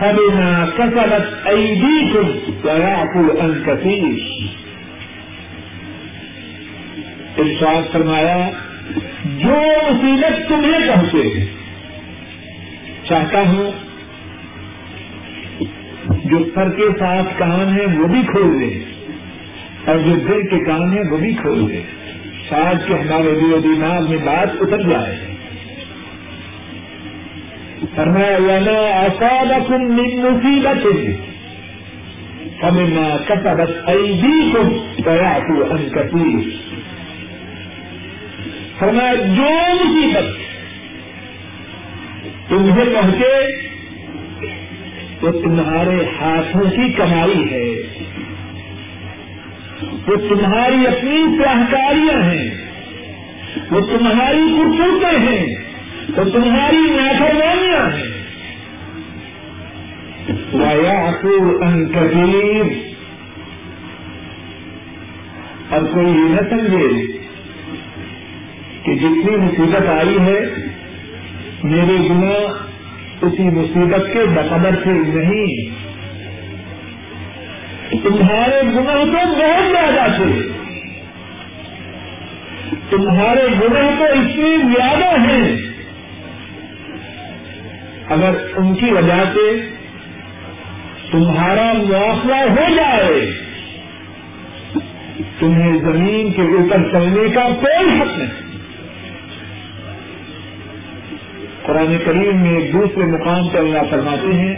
فبما 0.00 0.70
كسبت 0.78 1.26
أيديكم 1.46 2.28
ويعفو 2.64 3.40
عن 3.40 3.62
كثير 3.66 4.18
ارشاد 7.38 7.82
فرمایا، 7.92 8.50
جو 9.24 9.58
مصیبت 9.90 10.48
تمہیں 10.48 10.78
پہنچے، 10.88 11.44
چاہتا 13.08 13.42
ہوں 13.48 13.70
جو 16.24 16.38
سر 16.54 16.70
کے 16.76 16.88
ساتھ 16.98 17.38
کان 17.38 17.76
ہے 17.76 17.86
وہ 17.98 18.06
بھی 18.06 18.22
کھول 18.22 18.60
دے 18.60 18.70
اور 19.86 19.98
جو 19.98 20.16
دل 20.16 20.46
کے 20.48 20.58
کان 20.64 20.92
ہے 20.92 21.02
وہ 21.10 21.16
بھی 21.16 21.32
کھول 21.32 21.68
دے 21.68 21.82
شاید 22.48 22.88
کہ 22.88 22.92
ہمارے 22.92 23.34
دل 23.40 23.52
و 23.52 23.60
دماغ 23.60 24.10
میں 24.10 24.18
بات 24.24 24.48
اتر 24.60 24.88
جائے۔ 24.90 25.27
وما 27.82 29.08
أصابكم 29.08 29.82
من 29.82 30.22
مصيبة 30.22 30.90
فمما 32.60 33.16
كسبت 33.28 33.88
أيديكم 33.88 34.78
فيعفو 35.04 35.62
عن 35.62 35.88
كثير۔ 35.88 36.68
فرمایا، 38.78 39.14
جو 39.14 39.74
مصیبت 39.74 40.38
تمہیں 42.48 42.84
پہنچے، 42.94 43.46
وہ 45.22 45.30
تمہارے 45.30 46.04
ہاتھوں 46.20 46.70
کی 46.70 46.92
کمائی 46.92 47.50
ہے۔ 47.50 47.82
وہ 50.08 50.16
تمہاری 50.16 50.86
اپنی 50.86 51.38
سہکاریاں 51.38 52.22
ہیں۔ 52.22 52.50
وہ 53.70 53.80
تمہاری 53.80 54.56
کرتوتیں 54.56 55.18
ہیں۔ 55.18 55.67
تو 56.16 56.24
تمہاری 56.24 56.76
نافرمانیاں 56.76 57.90
ہیں 57.90 58.18
ان 61.62 61.88
کبیر 61.88 62.64
اور 65.72 65.80
کوئی 65.80 66.06
یہ 66.06 66.28
نہ 66.28 66.50
سمجھے 66.50 67.18
کہ 68.82 68.94
جتنی 68.94 69.36
مصیبت 69.36 69.88
آئی 69.88 70.18
ہے، 70.20 70.40
میرے 71.62 72.08
گنا 72.10 72.52
اسی 73.22 73.42
مصیبت 73.42 74.06
کے 74.12 74.26
بقدر 74.26 74.74
سے 74.84 74.90
نہیں۔ 74.90 75.70
تمہارے 77.90 78.62
گناہ 78.62 79.04
تو 79.04 79.26
بہت 79.26 79.70
زیادہ 79.70 80.16
تھے۔ 80.16 80.48
تمہارے 82.90 83.46
گناہ 83.46 83.98
تو 83.98 84.04
اتنے 84.04 84.56
زیادہ 84.56 85.20
ہیں۔ 85.20 85.67
اگر 88.10 88.34
ان 88.56 88.74
کی 88.74 88.90
وجہ 88.90 89.24
سے 89.34 89.60
تمہارا 91.12 91.72
مواقع 91.72 92.50
ہو 92.50 92.74
جائے، 92.74 93.32
تمہیں 95.38 95.78
زمین 95.78 96.32
کے 96.32 96.42
اوپر 96.42 96.90
چلنے 96.92 97.34
کا 97.34 97.48
کوئی 97.60 98.00
حق 98.00 98.18
نہیں۔ 98.18 98.48
قرآن 101.66 101.98
کریم 102.04 102.36
میں 102.36 102.60
ایک 102.60 102.72
دوسرے 102.72 103.04
مقام 103.04 103.48
پر 103.48 103.58
اللہ 103.58 103.90
فرماتے 103.90 104.32
ہیں 104.34 104.56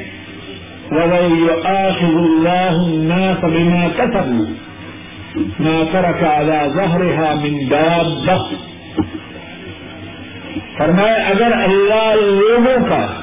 فرمائے 10.77 11.23
اگر 11.23 11.53
اللہ 11.53 12.15
لوگوں 12.17 12.89
کا 12.89 13.21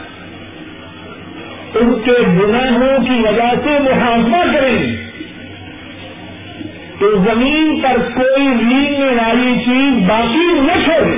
ان 1.79 1.93
کے 2.05 2.11
گناہوں 2.11 3.05
کی 3.05 3.21
وجہ 3.21 3.53
سے 3.63 3.79
محاذہ 3.79 4.57
کریں۔ 4.57 4.97
تو 6.99 7.15
زمین 7.15 7.81
پر 7.81 7.97
کوئی 8.15 8.47
ریڑنے 8.47 9.15
والی 9.15 9.55
چیز 9.65 10.09
باقی 10.09 10.61
نہ 10.61 10.83
چھوڑے۔ 10.83 11.17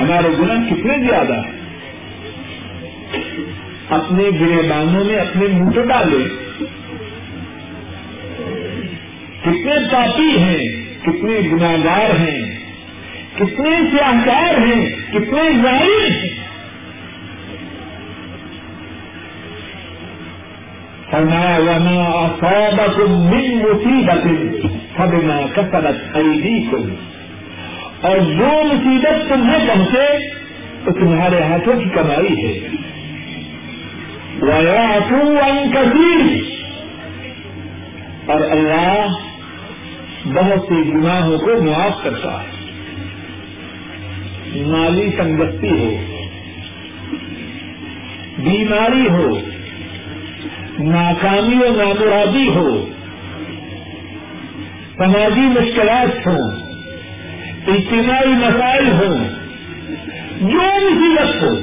ہمارے 0.00 0.28
گناہ 0.38 0.70
کتنے 0.70 0.98
زیادہ 1.06 1.34
ہیں۔ 1.34 1.62
اپنے 3.90 4.22
گرے 4.22 4.68
بانوں 4.68 5.04
میں 5.04 5.16
اپنے 5.16 5.46
منہ 5.46 5.86
ڈالے 5.88 6.28
کتنے 9.40 9.92
پاپی 9.92 10.38
ہیں، 10.38 10.68
کتنے 11.02 11.40
گناگار 11.52 12.10
ہیں، 12.20 12.58
کتنے 13.34 13.70
سیاحکار 13.70 14.54
ہیں، 14.58 14.90
کتنے 15.10 15.62
ظاہر 15.62 16.10
ہیں۔ 16.10 16.41
فرمایا، 21.12 21.58
وما 21.58 22.02
اصابكم 22.02 23.12
من 23.12 23.58
مصیبت 23.58 24.26
فبما 24.96 25.40
كسبت 25.54 26.16
ايديكم 26.16 26.94
اور 28.00 28.18
جو 28.18 28.64
مصیبت 28.64 29.28
تمہیں 29.28 29.68
پہنچے، 29.68 30.28
تو 30.84 30.92
تمہارے 30.92 31.42
ہاتھوں 31.42 31.80
کی 31.80 31.90
کمائی 31.90 32.46
ہے۔ 32.46 32.68
وَيَعْفُو 34.42 35.38
عَنْ 35.38 35.72
كَثِيرٍ۔ 35.72 36.42
اور 38.26 38.40
اللہ 38.50 39.06
بہت 40.24 40.60
سی 40.68 40.92
گناہوں 40.92 41.38
کو 41.38 41.62
معاف 41.62 42.04
کرتا 42.04 42.42
ہے۔ 42.42 42.48
مالی 44.66 45.10
تنگستی 45.10 45.70
ہو، 45.70 45.96
بیماری 48.38 49.08
ہو 49.08 49.38
ناکامی 50.82 51.56
و 51.56 51.76
نامرادی 51.76 52.48
ہو، 52.48 52.88
سماجی 54.96 55.40
مشکلات 55.40 56.26
ہوں، 56.26 56.50
اجتماعی 57.66 58.28
مسائل 58.28 58.92
ہوں، 58.92 59.28
جو 60.40 60.60
مصیبت 60.60 61.42
ہو، 61.42 61.58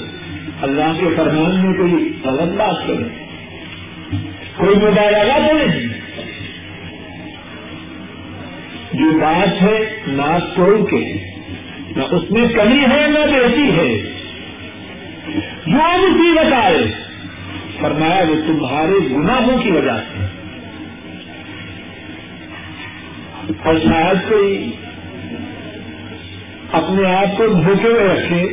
اللہ 0.61 0.99
کے 0.99 1.05
فرمان 1.15 1.65
میں 1.65 1.73
کوئی 1.77 2.19
غلط 2.23 2.57
بات 2.57 2.87
کرے 2.87 3.25
کوئی 4.55 4.75
مبالغہ 4.75 5.47
تو 5.47 5.57
نہیں۔ 5.57 5.87
جو 8.93 9.19
بات 9.19 9.61
ہے 9.61 10.01
ناک 10.07 10.55
توڑ 10.55 10.89
کے، 10.89 11.13
نہ 11.95 12.03
اس 12.03 12.31
میں 12.31 12.47
کمی 12.47 12.81
ہے، 12.81 13.07
نہ 13.07 13.31
بیٹی 13.31 13.71
ہے۔ 13.71 13.97
جو 15.67 16.07
مصیبت 16.07 16.53
آئے 16.53 17.08
فرمایا 17.81 18.23
وہ 18.29 18.35
تمہارے 18.47 19.15
گناہوں 19.15 19.57
کی 19.57 19.71
وجہ 19.71 19.91
سے 19.91 20.25
اور 23.63 23.75
شاید 23.75 24.29
کوئی 24.29 24.71
اپنے 26.71 27.15
آپ 27.15 27.37
کو 27.37 27.47
دھوکے 27.47 27.89
میں 27.89 28.15
رکھے، 28.15 28.43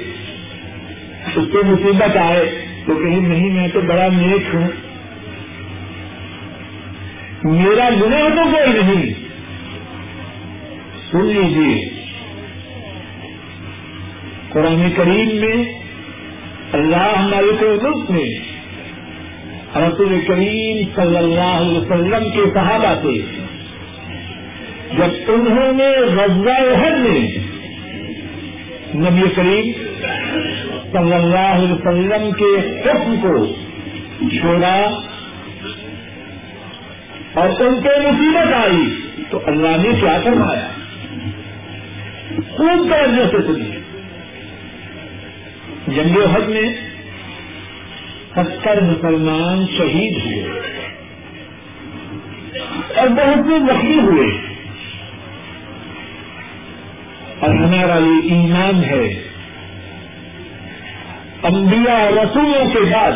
اس 1.27 1.49
کو 1.53 1.65
مصیبت 1.65 2.17
آئے 2.17 2.67
تو 2.87 2.95
کہیں 2.95 3.21
نہیں، 3.21 3.51
میں 3.51 3.69
تو 3.69 3.81
بڑا 3.81 4.09
نیک 4.09 4.55
ہوں۔ 4.55 4.69
میرا 7.45 7.89
گناہ 7.89 8.29
تو 8.29 8.51
کوئی 8.51 8.83
نہیں۔ 8.83 9.15
سن 11.13 11.27
لیجیے 11.27 11.89
قرآن 14.49 14.91
کریم 14.97 15.37
میں 15.37 15.73
اللہ 16.73 17.19
ہمارے 17.19 17.57
کو 17.61 18.13
میں 18.13 18.56
رسول 19.81 20.21
کریم 20.29 20.77
صلی 20.97 21.17
اللہ 21.17 21.57
علیہ 21.59 21.79
وسلم 21.79 22.31
کے 22.31 22.51
صحابہ 22.55 23.01
تھے۔ 23.01 23.23
جب 24.97 25.33
انہوں 25.33 25.73
نے 25.73 25.91
غزہ 25.99 26.61
عہد 26.75 26.99
میں 26.99 27.29
نبی 28.95 29.29
کریم 29.37 29.73
صلی 30.93 31.15
اللہ 31.15 31.49
علیہ 31.55 31.73
وسلم 31.73 32.33
کے 32.33 32.81
حکم 32.81 33.17
کو 33.23 33.47
چھوڑا 34.29 34.91
اور 37.35 37.49
ان 37.49 37.75
پہ 37.83 37.89
مصیبت 37.89 38.53
آئی، 38.53 38.95
تو 39.31 39.41
اللہ 39.47 39.77
نے 39.77 40.01
کیا 40.01 40.19
کروایا 40.25 40.69
خوب 42.51 42.89
توجہ 42.91 43.31
سے 43.31 43.37
سنیے۔ 43.47 43.81
جنگ 45.89 46.19
حد 46.35 46.49
میں 46.49 46.86
ستر 48.37 48.81
مسلمان 48.81 49.65
شہید 49.67 50.17
ہوئے 50.17 50.43
اور 52.97 53.09
بہت 53.09 53.47
سے 53.47 53.59
زخمی 53.67 53.99
ہوئے 54.01 54.27
اور 57.41 57.55
ہمارا 57.55 57.97
یہ 57.99 58.35
ایمان 58.35 58.85
ہے 58.85 59.07
انبیاء 61.45 61.99
رسولوں 62.11 62.69
کے 62.73 62.81
بعد 62.93 63.13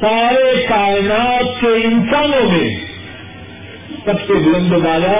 سارے 0.00 0.66
کائنات 0.68 1.60
کے 1.60 1.74
انسانوں 1.84 2.50
میں 2.50 2.68
سب 4.04 4.26
سے 4.26 4.34
بلند 4.34 4.72
والا 4.84 5.16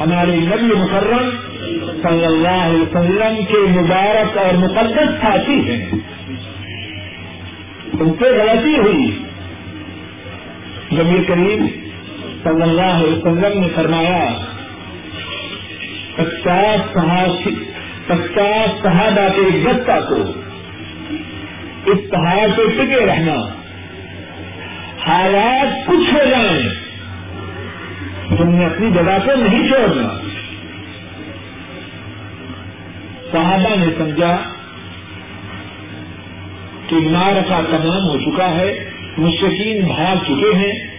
ہمارے 0.00 0.36
نبی 0.36 0.74
مکرم 0.74 1.45
صلی 2.02 2.24
اللہ 2.24 2.48
علیہ 2.48 2.82
وسلم 2.82 3.44
کے 3.44 3.80
مبارک 3.80 4.38
اور 4.38 4.54
مقدس 4.54 5.22
ساتھی 5.22 5.70
ہیں۔ 5.70 5.90
ان 8.00 8.12
سے 8.18 8.24
غلطی 8.24 8.78
ہوئی۔ 8.78 9.22
نبی 10.92 11.24
کریم 11.24 11.66
صلی 12.44 12.62
اللہ 12.62 12.82
علیہ 12.82 13.16
وسلم 13.16 13.60
نے 13.60 13.68
فرمایا، 13.74 14.34
پچاس 16.16 16.98
پچاس 18.06 18.82
صحابہ 18.82 19.28
کے 19.36 19.42
گتا 19.42 20.00
کو 20.00 20.32
اس 21.86 21.98
پہاڑ 22.10 22.48
پہ 22.56 22.62
ٹکے 22.62 23.06
رہنا۔ 23.06 23.48
حالات 25.06 25.86
کچھ 25.86 26.14
ہو 26.14 26.30
جائیں۔ 26.30 26.68
تم 28.36 28.48
نے 28.48 28.66
اپنی 28.66 28.90
جگہ 28.90 29.18
کو 29.24 29.34
نہیں 29.36 29.68
چھوڑنا۔ 29.68 30.25
صحابہ 33.32 33.76
نے 33.76 33.86
سمجھا 33.98 34.36
کہ 36.88 36.96
مار 36.96 37.32
کا 37.48 37.60
تمام 37.70 38.08
ہو 38.08 38.20
چکا 38.20 38.50
ہے 38.50 38.90
مشکین 39.18 39.86
بھاگ 39.86 40.24
چکے 40.24 40.56
ہیں۔ 40.56 40.96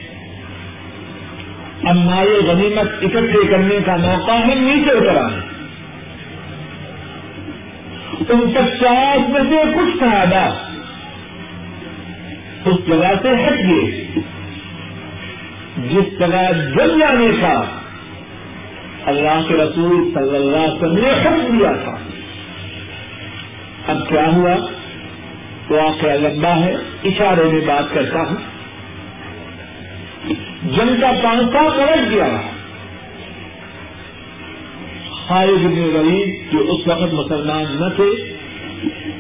اب 1.83 1.95
مائے 1.95 2.39
غنیمت 2.47 3.03
اکٹھے 3.03 3.47
کرنے 3.47 3.79
کا 3.85 3.95
موقع 3.95 4.31
ہے، 4.31 4.55
نیچے 4.55 4.91
اتر 4.91 5.17
آئے۔ 5.17 5.39
ان 8.29 8.53
پچاس 8.53 9.29
میں 9.29 9.41
سے 9.49 9.63
کچھ 9.75 9.99
صحابہ 9.99 10.67
اس 12.65 12.87
جگہ 12.87 13.13
سے 13.21 13.29
ہٹ 13.29 13.53
گئے۔ 13.53 14.07
جس 15.77 16.19
جگہ 16.19 16.51
جل 16.75 16.99
جانے 16.99 17.27
کا 17.41 17.63
اللہ 19.05 19.41
کے 19.47 19.53
رسول 19.53 20.11
صلی 20.13 20.35
اللہ 20.35 20.57
علیہ 20.57 20.73
وسلم 20.73 20.97
نے 20.97 21.11
حکم 21.11 21.57
دیا 21.57 21.71
تھا۔ 21.71 21.97
اب 23.87 24.09
کیا 24.09 24.27
ہوا؟ 24.27 24.55
واقعہ 25.69 26.09
لمبا 26.09 26.55
ہے 26.55 26.75
اشارے 27.03 27.43
میں 27.43 27.61
بات 27.67 27.93
کرتا 27.93 28.19
ہوں۔ 28.19 28.37
جنگ 30.63 31.01
کا 31.01 31.11
پانچا 31.23 31.69
پلٹ 31.69 32.11
گیا 32.11 32.41
خالد 35.27 35.65
بن 35.65 35.89
غریب 35.93 36.51
جو 36.51 36.59
اس 36.59 36.87
وقت 36.87 37.13
مسلمان 37.13 37.65
نہ 37.79 37.95
تھے، 37.95 38.37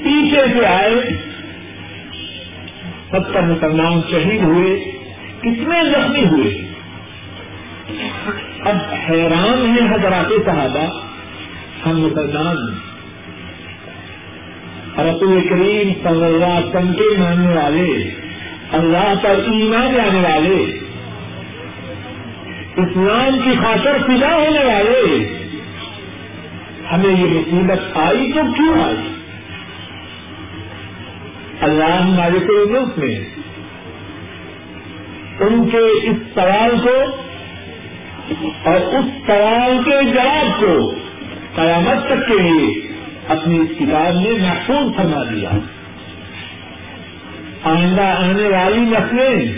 پیچھے 0.03 0.59
سے 0.59 0.65
آئے۔ 0.65 0.95
ستر 3.07 3.41
مسلمان 3.41 4.01
شہید 4.11 4.41
ہوئے۔ 4.41 4.91
کتنے 5.39 5.89
زخمی 5.91 6.25
ہوئے۔ 6.25 6.61
اب 8.65 8.75
حیران 9.09 9.65
ہیں 9.65 9.93
حضرات 9.93 10.45
صحابہ۔ 10.45 11.01
ہم 11.85 12.01
مسلمان 12.01 12.86
رسول 14.97 15.47
کریم 15.49 15.91
صلی 16.03 16.25
اللہ 16.25 16.45
علیہ 16.45 16.67
وسلم 16.67 16.93
کے 16.93 17.17
ماننے 17.17 17.55
والے، 17.55 18.13
اللہ 18.71 19.13
پر 19.23 19.39
ایمان 19.51 19.93
لانے 19.93 20.21
والے، 20.21 20.63
اسلام 22.77 23.37
کی 23.43 23.55
خاطر 23.63 23.97
فضا 24.07 24.35
ہونے 24.35 24.63
والے، 24.63 25.17
ہمیں 26.91 27.09
یہ 27.09 27.25
مصیبت 27.25 27.97
آئی 27.97 28.31
تو 28.31 28.41
کیوں 28.53 28.83
آئی؟ 28.83 29.07
اللہ 31.61 32.01
مالک 32.01 32.49
ملک 32.69 32.97
میں، 32.97 33.15
ان 35.39 35.69
کے 35.69 35.85
اس 36.09 36.17
سوال 36.35 36.75
کو 36.83 36.97
اور 38.63 38.79
اس 38.79 39.05
سوال 39.27 39.77
کے 39.85 40.01
جواب 40.13 40.59
کو 40.59 40.91
قیامت 41.55 42.05
تک 42.07 42.27
کے 42.27 42.37
لیے 42.41 42.86
اپنی 43.29 43.57
اس 43.57 43.69
کتاب 43.79 44.15
میں 44.15 44.31
محفوظ 44.31 44.95
فرما 44.95 45.23
دیا۔ 45.23 45.49
آئندہ 47.63 48.01
آنے 48.01 48.47
والی 48.47 48.79
نسلیں 48.79 49.53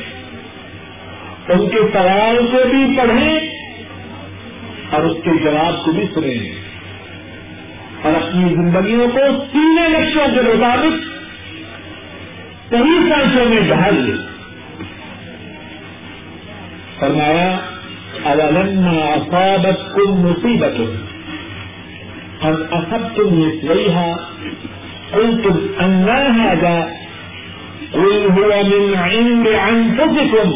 ان 1.50 1.70
کے 1.70 1.78
سوال 1.94 2.38
کو 2.38 2.58
بھی 2.70 2.98
پڑھیں 2.98 3.40
اور 4.90 5.02
اس 5.02 5.18
کے 5.24 5.30
جواب 5.44 5.86
کو 5.86 5.92
بھی 5.92 6.04
سنیں۔ 6.14 6.70
اور 8.02 8.14
اپنی 8.16 8.54
زندگیوں 8.54 9.08
کو 9.08 9.46
سینے 9.52 9.90
لکشوں 9.90 10.28
کے 10.36 10.42
مطابق 10.42 11.10
صحیح 12.70 13.10
سانچوں 13.10 13.46
میں 13.46 13.62
ڈھال 13.62 13.96
لے 13.96 14.14
فرمایا 17.00 17.58
اولما 18.24 18.92
اصابت 18.92 19.96
کم 19.96 20.12
مصیبت 20.12 20.82
اور 22.42 22.54
اصب 22.72 23.16
تم 23.16 23.38
مثلیها 23.38 24.20
قلتم 25.12 25.60
ان 25.80 26.10
هذا 26.10 26.90
قل 27.92 28.28
هو 28.38 28.64
من 28.64 28.98
عند 28.98 29.48
انفسكم 29.48 30.54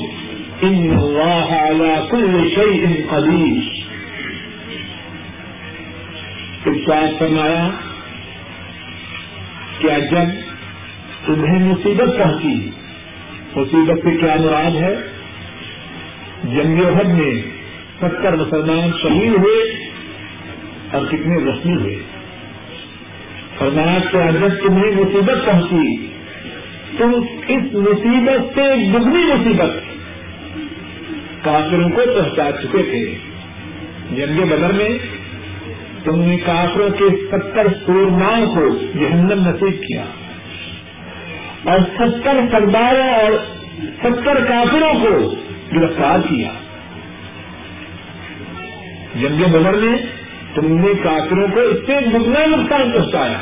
ان 0.64 0.98
الله 0.98 1.54
على 1.54 2.08
كل 2.12 2.50
شيء 2.56 3.06
قدير 3.12 3.84
ارشاد 6.66 7.20
فرمایا 7.20 7.70
کیا 9.78 10.00
جب 10.00 10.30
تمہیں 11.26 11.60
مصیبت 11.60 12.18
پہنچی، 12.18 12.70
مصیبت 13.56 13.98
سے 14.04 14.18
کیا 14.18 14.36
مراد 14.40 14.72
ہے؟ 14.72 14.96
جنگ 16.44 16.86
حد 16.98 17.06
میں 17.06 17.42
ستر 17.98 18.36
مسلمان 18.36 18.92
شہید 19.02 19.34
ہوئے۔ 19.34 19.83
اور 20.94 21.06
کتنے 21.06 21.52
زخمی 21.52 21.76
ہوئے 21.76 21.96
فرمایا 23.58 24.00
کیا 24.12 24.30
جب 24.32 24.68
تمہیں 24.68 24.92
مصیبت 24.92 25.46
پہنچی۔ 25.46 26.08
تم 26.98 27.12
اس 27.48 27.74
مصیبت 27.74 28.56
سے 28.56 28.76
دگنی 28.76 29.34
مصیبت 29.34 29.70
کافروں 31.44 31.90
کو 31.90 32.02
پہنچا 32.06 32.52
چکے 32.52 32.84
تھے۔ 32.84 33.18
جنگ 34.16 34.46
بدر 34.46 34.72
میں 34.72 34.90
تم 36.04 36.20
نے 36.20 36.38
کافروں 36.38 36.90
کے 36.90 37.06
ستر 37.32 37.68
سورماؤں 37.86 38.56
کو 38.56 38.70
جہنم 39.00 39.50
نصیب 39.50 39.82
کیا۔ 39.82 40.06
اور 41.64 41.80
ستر 41.80 42.40
سرداروں 42.52 43.10
اور 43.10 43.32
ستر 44.00 44.46
کافروں 44.46 44.94
کو 44.94 45.36
گرفتار 45.76 46.20
کیا۔ 46.20 46.52
جنگ 49.16 49.44
بدر 49.52 49.74
میں 49.74 50.13
تم 50.56 50.80
نے 50.80 50.94
کافروں 51.04 51.48
کو 51.54 51.60
اس 51.60 51.78
سے 51.88 51.94
دگنا 52.10 52.46
نقصان 52.46 52.92
پہنچایا۔ 52.92 53.40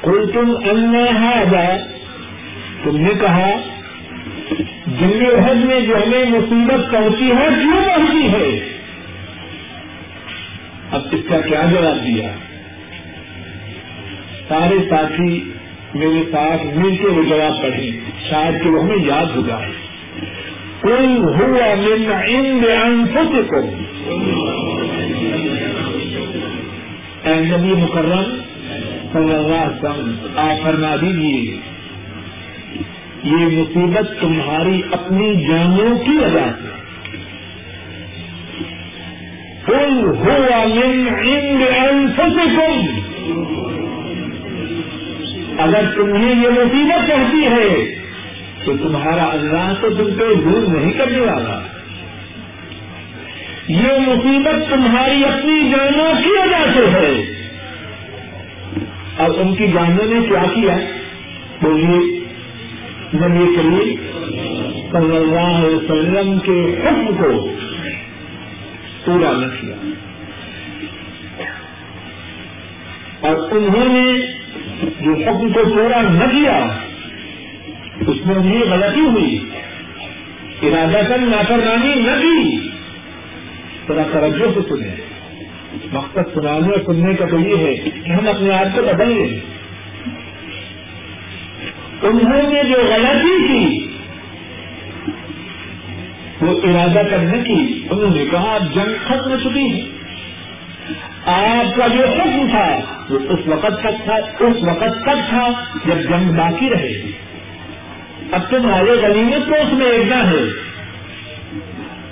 کوئی 0.00 0.26
تم 0.32 0.52
ان 0.70 0.92
جائے 1.52 1.78
تم 2.84 2.96
نے 2.96 3.14
کہا 3.20 3.50
جنگ 4.86 5.38
حد 5.44 5.54
میں 5.54 5.80
جو 5.80 5.96
ہمیں 5.96 6.24
مصیبت 6.30 6.92
پہنچی 6.92 7.30
ہے، 7.30 7.48
کیوں 7.48 7.84
پہنچی 7.84 8.28
ہے؟ 8.28 8.78
اب 10.90 11.00
اس 11.12 11.20
کا 11.28 11.40
کیا 11.40 11.62
جواب 11.70 12.06
دیا؟ 12.06 12.28
سارے 14.48 14.88
ساتھی 14.90 15.52
میرے 15.94 16.22
ساتھ 16.32 16.66
مل 16.76 16.96
کے 16.96 17.06
وہ 17.06 17.22
جواب 17.22 17.62
پڑھیں۔ 17.62 17.90
شاید 18.30 18.64
کہ 18.64 18.70
وہ 18.70 18.82
ہمیں 18.82 19.06
یاد 19.06 19.26
ہو 19.36 19.40
جائے 19.46 19.70
کوئی 20.80 21.18
ہوا 21.18 21.74
من 21.74 22.12
عند 22.12 22.64
انفسکم۔ 22.84 23.87
اے 27.24 27.34
نبی 27.34 27.82
مکرم 27.82 28.36
صلی 29.12 29.34
اللہ 29.34 29.54
علیہ 29.54 29.84
وسلم، 29.84 30.26
آپ 30.36 30.62
فرما 30.62 30.96
دیجیے 30.96 31.56
یہ 33.22 33.46
مصیبت 33.46 34.20
تمہاری 34.20 34.82
اپنی 34.92 35.48
جانوں 35.48 35.98
کی 35.98 36.10
وجہ 36.10 36.50
سے 36.62 36.78
ہوا 40.06 40.64
من 40.64 41.08
عند 41.08 41.62
انفسکم۔ 41.88 43.00
اگر 45.58 45.84
تمہیں 45.96 46.42
یہ 46.42 46.48
مصیبت 46.48 47.08
کہتی 47.08 47.46
ہے، 47.46 47.94
تو 48.64 48.76
تمہارا 48.76 49.24
اللہ 49.24 49.72
تو 49.80 49.90
تم 49.90 50.04
پہ 50.04 50.34
دور 50.34 50.76
نہیں 50.76 50.92
کرنے 50.92 51.20
والا۔ 51.20 51.77
یہ 53.68 53.98
مصیبت 54.06 54.70
تمہاری 54.70 55.24
اپنی 55.24 55.70
جانوں 55.70 56.12
کی 56.22 56.30
وجہ 56.30 56.64
سے 56.74 56.90
ہے۔ 56.90 57.22
اور 59.16 59.30
ان 59.38 59.54
کی 59.54 59.66
جانوں 59.66 60.06
نے 60.06 60.26
کیا 60.28 60.42
کیا؟ 60.54 60.76
بولیے، 61.62 62.20
نبی 63.14 63.56
کریم 63.56 63.94
صلی 64.92 65.16
اللہ 65.16 65.40
علیہ 65.40 65.76
وسلم 65.76 66.38
کے 66.38 66.76
حکم 66.84 67.06
کو 67.06 67.52
پورا 69.04 69.32
نہ 69.32 69.46
کیا۔ 69.60 69.74
اور 73.20 73.50
انہوں 73.50 73.88
نے 73.88 74.26
جو 75.00 75.12
حکم 75.12 75.52
کو 75.52 75.64
پورا 75.74 76.02
نہ 76.02 76.24
کیا، 76.24 76.66
اس 78.06 78.26
میں 78.26 78.34
انہیں 78.34 78.60
غلطی 78.60 79.00
ہوئی۔ 79.00 79.44
ارادہ 80.62 81.06
کر 81.08 81.18
نافرمانی 81.18 81.94
نہ 81.94 82.22
کی۔ 82.22 82.67
ذرا 83.88 84.02
توجہ 84.12 84.54
سے 84.54 84.60
سنیں۔ 84.68 84.96
مقصد 85.92 86.34
سنانے 86.34 86.68
اور 86.68 86.80
سننے 86.86 87.14
کا 87.14 87.26
تو 87.26 87.38
یہ 87.40 87.56
ہے 87.56 87.74
کہ 87.76 88.10
ہم 88.10 88.28
اپنے 88.28 88.50
آپ 88.50 88.76
کو 88.76 88.82
بدل 88.82 89.08
لیں۔ 89.08 89.40
انہوں 92.02 92.52
نے 92.52 92.62
جو 92.64 92.76
غلطی 92.88 93.48
کی، 93.48 93.86
وہ 96.40 96.60
ارادہ 96.62 97.06
کرنے 97.06 97.42
کی۔ 97.42 97.86
انہوں 97.90 98.16
نے 98.16 98.24
کہا 98.30 98.58
جنگ 98.74 98.94
ختم 99.06 99.32
ہو 99.32 99.36
چکی 99.36 99.72
ہے۔ 99.72 99.86
آپ 101.26 101.76
کا 101.76 101.86
جو 101.86 102.06
حکم 102.08 102.48
تھا، 102.50 102.80
وہ 103.10 103.18
اس 103.28 103.38
وقت 103.46 103.80
تک 103.80 104.04
تھا، 104.04 104.14
اس 104.14 104.56
وقت 104.62 105.02
تک 105.02 105.28
تھا 105.28 105.48
جب 105.86 105.96
جنگ 106.10 106.36
باقی 106.36 106.70
رہے 106.70 106.88
گی۔ 106.88 107.12
اب 108.32 108.40
تمہارے 108.50 108.90
غنیمت 108.90 109.48
کو 109.48 109.54
اس 109.54 109.72
میں 109.72 109.86
ایکنا 109.86 110.30
ہے۔ 110.30 110.67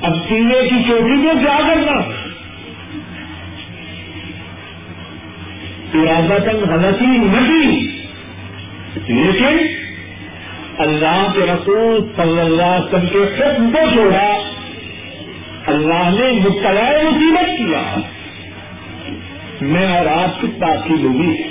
اب 0.03 0.14
سینے 0.28 0.68
کی 0.68 0.84
چوٹی 0.88 1.22
کو 1.22 1.30
کیا 1.38 1.59
کرنا؟ 1.59 2.26
ارادہ 5.94 6.42
تک 6.42 6.68
غلطی 6.68 7.07
نہیں 7.07 7.97
لیکن 9.09 9.59
اللہ 10.78 11.26
کے 11.34 11.40
رسول 11.40 12.01
صلی 12.16 12.40
اللہ 12.40 12.62
علیہ 12.62 12.94
وسلم 12.94 13.09
کے 13.09 13.18
حکم 13.18 13.70
کو 13.70 13.78
چھوڑا۔ 13.92 14.38
اللہ 15.66 16.11
نے 16.18 16.32
مبتلا 16.32 17.11
مصیبت 17.11 17.59
کیا۔ 17.59 17.99
میں 19.61 19.99
اور 19.99 20.07
آپ 20.07 20.42
کس 20.42 20.59
بات 20.59 20.88
کی 20.88 20.94
لوگی 20.94 21.42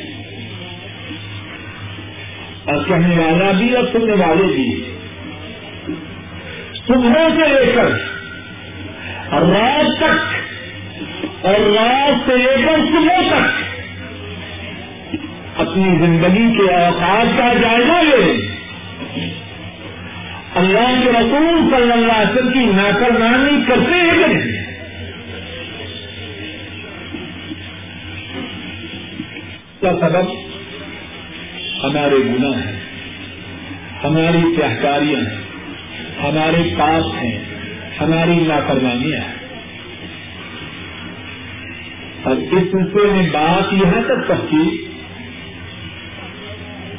اور 2.66 2.84
کہنے 2.88 3.18
والا 3.18 3.52
بھی 3.52 3.76
اور 3.76 3.84
سننے 3.92 4.14
والے 4.14 4.44
بھی۔ 4.44 4.84
صبح 6.88 7.28
سے 7.36 7.66
لے 7.66 7.72
کر 7.76 8.15
رات 9.42 9.98
تک، 9.98 11.46
اور 11.46 11.60
رات 11.60 12.26
سے 12.26 12.38
لے 12.38 12.56
کر 12.66 12.80
صبح 12.86 13.22
تک 13.30 13.64
اپنی 15.60 15.98
زندگی 15.98 16.58
کے 16.58 16.74
اوقات 16.74 17.38
کا 17.38 17.54
جائزہ 17.54 18.02
لے 18.04 18.38
اللہ 20.56 21.04
کے 21.04 21.10
رسول 21.10 21.70
صلی 21.72 21.92
اللہ 21.92 22.12
علیہ 22.12 22.32
وسلم 22.32 22.52
کی 22.52 22.66
نافرمانی 22.66 23.64
کرتے 23.68 23.94
ہیں 23.94 24.12
کہ 24.12 24.28
نہیں 24.28 24.64
کا 29.82 29.92
سبب 30.02 30.32
ہمارے 31.84 32.16
گناہ 32.16 32.66
ہیں، 32.66 32.80
ہماری 34.04 34.56
تہکاریاں 34.56 35.20
ہیں، 35.20 35.44
ہمارے 36.24 36.64
پاس 36.78 37.06
ہیں۔ 37.24 37.55
ہماری 38.02 38.40
نافرمانیاں 38.48 39.22
ہیں 39.22 39.36
اور 42.24 42.36
اس 42.36 42.72
سلسلے 42.72 43.12
میں 43.12 43.30
بات 43.34 43.74
یہاں 43.74 44.02
تک 44.02 44.28
پہنچی 44.28 44.82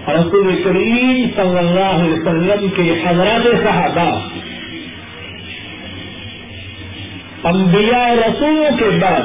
رسول 0.08 0.62
کریم 0.64 1.26
صلی 1.36 1.58
اللہ 1.58 1.80
علیہ 1.80 2.12
وسلم 2.12 2.68
کے 2.76 3.02
حضرات 3.04 3.46
صحابہ۔ 3.62 4.28
انبیاء 7.44 8.14
رسولوں 8.14 8.76
کے 8.78 8.98
بعد 8.98 9.22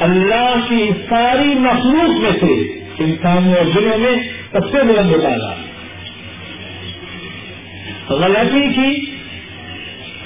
اللہ 0.00 0.54
کی 0.68 0.90
ساری 1.10 1.54
مخلوق 1.54 2.20
میں 2.20 2.32
سے 2.40 2.78
انسانوں 3.04 3.54
اور 3.54 3.64
دنوں 3.64 3.98
میں 3.98 4.16
سب 4.52 4.70
سے 4.72 4.82
بلند 4.82 5.12
ڈالا 5.22 5.54
غلطی 8.08 8.68
کی 8.74 9.09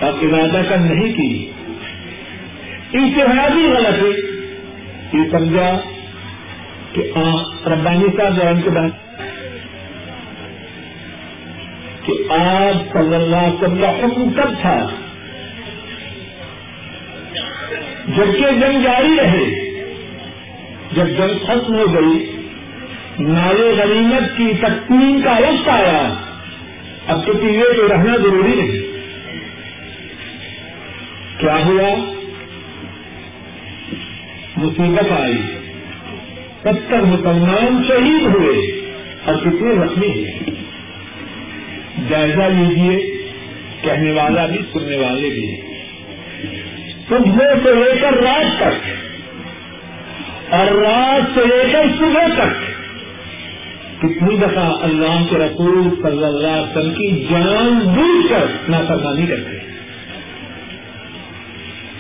اور 0.01 0.13
ارادہ 0.23 0.69
کر 0.69 0.77
نہیں 0.77 1.13
کی 1.13 1.51
اشتہادی 2.95 3.67
غلطی 3.67 4.21
یہ 5.13 5.31
سمجھا 5.31 5.81
کہ 6.93 7.13
ربانی 7.67 8.07
صاحب 8.17 8.37
جوان 8.37 8.63
کے 8.63 8.71
بعد 8.71 8.89
کہ 12.07 12.33
آج 12.33 12.93
صلی 12.93 13.15
اللہ 13.15 13.37
علیہ 13.37 13.63
وسلم 13.63 13.81
کا 13.81 13.91
حکم 13.91 14.31
کب 14.31 14.61
تھا؟ 14.61 14.87
جبکہ 18.07 18.51
جنگ 18.51 18.83
جاری 18.83 19.17
رہے۔ 19.21 19.71
جب 20.93 21.07
جنگ 21.07 21.45
ختم 21.45 21.75
ہو 21.75 21.95
گئی 21.95 22.37
نالے 23.19 23.75
غنیمت 23.79 24.37
کی 24.37 24.53
تقسیم 24.61 25.21
کا 25.25 25.33
وقت 25.33 25.69
آیا۔ 25.69 26.15
اب 27.07 27.27
تو 27.27 27.33
پیے 27.33 27.63
تو 27.77 27.89
رہنا 27.89 28.17
ضروری 28.17 28.55
نہیں۔ 28.55 28.94
کیا 31.45 31.65
ہوا؟ 31.65 32.13
مصیبت 34.57 35.13
آئی۔ 35.13 35.37
ستر 36.61 37.03
مسلمان 37.03 37.83
شہید 37.89 38.35
ہوئے 38.35 38.81
اور 39.25 39.35
کتنے 39.35 39.75
زخمی 39.75 40.09
ہوئے۔ 40.09 40.39
جائزہ 42.09 42.43
لیجیے 42.43 43.23
کہنے 43.83 44.13
والا 44.13 44.47
بھی، 44.47 44.59
سننے 44.73 44.97
والے 44.97 45.29
بھی۔ 45.29 45.61
صبح 47.09 47.55
سے 47.65 47.75
لے 47.75 48.01
کر 48.01 48.13
رات 48.13 48.61
تک 48.61 49.05
اور 50.55 50.67
رات 50.67 51.23
سے 51.35 51.47
لے 51.47 51.73
کر 51.73 51.83
صبح 51.99 52.27
تک۔ 52.35 52.75
کتنی 53.99 54.37
دفعہ 54.37 54.73
اللہ 54.83 55.25
کے 55.31 55.37
رسول 55.37 55.89
صلی 56.03 56.25
اللہ 56.25 56.47
علیہ 56.47 56.77
وسلم 56.77 56.95
کی 56.95 57.27
جان 57.31 57.79
بوجھ 57.95 58.31
کر 58.31 58.69
نافرمانی 58.69 59.27
کرتے۔ 59.27 59.54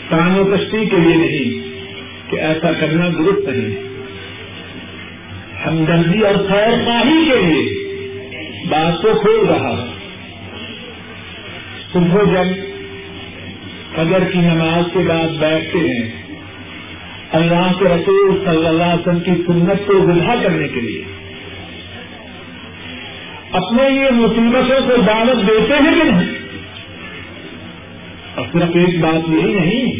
کام 0.08 0.38
و 0.38 0.44
کشتی 0.44 0.86
کے 0.86 0.96
لیے 0.96 1.16
نہیں، 1.16 1.74
کہ 2.30 2.36
ایسا 2.36 2.72
کرنا 2.72 3.08
درست 3.08 3.48
نہیں۔ 3.48 3.94
ہمدردی 5.66 6.20
اور 6.20 6.34
خیر 6.48 6.84
خواہی 6.84 7.30
کے 7.30 7.46
لیے 7.46 7.84
بات 8.68 9.02
کو 9.02 9.08
کھول 9.20 9.46
رہا۔ 9.46 9.86
صبح 11.92 12.22
جب 12.24 12.74
فجر 13.94 14.30
کی 14.30 14.38
نماز 14.38 14.92
کے 14.92 14.98
بعد 14.98 15.28
بیٹھتے 15.38 15.78
ہیں، 15.78 16.24
اللہ 17.32 17.72
کے 17.78 17.84
رسول 17.84 18.44
صلی 18.44 18.66
اللہ 18.66 18.82
علیہ 18.82 19.08
وسلم 19.08 19.20
کی 19.20 19.42
سنت 19.46 19.86
کو 19.86 20.02
وضا 20.02 20.34
کرنے 20.42 20.68
کے 20.68 20.80
لیے۔ 20.80 21.04
اپنے 23.52 23.94
یہ 23.94 24.10
مصیبتوں 24.10 24.88
کو 24.88 25.02
دعوت 25.02 25.46
دیتے 25.46 25.74
ہیں 25.74 25.94
کہ 25.94 26.10
نہیں؟ 26.10 26.33
اور 28.34 28.46
صرف 28.52 28.70
ایک 28.74 29.00
بات 29.00 29.30
یہی 29.30 29.54
نہیں 29.54 29.94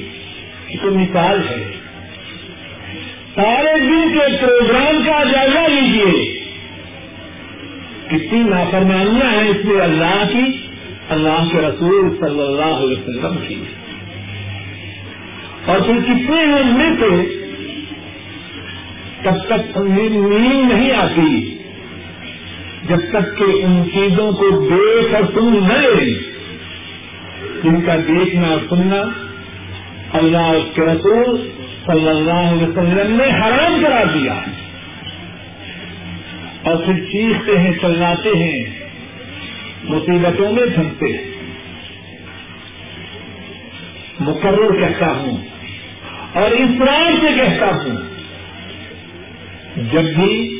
کہ 0.68 0.78
کوئی 0.82 0.96
مثال 0.96 1.40
ہے۔ 1.48 1.72
سارے 3.34 3.80
دن 3.80 4.12
کے 4.12 4.36
پروگرام 4.40 5.02
کا 5.06 5.24
جائزہ 5.32 5.72
لیجیے 5.72 6.40
کتنی 8.06 8.40
نافرمانیاں 8.40 9.42
ہیں 9.42 9.48
اس 9.48 9.64
میں 9.64 9.80
اللہ 9.80 10.24
کی، 10.32 10.66
اللہ 11.08 11.48
کے 11.52 11.58
رسول 11.58 12.16
صلی 12.20 12.40
اللہ 12.40 12.76
علیہ 12.76 12.96
وسلم 12.96 13.36
کی۔ 13.48 13.62
اور 15.64 15.80
پھر 15.80 16.00
کتنے 16.02 16.36
ہیں 16.36 16.60
ان 16.60 16.96
سے 17.00 17.34
تب 19.22 19.46
تک 19.46 19.78
انہیں 19.78 20.08
نیند 20.08 20.72
نہیں 20.72 20.90
آتی۔ 20.90 21.58
جب 22.88 22.96
تک 22.96 23.38
کہ 23.38 23.44
ان 23.44 23.84
چیزوں 23.94 24.32
کو 24.32 24.68
دیکھ 24.70 25.14
اور 25.14 25.22
سن 25.34 25.68
نہ 25.68 25.72
لے۔ 25.72 26.33
جن 27.64 27.80
کا 27.80 27.96
دیکھنا 27.96 28.48
اور 28.48 28.58
سننا، 28.70 29.02
اللہ 30.12 30.38
اس 30.38 30.74
کے 30.74 30.82
رسول 30.82 31.50
صلی 31.86 32.08
اللہ 32.08 32.30
علیہ 32.30 32.62
وسلم 32.62 33.16
نے 33.16 33.24
حرام 33.24 33.82
کرا 33.82 34.04
دیا۔ 34.14 34.34
اور 36.62 36.76
پھر 36.76 36.94
چیختے 36.94 37.58
ہیں، 37.58 37.72
چلاتے 37.82 38.28
ہیں، 38.28 38.64
مصیبتوں 39.84 40.52
میں 40.52 40.62
پھنستے 40.74 41.34
مقرر 44.20 44.80
کہتا 44.80 45.06
ہوں 45.06 45.36
اور 46.32 46.50
اسرار 46.50 47.12
سے 47.20 47.26
کہتا 47.36 47.66
ہوں، 47.66 47.96
جب 49.92 50.02
بھی 50.02 50.58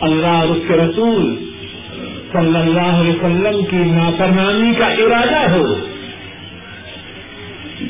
اللہ 0.00 0.26
اور 0.26 0.48
اس 0.48 0.62
کے 0.68 0.74
رسول 0.74 1.49
صلی 2.32 2.56
اللہ 2.56 2.90
علیہ 2.94 3.12
وسلم 3.12 3.64
کی 3.64 3.76
نافرمانی 3.76 4.74
کا 4.74 4.86
ارادہ 5.04 5.40
ہو۔ 5.52 5.64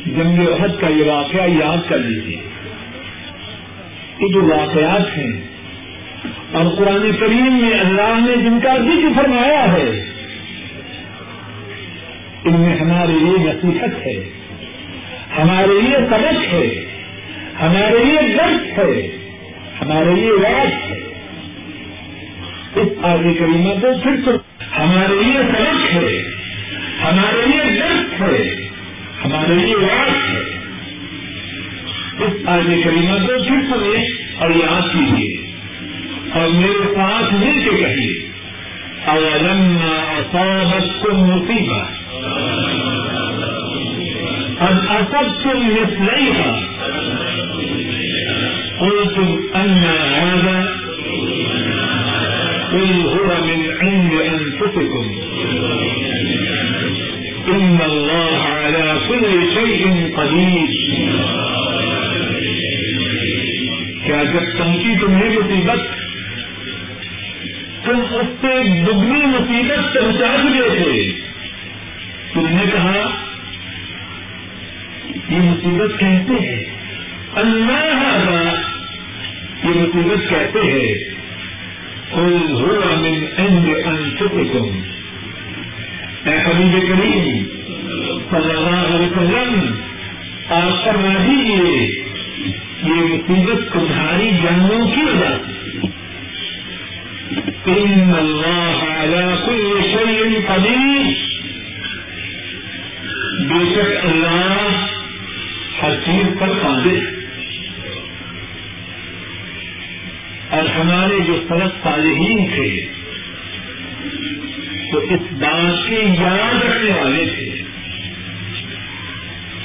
جنگ 0.06 0.40
عہد 0.42 0.80
کا 0.80 0.88
یہ 0.88 1.04
واقعہ 1.04 1.48
یاد 1.48 1.88
کر 1.88 1.98
لیجیے 1.98 2.40
یہ 4.20 4.32
جو 4.32 4.42
واقعات 4.44 5.16
ہیں، 5.18 5.32
اور 6.52 6.66
قرآن 6.76 7.10
کریم 7.20 7.58
میں 7.60 7.72
اللہ 7.80 8.14
نے 8.20 8.36
جن 8.36 8.58
کا 8.60 8.76
ذکر 8.78 9.12
فرمایا 9.16 9.64
ہے، 9.72 9.88
ان 12.44 12.60
میں 12.60 12.76
ہمارے 12.78 13.12
لیے 13.12 13.38
نصیحت 13.38 14.06
ہے، 14.06 14.18
ہمارے 15.38 15.80
لیے 15.80 15.98
سبق 16.10 16.42
ہے، 16.52 16.66
ہمارے 17.60 18.04
لیے 18.04 18.20
درد 18.34 18.78
ہے، 18.78 19.06
ہمارے 19.80 20.14
لیے 20.14 20.32
واس 20.32 20.90
ہے۔ 20.90 21.09
اس 22.76 22.88
آگے 23.02 23.34
کریمہ 23.34 23.80
کو 23.80 24.00
پھر 24.02 24.16
سے 24.24 24.30
ہمارے 24.78 25.24
لیے 25.24 25.34
سبق 25.34 25.92
ہے، 25.92 26.22
ہمارے 27.02 27.46
لیے 27.46 27.80
درد 27.80 28.22
ہے، 28.22 28.68
ہمارے 29.24 29.54
لیے 29.54 29.74
واس 29.74 30.08
ہے۔ 30.08 30.58
اس 32.24 32.48
آگے 32.48 32.82
کریمہ 32.82 33.26
کو 33.26 33.44
پھر 33.48 33.60
سنیں 33.70 34.08
اور 34.38 34.50
یاد 34.50 34.82
کیجیے 34.92 35.46
اور 36.34 36.48
میرے 36.48 36.94
ساتھ 36.94 37.34
مل 37.34 37.64
کے 37.64 37.70
کہیے، 37.70 38.30
اولم 39.06 39.78
اصابتكم 39.82 41.16
مصیبہ؟ 41.16 41.84
قد 44.58 44.90
اصبتم 44.90 45.58
مثليها 45.58 46.58
قلتم 48.78 49.36
ان 49.54 49.84
هذا 50.18 50.79
قل 52.70 53.02
هو 53.02 53.26
من 53.44 53.70
عند 53.80 54.12
انفسكم 54.12 55.04
ان 57.52 57.78
الله 57.82 58.36
على 58.46 58.94
كل 59.08 59.24
شيء 59.54 59.86
قدير. 60.16 60.68
کیا 64.06 64.24
جب 64.24 64.58
تنقی 64.58 64.98
تمہیں 65.00 65.28
مصیبت، 65.28 65.80
تم 67.84 68.00
اس 68.10 68.26
سے 68.40 68.82
دگنی 68.84 69.26
مصیبت 69.26 69.94
پہنچا 69.94 70.36
چکے 70.42 70.68
تھے۔ 70.68 71.12
تم 72.34 72.46
نے 72.46 72.64
کہا، 72.72 73.10
یہ 75.28 75.40
مصیبت 75.40 76.00
کہتے 76.00 76.46
ہیں، 76.46 76.64
اللہ 77.34 78.54
یہ 79.64 79.70
مصیبت 79.70 80.30
کہتے 80.30 80.58
ہیں۔ 80.58 81.09
قل 82.12 82.36
هو 82.52 82.96
من 83.02 83.24
عند 83.38 83.68
انفسكم 83.84 84.80
اے 86.24 86.36
حبیب 86.36 86.88
کریم، 86.88 87.44
صلی 88.30 88.50
اللہ 88.50 88.96
علیہ 88.96 89.06
وسلم، 89.06 89.72
آپ 90.48 90.84
فرما 90.84 91.14
دیجیے 91.26 91.86
یہ 92.82 93.02
مصیبت 93.02 93.72
تمہاری 93.72 94.30
جانوں 94.42 94.86
کی 94.88 95.02
وجہ 95.02 95.34
سے 97.64 97.70
ان 97.70 98.14
اللہ 98.18 98.84
على 98.98 99.34
كل 99.46 99.82
شيء 99.82 100.40
قدیر۔ 100.46 101.30
بے 103.48 103.74
شک 103.74 104.06
اللہ 104.06 104.86
ہر 105.82 105.94
چیز 106.06 106.40
پر 106.40 106.48
قادر 106.62 106.96
ہے۔ 106.96 107.19
اور 110.50 110.68
ہمارے 110.68 111.18
جو 111.26 111.44
سلط 111.48 111.82
صالحین 111.82 112.46
تھے، 112.46 112.86
تو 114.92 114.98
اس 114.98 115.32
بات 115.32 115.88
کی 115.88 115.94
یاد 115.94 116.54
رکھنے 116.62 116.90
والے 116.90 117.24
تھے۔ 117.24 117.62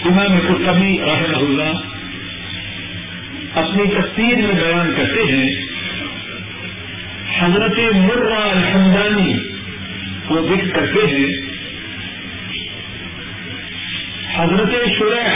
امام 0.05 0.39
قرطبی 0.39 0.97
رحمہ 1.01 1.37
اللہ 1.37 1.73
اپنی 3.55 3.87
تفسیر 3.87 4.35
میں 4.35 4.53
بیان 4.53 4.93
کرتے 4.95 5.23
ہیں، 5.31 5.49
حضرت 7.39 7.79
مرہ 7.95 8.33
الحمدانی 8.33 9.33
وہ 10.29 10.47
ذکر 10.47 10.69
کرتے 10.69 11.07
ہیں، 11.07 11.31
حضرت 14.35 14.75
شرح 14.99 15.35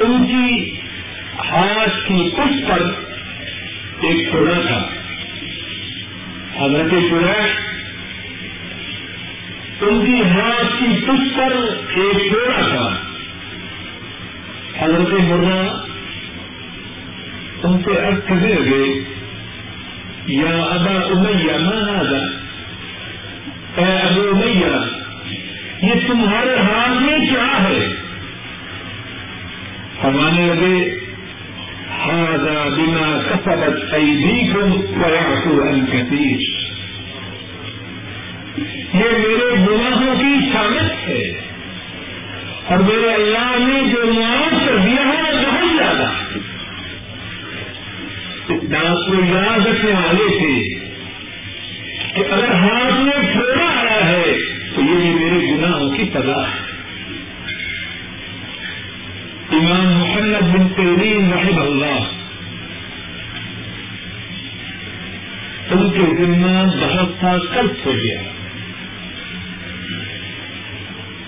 ان 0.00 0.26
کی 0.26 0.79
ہاتھ 1.50 2.08
کی 2.08 2.30
کچھ 2.30 2.70
پر 2.70 2.82
ایک 4.00 4.30
چھوڑا 4.30 4.60
تھا۔ 4.66 4.88
حضرت 6.64 6.90
شرح 7.10 7.42
ان 9.80 10.06
کی 10.06 10.22
ہاتھ 10.30 10.80
کی 10.80 11.00
کچھ 11.06 11.36
پر 11.36 11.52
ایک 11.94 12.16
چھوڑا 12.28 12.68
تھا۔ 12.68 12.98
حضرت 14.78 15.12
مرہ 15.12 15.76
ان 17.62 17.82
سے 17.84 17.90
ارد 17.90 18.28
کرنے 18.28 18.48
لگے، 18.48 19.00
یا 20.26 20.62
ابا 20.62 21.04
امیہ 21.04 21.52
نہ 21.52 21.90
آدھا 21.90 22.40
اے 23.76 23.98
ابو 23.98 24.20
امیہ، 24.20 24.76
یہ 25.82 26.08
تمہارے 26.08 26.56
ہاتھ 26.58 27.02
میں 27.02 27.18
کیا 27.18 27.62
ہے؟ 27.62 27.94
فرمانے 30.02 30.46
لگے 30.46 31.09
ہاضا 32.10 32.68
بنا 32.68 33.18
کسبت 33.30 33.94
ایدیکم 33.94 34.72
ویعفو 35.02 35.62
عن 35.62 35.86
کثیر 35.86 36.40
یہ 38.94 39.18
میرے 39.18 39.54
گناہوں 39.54 40.14
کی 40.18 40.50
شامت 40.52 41.08
ہے۔ 41.08 41.32
اور 42.66 42.78
میرے 42.78 43.14
اللہ 43.14 43.56
نے 43.58 43.92
جو 43.92 44.12
معاف 44.12 44.66
کر 44.66 44.76
دیا 44.76 45.04
ہے، 45.04 45.22
وہ 45.22 45.40
بہت 45.42 45.76
زیادہ 48.68 48.88
اس 48.88 49.06
کو 49.06 49.36
یاد 49.36 49.66
رکھنے 49.66 49.92
والے 49.92 50.38
تھے 50.38 50.78
کہ 52.14 52.32
اگر 52.32 52.54
ہاتھ 52.54 53.00
میں 53.00 53.32
پھوڑا 53.32 53.80
آیا 53.80 54.08
ہے، 54.08 54.36
تو 54.74 54.80
یہ 54.80 54.94
بھی 54.94 55.24
میرے 55.24 55.52
گناہوں 55.52 55.90
کی 55.96 56.04
سزا 56.14 56.48
ہے۔ 56.48 56.69
امام 59.52 59.98
محمد 59.98 60.56
بن 60.56 60.68
تیرین 60.68 61.32
رحم 61.32 61.58
اللہ۔ 61.58 62.00
ان 65.70 65.90
کے 65.90 66.24
ذمہ 66.24 66.76
بہت 66.80 67.08
سا 67.20 67.36
قرض 67.54 67.86
ہو 67.86 67.92
گیا۔ 67.92 68.22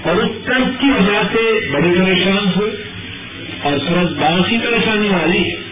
اور 0.03 0.17
اس 0.17 0.45
قرض 0.47 0.81
کی 0.81 0.91
وجہ 0.91 1.23
سے 1.33 1.71
بڑے 1.73 2.05
پریشان 2.05 2.49
ہوئے 2.57 2.71
اور 3.63 3.79
قرض 3.79 4.17
باقی 4.17 4.59
پریشانی 4.59 5.09
والی 5.09 5.55
ہے۔ 5.55 5.63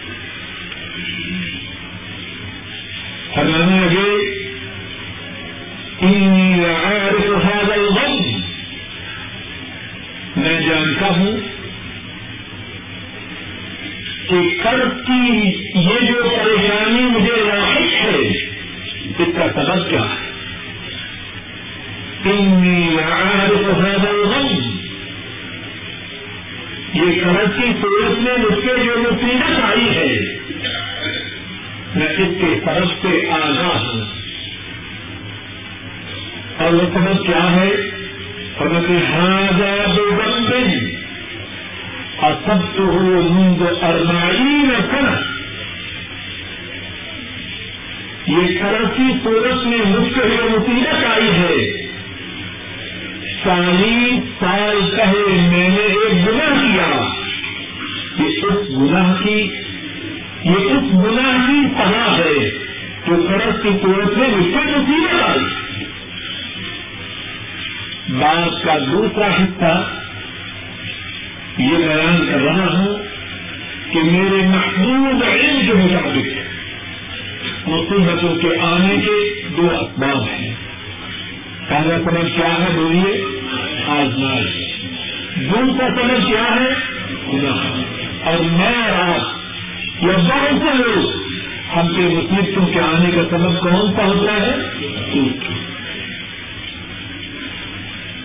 فرمانے 3.34 3.86
لگے 3.86 4.40
قرض 14.62 15.06
کی 15.06 15.52
یہ 15.74 16.06
جو 16.08 16.22
پریشانی 16.22 17.02
مجھے 17.02 17.36
لاحق 17.36 18.04
ہے، 18.04 18.38
اس 19.18 19.28
کا 19.38 19.52
سبب 19.52 19.90
کیا 19.90 20.02
ہے؟ 20.02 20.30
یہ 26.94 27.24
قرض 27.24 27.60
کی 27.60 27.72
صورت 27.80 28.18
میں 28.18 28.36
مجھ 28.38 28.66
سے 28.66 28.84
جو 28.84 28.98
مصیبت 28.98 29.60
آئی 29.64 29.96
ہے، 29.96 30.38
میں 31.94 32.08
اس 32.08 32.40
کے 32.40 32.60
سبب 32.64 32.86
سے 33.02 33.30
آگاہ 33.30 33.82
ہوں۔ 33.82 34.04
اور 36.58 36.72
وہ 36.72 36.86
سبب 36.94 37.26
کیا 37.26 37.52
ہے؟ 37.52 37.70
سبق 38.58 38.90
ہاضا 38.90 39.74
دو 42.22 42.26
بندن 42.28 42.50
اور 42.50 42.58
سب 42.58 42.76
تو 42.76 42.82
ہو 42.82 43.22
مند 43.22 43.62
ارمائی 43.82 44.38
میں 44.38 44.80
سنا 44.90 45.16
یہ 48.26 48.58
قرض 48.58 48.96
کی 48.96 49.12
صورت 49.24 49.66
میں 49.66 49.78
مجھ 49.78 50.12
سے 50.14 50.28
جو 50.28 50.48
مصیبت 50.50 51.04
آئی 51.10 51.28
ہے۔ 51.28 51.86
چالیس 53.44 54.24
سال 54.40 54.96
پہلے 54.96 55.48
میں 55.48 55.68
نے 55.68 55.76
ایک 55.76 56.28
گناہ 56.28 56.62
کیا۔ 56.62 57.00
کہ 58.16 58.22
اس 58.22 58.70
گناہ 58.70 59.22
کی 59.22 59.48
یہ 60.44 60.72
اس 60.72 60.92
گناہ 60.92 61.46
کی 61.46 61.74
طرح 61.78 62.16
ہے 62.16 62.50
جو 63.06 63.26
سڑک 63.28 63.62
کی 63.62 63.68
قوت 63.82 64.18
میں 64.18 64.28
اس 64.28 64.44
سے 64.44 64.78
مصیبت 64.78 65.22
آئی 65.22 65.44
بات 68.08 68.64
کا 68.64 68.78
دوسرا 68.78 69.26
حصہ 69.26 69.99
یہ 71.60 71.76
بیان 71.76 72.26
کر 72.26 72.40
رہا 72.40 72.78
ہوں 72.78 72.98
کہ 73.92 73.98
میرے 74.02 74.46
محدود 74.46 75.22
علم 75.22 75.66
کے 75.66 75.74
مطابق 75.74 76.40
مصیبتوں 77.68 78.36
کے 78.36 78.48
آنے 78.60 78.96
کے 78.96 79.42
دو 79.56 79.68
اسباب 79.80 80.22
ہیں۔ 80.22 80.54
پہلا 81.68 81.98
سبب 82.04 82.36
کیا 82.36 82.54
ہے 82.54 82.76
بولیے؟ 82.76 83.24
آزمائش۔ 83.86 84.84
دوسرا 85.36 85.88
سبب 85.88 86.26
کیا 86.26 86.56
ہے؟ 86.56 86.70
گناہ۔ 87.32 87.82
اور 88.28 88.40
میں 88.40 88.90
آپ 88.90 89.20
یا 90.02 90.16
بہت 90.16 90.62
سے 90.62 90.74
لوگ 90.74 91.22
ہم 91.76 91.88
کے 91.88 92.02
مصیبتوں 92.02 92.66
کے 92.66 92.80
آنے 92.80 93.10
کا 93.10 93.22
سبب 93.30 93.60
کون 93.60 93.92
سا 93.96 94.06
ہوتا 94.06 94.32
ہے؟ 94.32 94.56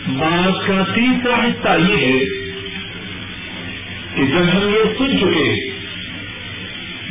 بات 0.07 0.67
کا 0.67 0.83
تیسرا 0.95 1.36
حصہ 1.36 1.91
یہ 1.91 1.97
ہے 1.97 2.44
کہ 4.16 4.24
جب 4.24 4.41
ہم 4.53 4.70
یہ 4.70 4.84
سن 4.97 5.18
چکے 5.18 5.72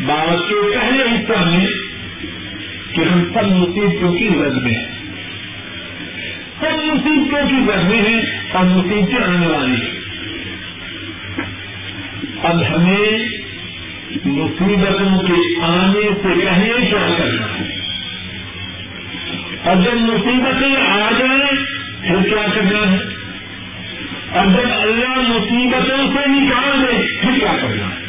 بات 0.06 0.48
کے 0.48 0.78
پہلے 0.78 1.02
حصہ 1.02 1.44
میں 1.44 1.66
کہ 2.94 3.00
ہم 3.00 3.24
سب 3.34 3.44
مصیبتوں 3.44 4.12
کی 4.12 4.28
رد 4.28 4.62
میں 4.62 4.72
ہیں۔ 4.72 4.94
سب 6.60 6.84
مصیبتوں 6.84 7.48
کی 7.48 7.72
رد 7.72 7.84
میں 7.84 8.02
ہیں 8.08 8.22
اور 8.52 8.64
مصیبتیں 8.64 9.24
آنے 9.24 9.46
والی 9.46 9.74
ہیں۔ 9.74 10.04
اب 12.42 12.62
ہمیں 12.74 13.28
مصیبتوں 14.24 15.22
کے 15.22 15.64
آنے 15.64 16.14
سے 16.22 16.44
پہلے 16.44 16.86
کیا 16.90 17.14
کرنا 17.18 17.46
ہے؟ 17.46 17.80
اور 19.64 19.76
جب 19.82 19.94
مصیبتیں 19.94 20.76
آ 20.76 21.10
جائیں، 21.10 21.64
پھر 22.02 22.28
کیا 22.28 22.46
کرنا 22.54 22.92
ہے؟ 22.92 23.13
اور 24.34 24.46
جب 24.46 24.72
اللہ 24.72 25.20
مصیبتوں 25.28 25.98
سے 25.98 26.26
نکال 26.26 26.82
دے، 26.82 27.20
پھر 27.20 27.38
کیا 27.40 27.56
کرنا؟ 27.62 27.86
ہے 27.86 28.04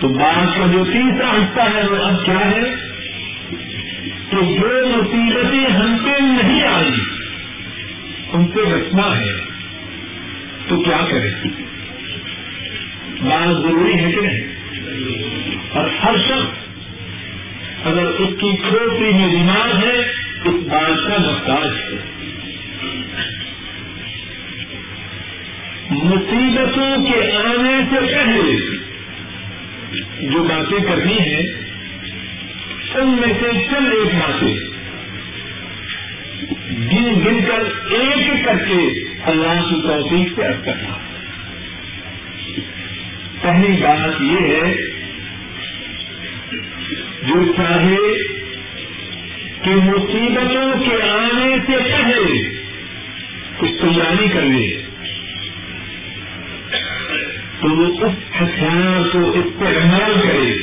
تو 0.00 0.08
بات 0.08 0.58
کا 0.58 0.66
جو 0.72 0.84
تیسرا 0.84 1.30
حصہ 1.30 1.76
ہے، 1.76 1.88
وہ 1.88 1.96
اب 1.96 2.24
کیا 2.24 2.50
ہے؟ 2.50 2.60
کہ 4.30 4.36
جو 4.36 4.86
مصیبتیں 4.96 5.72
ہم 5.72 5.96
پہ 6.04 6.22
نہیں 6.22 6.62
آئی 6.62 6.94
ان 8.32 8.46
سے 8.46 8.74
بچنا 8.74 9.18
ہے۔ 9.18 9.32
تو 10.68 10.82
کیا 10.82 11.00
کریں؟ 11.10 11.30
بات 13.20 13.62
ضروری 13.62 14.04
ہے 14.04 14.12
کہ 14.12 14.20
نہیں؟ 14.20 14.40
اور 15.70 15.88
ہر 16.04 16.16
شخص 16.16 16.68
اگر 17.86 18.04
اس 18.04 18.28
کی 18.40 18.56
کھوپڑی 18.56 19.12
میں 19.12 19.28
دماغ 19.28 19.78
ہے، 19.78 19.98
اس 20.44 20.66
بات 20.66 21.08
کا 21.08 21.16
محتاج 21.18 21.68
ہے۔ 21.76 22.07
مصیبتوں 25.90 27.04
کے 27.04 27.32
آنے 27.32 27.80
سے 27.90 28.14
پہلے 28.14 28.76
جو 30.26 30.42
باتیں 30.42 30.78
کرنی 30.78 31.18
ہیں، 31.18 31.42
ان 32.94 33.08
میں 33.08 33.32
سے 33.40 33.64
چند 33.70 33.86
ایک 33.86 34.14
باتیں۔ 34.14 34.56
گن 36.70 37.14
گن 37.14 37.40
کر 37.44 37.90
ایک 37.90 38.44
کر 38.44 38.58
کے 38.58 39.04
اللہ 39.22 39.68
کی 39.68 39.82
توفیق 39.82 40.32
سے 40.36 40.42
ارد 40.44 40.64
کرنا۔ 40.64 40.98
پہلی 43.42 43.82
بات 43.82 44.22
یہ 44.22 44.54
ہے، 44.54 44.74
جو 47.22 47.52
چاہے 47.52 48.22
کہ 49.62 49.70
مصیبتوں 49.70 50.72
کے 50.84 51.02
آنے 51.02 51.56
سے 51.66 51.90
پہلے 51.90 52.42
کچھ 53.56 53.82
تیاری 53.82 54.28
کر 54.28 54.42
لے۔ 54.42 54.77
تو 57.68 57.76
وہ 57.76 58.06
اس 58.06 58.12
ہتھیار 58.42 59.08
کو 59.12 59.30
استعمال 59.30 60.12
کرے 60.22 60.54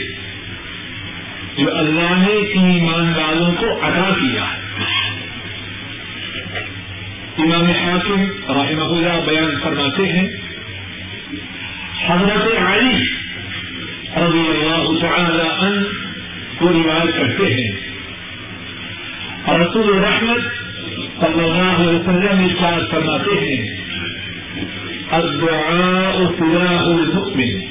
جو 1.57 1.77
اللہ 1.77 2.13
نے 2.17 2.33
ایمان 2.33 3.13
والوں 3.13 3.55
کو 3.55 3.65
ادا 3.81 4.09
کیا 4.21 4.53
ہے۔ 4.53 5.11
امام 7.37 7.65
حاکم 7.65 8.21
رحمہ 8.49 8.85
اللہ 8.85 9.25
بیان 9.25 9.59
فرماتے 9.63 10.03
ہیں، 10.03 10.27
حضرت 12.07 12.61
علی 12.61 13.05
رضی 14.15 14.47
اللہ 14.49 14.99
تعالی 15.01 15.65
عنہ 15.65 15.87
کو 16.57 16.69
روایت 16.69 17.15
کرتے 17.15 17.53
ہیں۔ 17.53 17.71
رسول 19.47 20.03
رحمت 20.03 20.41
صلی 21.21 21.43
اللہ 21.43 21.77
علیہ 21.77 21.99
وسلم 21.99 22.43
ارشاد 22.43 22.91
فرماتے 22.91 23.45
ہیں 23.45 23.84
الدعاء 25.15 26.17
سلاح 26.39 26.81
المؤمن 26.81 27.61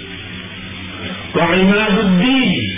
وعماد 1.34 1.98
الدين 1.98 2.74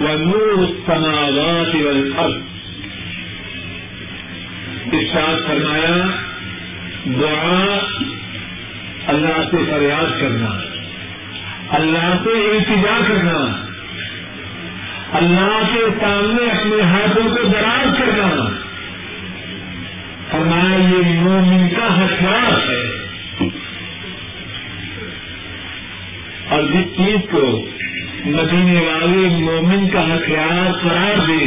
ونور 0.00 0.58
السماوات 0.58 1.74
والارض 1.74 2.42
ارشاد 4.92 5.48
فرمایا، 5.48 6.06
دعا 7.06 7.78
اللہ 9.06 9.42
سے 9.50 9.56
فریاد 9.70 10.20
کرنا، 10.20 10.48
اللہ 11.68 12.14
سے 12.24 12.50
التجا 12.50 12.98
کرنا، 13.08 13.66
اللہ 15.12 15.60
کے 15.74 15.80
سامنے 16.00 16.50
اپنے 16.50 16.82
ہاتھوں 16.82 17.36
کو 17.36 17.48
دراز 17.48 17.98
کرنا۔ 17.98 18.50
فرمایا، 20.30 20.76
یہ 20.78 21.20
مومن 21.20 21.68
کا 21.68 22.04
ہتھیار 22.04 22.70
ہے۔ 22.70 22.81
اور 26.52 26.62
جس 26.62 26.96
چیز 26.96 27.30
کو 27.30 27.66
ندینے 28.26 28.80
والے 28.80 29.28
مومن 29.28 29.88
کا 29.88 30.16
ہتھیار 30.16 30.72
قرار 30.72 31.26
دے، 31.28 31.44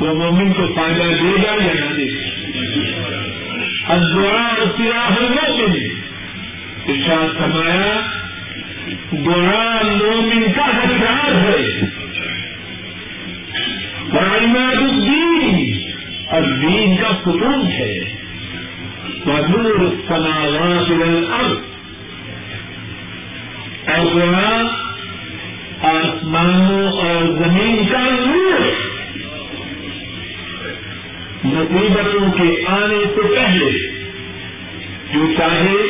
وہ 0.00 0.14
مومن 0.14 0.52
کو 0.52 0.74
فائدہ 0.76 1.14
دے 1.22 1.42
گا 1.42 1.64
یا 1.64 1.72
نہ 1.74 1.96
دے 1.96 2.28
دعا 3.88 4.48
اور 4.48 4.60
ادعا 4.60 4.64
سیاح 4.76 5.10
مومن 5.10 5.72
ارشاد 6.88 7.38
فرمایا، 7.38 8.00
دعا 9.12 9.82
مومن 9.82 10.52
کا 10.52 10.66
ہتھیار 10.66 11.34
ہے۔ 11.34 11.80
رائماد 14.14 14.76
الدین، 14.76 15.78
اور 16.26 16.42
دین 16.42 16.96
کا 16.96 17.08
ستون 17.20 17.66
ہے۔ 17.72 17.98
نور 19.26 19.80
السماوات 19.80 20.90
والارض 20.90 21.77
اور 23.96 24.06
دعا 24.14 24.62
آسمانوں 25.82 26.92
اور 26.92 27.26
زمین 27.26 27.86
کا 27.86 28.00
نور۔ 28.00 28.60
مصیبتوں 31.44 32.32
کے 32.32 32.64
آنے 32.66 33.04
سے 33.14 33.34
پہلے، 33.34 33.70
جو 35.14 35.34
چاہے 35.38 35.88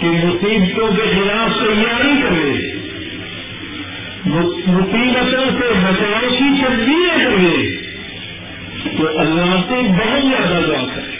کہ 0.00 0.06
مصیبتوں 0.06 0.88
کے 0.88 1.02
خلاف 1.02 1.50
تیاری 1.58 2.22
کرے، 2.22 2.74
مصیبتوں 4.26 5.44
سے 5.60 5.72
بچاؤ 5.72 6.34
کی 6.38 6.62
تدبیر 6.62 7.24
کرے، 7.24 7.76
تو 8.98 9.18
اللہ 9.18 9.56
سے 9.68 9.88
بہت 9.88 10.22
زیادہ 10.22 10.66
دعا 10.66 10.84
کرے۔ 10.94 11.16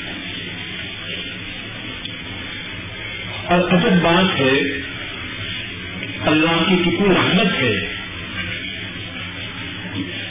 اور 3.45 3.61
اصل 3.61 4.01
بات 4.03 4.41
ہے 4.41 4.86
اللہ 6.27 6.69
کی 6.69 6.77
کتنی 6.77 7.15
رحمت 7.15 7.63
ہے۔ 7.63 7.97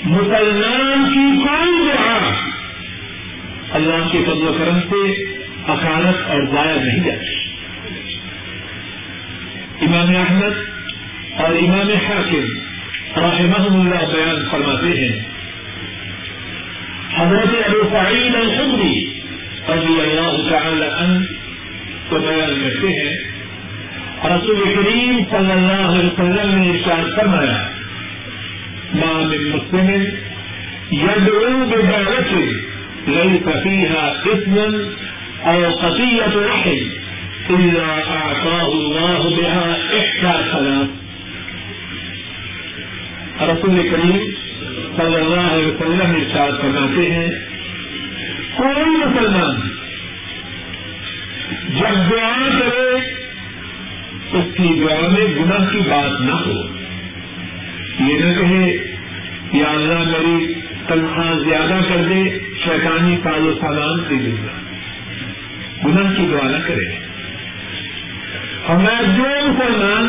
مسلمان 0.04 1.14
کی 1.14 1.48
کوئی 1.48 1.88
دعا؟ 1.88 2.32
اللہ 3.72 4.08
کے 4.12 4.24
فضل 4.24 4.48
و 4.48 4.54
کرم 4.54 4.80
سے 4.80 5.24
اکالت 5.68 6.30
اور 6.30 6.42
ضائع 6.46 6.82
نہیں 6.82 7.04
جاتی۔ 7.04 7.56
امام 9.86 10.16
احمد 10.16 10.54
اور 11.42 11.56
امام 11.56 11.90
حاکم 11.90 12.46
رحمہ 13.18 13.56
اللہ 13.56 14.16
بیان 14.16 14.50
فرماتے 14.52 14.88
ہیں۔ 14.88 15.36
حضرت 17.16 17.50
ابو 17.66 17.90
سعید 17.92 18.36
الخدری 18.36 19.22
رضی 19.70 20.02
اللہ 20.02 20.50
تعالی 20.50 20.84
عنہ 20.84 21.26
کو 22.10 22.16
بیان 22.16 22.62
کرتے 22.64 22.88
ہیں۔ 22.88 23.25
رسول 24.36 24.62
کریم 24.76 25.18
صلی 25.32 25.52
اللہ 25.52 25.84
علیہ 25.90 26.06
وسلم 26.06 26.50
نے 26.60 26.70
ارشاد 26.70 27.16
فرمایا، 27.16 27.58
ما 29.00 29.14
من 29.30 29.44
مسلم 29.52 29.90
يدعو 30.92 31.66
بدعوة 31.70 32.34
ليس 33.08 33.48
فيها 33.64 34.04
إثم 34.34 34.56
أو 35.46 35.72
قضية 35.72 36.36
رحم 36.36 36.80
إلا 37.50 37.88
أعطاه 38.18 38.70
الله 38.74 39.22
بها 39.38 39.68
إحدى 40.00 40.36
ثلاث 40.52 40.90
رسول 43.50 43.82
کریم 43.90 44.24
صلی 44.98 45.16
اللہ 45.16 45.48
علیہ 45.54 45.68
وسلم 45.68 46.16
ارشاد 46.22 46.62
فرماتے 46.62 47.10
ہیں، 47.12 47.30
کوئی 48.58 48.86
مسلمان 48.98 49.56
جب 51.80 52.10
دعا 52.12 52.34
کرے 52.60 53.15
اس 54.36 54.58
کی 54.58 54.82
دعا 54.82 55.08
میں 55.08 55.26
گناہ 55.26 55.70
کی 55.72 55.78
بات 55.78 56.22
نہ 56.22 56.32
ہو۔ 56.32 56.62
یہ 58.00 58.14
نہ 58.14 58.42
کہے 58.42 58.78
یا 59.52 59.68
اللہ 59.68 60.04
میری 60.06 60.54
تنخواہ 60.88 61.34
زیادہ 61.34 61.80
کر 61.90 62.04
دے، 62.04 62.40
شیطانی 62.64 63.18
سال 63.24 63.48
و 63.48 63.54
سامان 63.62 64.00
دے 64.10 64.16
دوں 64.26 64.48
گا 64.48 64.52
گناہ 65.86 66.14
کی 66.16 66.28
دعا 66.32 66.52
نہ 66.52 66.58
کرے۔ 66.68 66.96
ہمارا 68.70 69.02
جو 69.02 69.24
مسلمان 69.24 70.08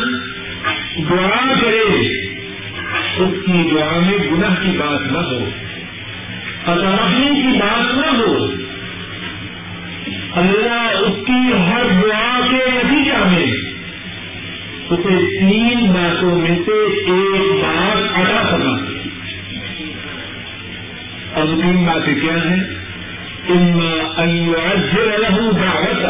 دعا 1.09 1.53
کرے، 1.61 2.07
اس 3.17 3.45
کی 3.45 3.69
دعا 3.71 3.99
میں 3.99 4.17
گناہ 4.17 4.55
کی 4.63 4.77
بات 4.77 5.11
نہ 5.11 5.17
ہو۔ 5.17 5.49
اطرافی 6.65 7.41
کی 7.41 7.59
بات 7.59 7.97
نہ 7.97 8.21
ہو۔ 8.21 8.45
اللہ 10.35 10.91
اس 10.99 11.27
کی 11.27 11.53
ہر 11.53 11.83
دعا 12.03 12.39
کے 12.49 12.71
نتیجہ 12.71 13.17
میں 13.17 13.66
اسے 14.89 15.39
تین 15.39 15.93
باتوں 15.93 16.35
میں 16.35 16.55
سے 16.65 16.71
ایک 16.71 17.63
بات 17.63 18.17
ادا 18.17 18.47
کرنا۔ 18.51 18.71
اور 21.33 21.45
تین 21.45 21.85
باتیں 21.85 22.15
کیا 22.15 22.33
ہیں؟ 22.33 22.63
ان 23.47 23.79
رہوں 25.05 25.51
دعوت 25.51 26.05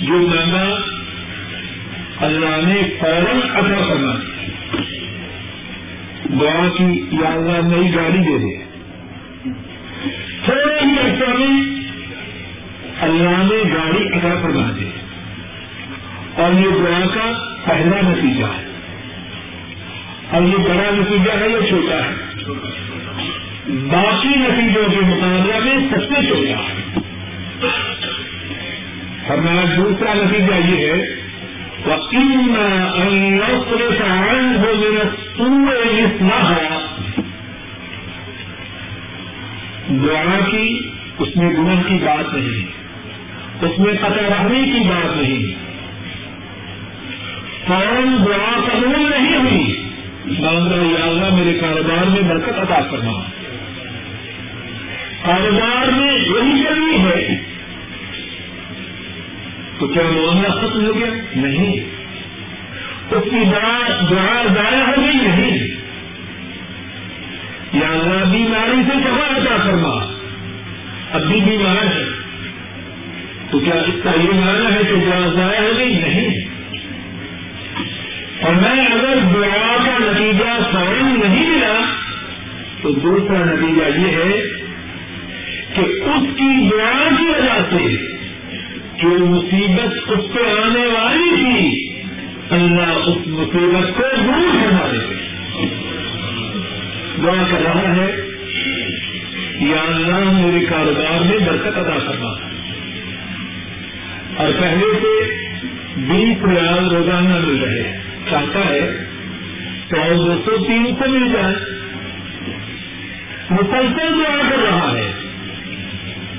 جو 0.00 0.14
مانگا 0.14 0.80
اللہ 2.20 2.68
نے 2.68 2.82
فوراً 3.00 3.40
ادا 3.54 3.86
کرنا 3.88 4.12
دعا 6.40 6.68
کی، 6.78 7.02
یا 7.12 7.28
اللہ 7.28 7.76
نئی 7.76 7.94
گاڑی 7.94 8.18
دے 8.18 8.38
دے۔ 8.38 8.64
تھوڑے 10.44 10.80
ہی 10.84 10.98
عرصہ 10.98 11.30
میں 11.30 11.64
اللہ 13.00 13.54
نے 13.54 13.74
گاڑی 13.74 14.08
ادا 14.12 14.34
فرما 14.42 14.72
دی۔ 14.78 14.97
اور 16.38 16.52
یہ 16.52 16.68
دعا 16.70 17.00
کا 17.14 17.54
پہلا 17.64 18.00
نتیجہ 18.00 18.44
ہے۔ 18.44 18.68
اور 20.30 20.42
یہ 20.42 20.56
بڑا 20.56 20.90
نتیجہ 20.92 21.30
ہے 21.30 21.48
یہ 21.48 21.68
چھوٹا 21.68 21.96
ہے؟ 21.96 22.14
باقی 23.66 24.28
نتیجوں 24.28 24.88
کے 24.88 25.00
مقابلہ 25.00 25.64
میں 25.64 25.88
سب 25.90 26.00
سے 26.00 26.26
چھوٹا 26.26 26.62
ہے۔ 26.62 27.00
ہمارا 29.28 29.64
دوسرا 29.76 30.14
نتیجہ 30.14 30.68
یہ 30.68 30.86
ہے 30.86 31.28
دعا 39.88 40.38
کی، 40.50 40.78
اس 41.18 41.36
میں 41.36 41.50
گناہ 41.50 41.82
کی 41.88 41.94
بات 41.94 42.34
نہیں۔ 42.34 42.66
اس 43.64 43.78
میں 43.78 43.94
قطع 43.94 44.28
رہنے 44.28 44.62
کی 44.62 44.88
بات 44.88 45.16
نہیں۔ 45.16 45.67
فوراً 47.68 48.26
دعا 48.26 48.60
قبول 48.60 49.10
نہیں 49.10 49.36
ہوئی۔ 49.36 49.82
مانگ 50.24 50.92
یا 50.98 51.04
اللہ، 51.04 51.34
میرے 51.34 51.58
کاروبار 51.58 52.04
میں 52.04 52.22
برکت 52.22 52.58
عطا 52.58 52.80
کرنا 52.90 53.12
کاروبار 55.22 55.86
میں 55.86 56.12
یہی 56.12 56.62
ضروری 56.62 57.00
ہے۔ 57.00 57.42
تو 59.78 59.88
کیا 59.88 60.02
معاملہ 60.02 60.48
ختم 60.48 60.86
ہو 60.86 60.98
گیا۔ 60.98 61.06
نہیں۔ 61.36 61.76
اس 63.10 63.24
کی 63.24 63.44
دعا 63.44 63.78
دعا 64.10 64.42
ضائع 64.54 64.82
ہو 64.82 65.02
گئی۔ 65.02 65.14
نہیں۔ 65.14 65.58
یا 67.72 67.88
اللہ، 67.88 68.24
بیماری 68.32 68.82
سے 68.86 69.02
کہاں 69.04 69.36
عطا 69.36 69.66
کرنا 69.66 70.14
اب 71.12 71.22
بھی 71.22 71.40
بیمار 71.40 71.84
ہے۔ 71.84 72.04
تو 73.50 73.58
کیا 73.58 73.74
اس 73.74 73.94
کا 74.04 74.10
یہ 74.10 74.28
مانا 74.34 74.74
ہے 74.74 74.84
کہ 74.84 74.94
دعا 74.94 75.26
ضائع 75.26 75.60
ہو 75.60 75.78
گئی؟ 75.78 75.94
نہیں۔ 75.94 76.57
اور 78.42 78.54
میں 78.54 78.86
اگر 78.86 79.18
دعا 79.34 79.76
کا 79.86 79.96
نتیجہ 79.98 80.50
فوراً 80.72 81.06
نہیں 81.20 81.48
ملا، 81.50 81.78
تو 82.82 82.90
دوسرا 82.90 83.38
نتیجہ 83.44 83.98
یہ 83.98 84.16
ہے 84.16 84.40
کہ 85.74 85.80
اس 85.80 86.28
کی 86.36 86.68
دعا 86.68 87.08
کی 87.18 87.24
وجہ 87.24 87.58
سے 87.70 87.96
جو 89.02 89.08
مصیبت 89.24 90.10
اس 90.10 90.32
پہ 90.34 90.44
آنے 90.50 90.86
والی 90.86 91.34
تھی، 91.34 91.90
اللہ 92.50 92.94
اس 93.06 93.26
مصیبت 93.26 93.96
کو 93.96 94.06
دور 94.16 94.46
کرنا 94.54 94.86
دے 94.92 95.02
دعا 97.22 97.42
کر 97.50 97.62
رہا 97.62 97.94
ہے، 97.96 98.10
یا 99.60 99.80
اللہ 99.80 100.30
میرے 100.32 100.64
کاروبار 100.64 101.24
میں 101.24 101.38
برکت 101.38 101.78
ادا 101.78 101.98
کرنا 101.98 102.32
اور 104.36 104.52
پہلے 104.60 104.98
سے 105.02 105.12
بیس 105.96 106.44
ریال 106.44 106.88
روزانہ 106.94 107.38
مل 107.38 107.62
رہے 107.64 107.82
ہیں۔ 107.82 107.97
چاہتا 108.30 108.68
ہے 108.68 109.04
سو 109.90 110.24
دو 110.24 110.42
سو 110.44 110.64
تین 110.64 110.86
سو 110.86 111.10
مل 111.10 111.32
جائے۔ 111.32 111.54
مسلسل 113.50 114.12
دعا 114.18 114.50
کر 114.50 114.58
رہا 114.58 114.92
ہے، 114.92 115.12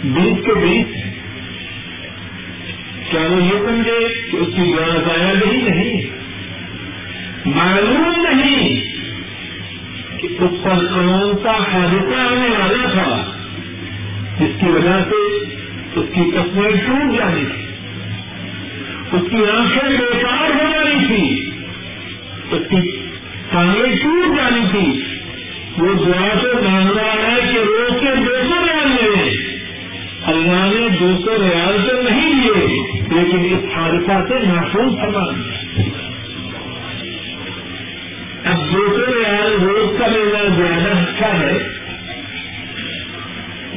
بیس 0.04 0.46
کے 0.46 0.54
بیس 0.54 0.96
ہے۔ 0.96 1.20
کیا 3.10 3.22
وہ 3.22 3.44
یہ 3.44 3.60
سمجھے 3.68 4.30
کہ 4.32 4.38
اس 4.38 4.48
کی 4.56 4.74
دعا 4.78 4.88
ضائع 4.88 5.34
نہیں 5.34 5.70
نہیں 5.70 6.02
معلوم 7.46 8.28
نہیں 8.28 8.84
کہ 10.20 10.28
اس 10.40 10.64
پر 10.64 10.86
کون 10.94 11.34
سا 11.44 11.52
حادثہ 11.52 12.20
آنے 12.20 12.50
والا 12.50 12.90
تھا، 12.90 13.32
جس 14.40 14.60
کی 14.60 14.66
وجہ 14.66 15.00
سے 15.10 15.38
اس 16.00 16.06
کی 16.16 16.32
تصویر 16.32 16.72
ٹوٹ 16.72 17.18
جانی 17.18 17.46
تھی۔ 17.46 17.66
اس 19.12 19.22
کی 19.32 19.38
آنکھیں 19.38 19.90
بیکار 19.90 20.50
ہو 20.50 20.72
جانی 20.74 21.08
تھی 21.08 21.49
اس 22.52 22.70
کی 22.70 23.08
ٹانگیں 23.52 23.96
ٹوٹ 23.96 24.38
جانی 24.38 24.66
تھی۔ 24.72 25.16
وہ 25.78 25.94
دعا 25.94 26.28
سے 26.42 26.70
مانگ 26.70 26.98
رہا 26.98 27.32
ہے 27.32 27.54
کہ 27.54 27.58
روز 27.58 28.00
کے 28.02 28.16
دو 28.16 28.48
سو 28.48 28.66
ریال 28.66 28.88
لے 28.88 29.38
اللہ 30.24 30.80
نے 30.80 30.90
دو 30.90 31.22
سو 31.26 31.44
ریال 31.44 31.88
تو 31.90 32.02
نہیں 32.02 32.34
لیے 32.34 32.68
لیکن 32.94 33.56
اس 33.56 33.78
حادثہ 33.78 34.28
سے 34.28 34.48
محفوظ 34.48 35.00
فرما 35.00 35.32
دیا۔ 35.32 35.82
اب 38.44 38.58
دو 38.74 38.88
سو 38.88 39.20
ریال 39.20 39.54
روز 39.62 40.00
کا 40.00 40.08
ملنا 40.08 40.56
زیادہ 40.56 41.00
اچھا 41.00 41.40
ہے۔ 41.40 41.80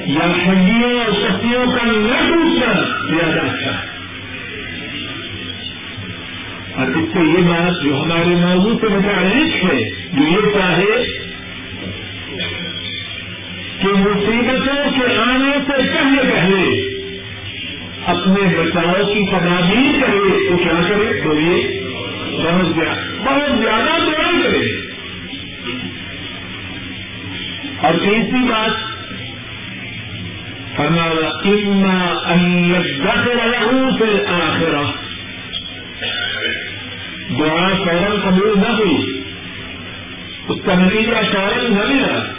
یا 0.06 0.30
ہڈیوں 0.30 1.00
اور 1.00 1.12
شکتیوں 1.12 1.66
کا 1.66 1.84
نہ 1.84 2.28
ٹوٹنا 2.28 2.72
زیادہ 3.08 3.41
اور 6.82 6.90
اس 6.90 7.12
سے 7.12 7.18
یہ 7.18 7.42
بات 7.48 7.84
جو 7.84 8.02
ہمارے 8.02 8.24
موضوع 8.24 8.78
سے 8.80 8.88
متعلق 8.88 9.64
ہے، 9.64 9.90
جو 9.90 10.22
یہ 10.22 10.58
چاہے 10.58 11.02
کہ 13.80 13.86
مصیبتوں 13.86 14.90
کے 14.90 15.16
آنے 15.16 15.58
سے 15.66 15.72
پہلے 15.72 16.32
پہلے 16.32 16.88
اپنے 18.06 18.58
بچاؤ 18.58 19.12
کی 19.12 19.26
تدابیر 19.26 20.00
کرے 20.00 20.50
تو 20.50 20.56
کیا 20.56 20.80
کرے؟ 20.88 21.20
بولیے، 21.24 21.80
بہت 22.38 22.74
زیادہ 22.74 23.24
بہت 23.24 23.62
زیادہ 23.62 24.04
دعا 24.04 24.30
کرے۔ 24.44 24.92
اور 27.78 27.94
تیسری 27.94 28.48
بات 28.48 28.92
ہمارا 30.78 31.28
اما 31.48 32.04
ان 33.62 33.90
سے 33.98 34.26
آخرا 34.26 35.01
دعا 37.38 37.68
فوراً 37.68 38.20
قبول 38.20 38.58
نہ 38.58 38.68
ہوئی 38.68 39.22
اس 40.48 40.58
کا 40.64 40.74
نتیجہ 40.74 41.32
فوراً 41.32 41.74
نہ 41.74 41.84
ملا۔ 41.88 42.32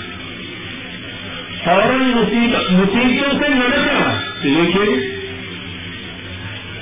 فوراً 1.64 2.00
مصیبتوں 2.00 3.40
سے 3.40 3.48
نہ 3.48 3.64
بچا۔ 3.64 4.20
لیکن 4.42 5.10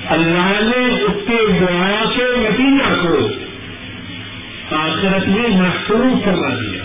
اللہ 0.08 0.60
نے 0.60 1.02
اس 1.02 1.28
کے 1.28 1.52
دعا 1.60 2.04
کے 2.16 2.22
نتیجہ 2.36 3.02
کو 3.02 3.28
آخرت 4.76 5.28
میں 5.28 5.48
محفوظ 5.48 6.24
کروا 6.24 6.48
دیا۔ 6.48 6.82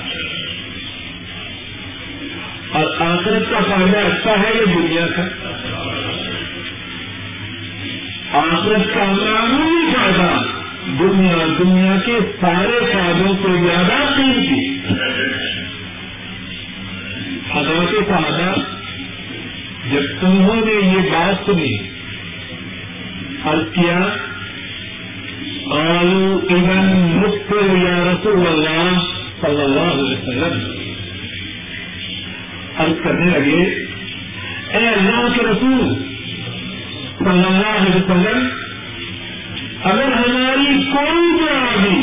اور 2.72 2.86
آخرت 3.00 3.52
کا 3.52 3.60
فائدہ 3.60 3.98
اچھا 3.98 4.32
ہے 4.32 4.54
یہ 4.54 4.66
دنیا 4.66 5.08
کا؟ 5.08 5.24
آخرت 8.38 8.94
کا 8.94 9.04
معمولی 9.04 9.94
فائدہ 9.94 10.57
دنیا 10.88 11.48
دنیا 11.60 11.96
کے 12.06 12.12
سارے 12.42 12.80
فائدوں 12.94 13.34
سے 13.34 13.66
زیادہ 13.66 14.14
قیمتی 14.16 14.78
حضرت 17.52 18.10
فائدہ 18.10 18.54
جب 19.92 20.26
انہوں 20.26 20.56
نے 20.56 20.72
یہ 20.72 21.10
بات 21.12 21.46
سنی 21.46 21.78
اور 23.44 23.58
کیا 23.74 24.00
آلو 25.72 26.40
ایون 26.50 27.12
مفت 27.18 27.54
یا 27.84 28.14
رسول 28.14 28.48
اللہ 28.48 29.00
صلی 29.42 29.62
اللہ 29.62 29.92
علیہ 29.94 30.18
وسلم۔ 30.18 30.60
عرض 32.78 33.04
کرنے 33.04 33.26
لگے، 33.26 33.64
اے 34.70 34.88
اللہ 34.88 35.28
کے 35.36 35.42
رسول 35.42 35.94
صلی 37.20 37.44
اللہ 37.46 37.78
علیہ 37.78 37.96
وسلم 37.96 38.67
اگر 39.84 40.12
ہماری 40.12 40.84
کوئی 40.84 41.44
بھی 41.80 41.98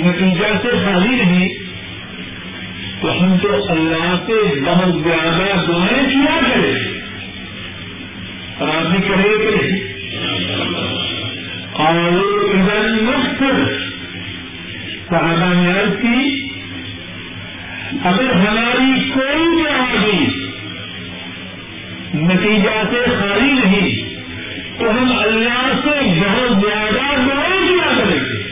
نتیجہ 0.00 0.46
سے 0.62 0.68
خالی 0.84 1.14
نہیں، 1.14 1.48
تو 3.00 3.12
ہم 3.20 3.36
تو 3.42 3.48
اللہ 3.72 4.14
سے 4.26 4.60
بہت 4.60 5.02
زیادہ 5.04 5.66
دعائیں 5.68 6.04
کیا 6.10 6.38
کریں؟ 6.40 6.74
اور 8.58 8.68
آپ 8.68 9.08
کرے 9.08 9.32
کہ 9.38 9.82
اور 11.72 11.96
ادھر 12.54 13.02
مفت 13.02 13.42
صحابہ 15.10 15.54
نے 15.54 15.70
عرض 15.80 15.96
کی، 16.02 16.40
اگر 18.04 18.32
ہماری 18.32 19.10
کوئی 19.10 19.44
بھی 19.48 20.26
نتیجہ 22.14 22.82
سے 22.90 23.04
خالی 23.18 23.52
نہیں 23.52 24.13
تو 24.78 24.90
ہم 24.90 25.12
اللہ 25.18 25.72
سے 25.84 26.20
بہت 26.20 26.60
زیادہ 26.60 27.20
دعائیں 27.20 27.68
کیا 27.68 27.98
کریں 27.98 28.20
گے۔ 28.20 28.42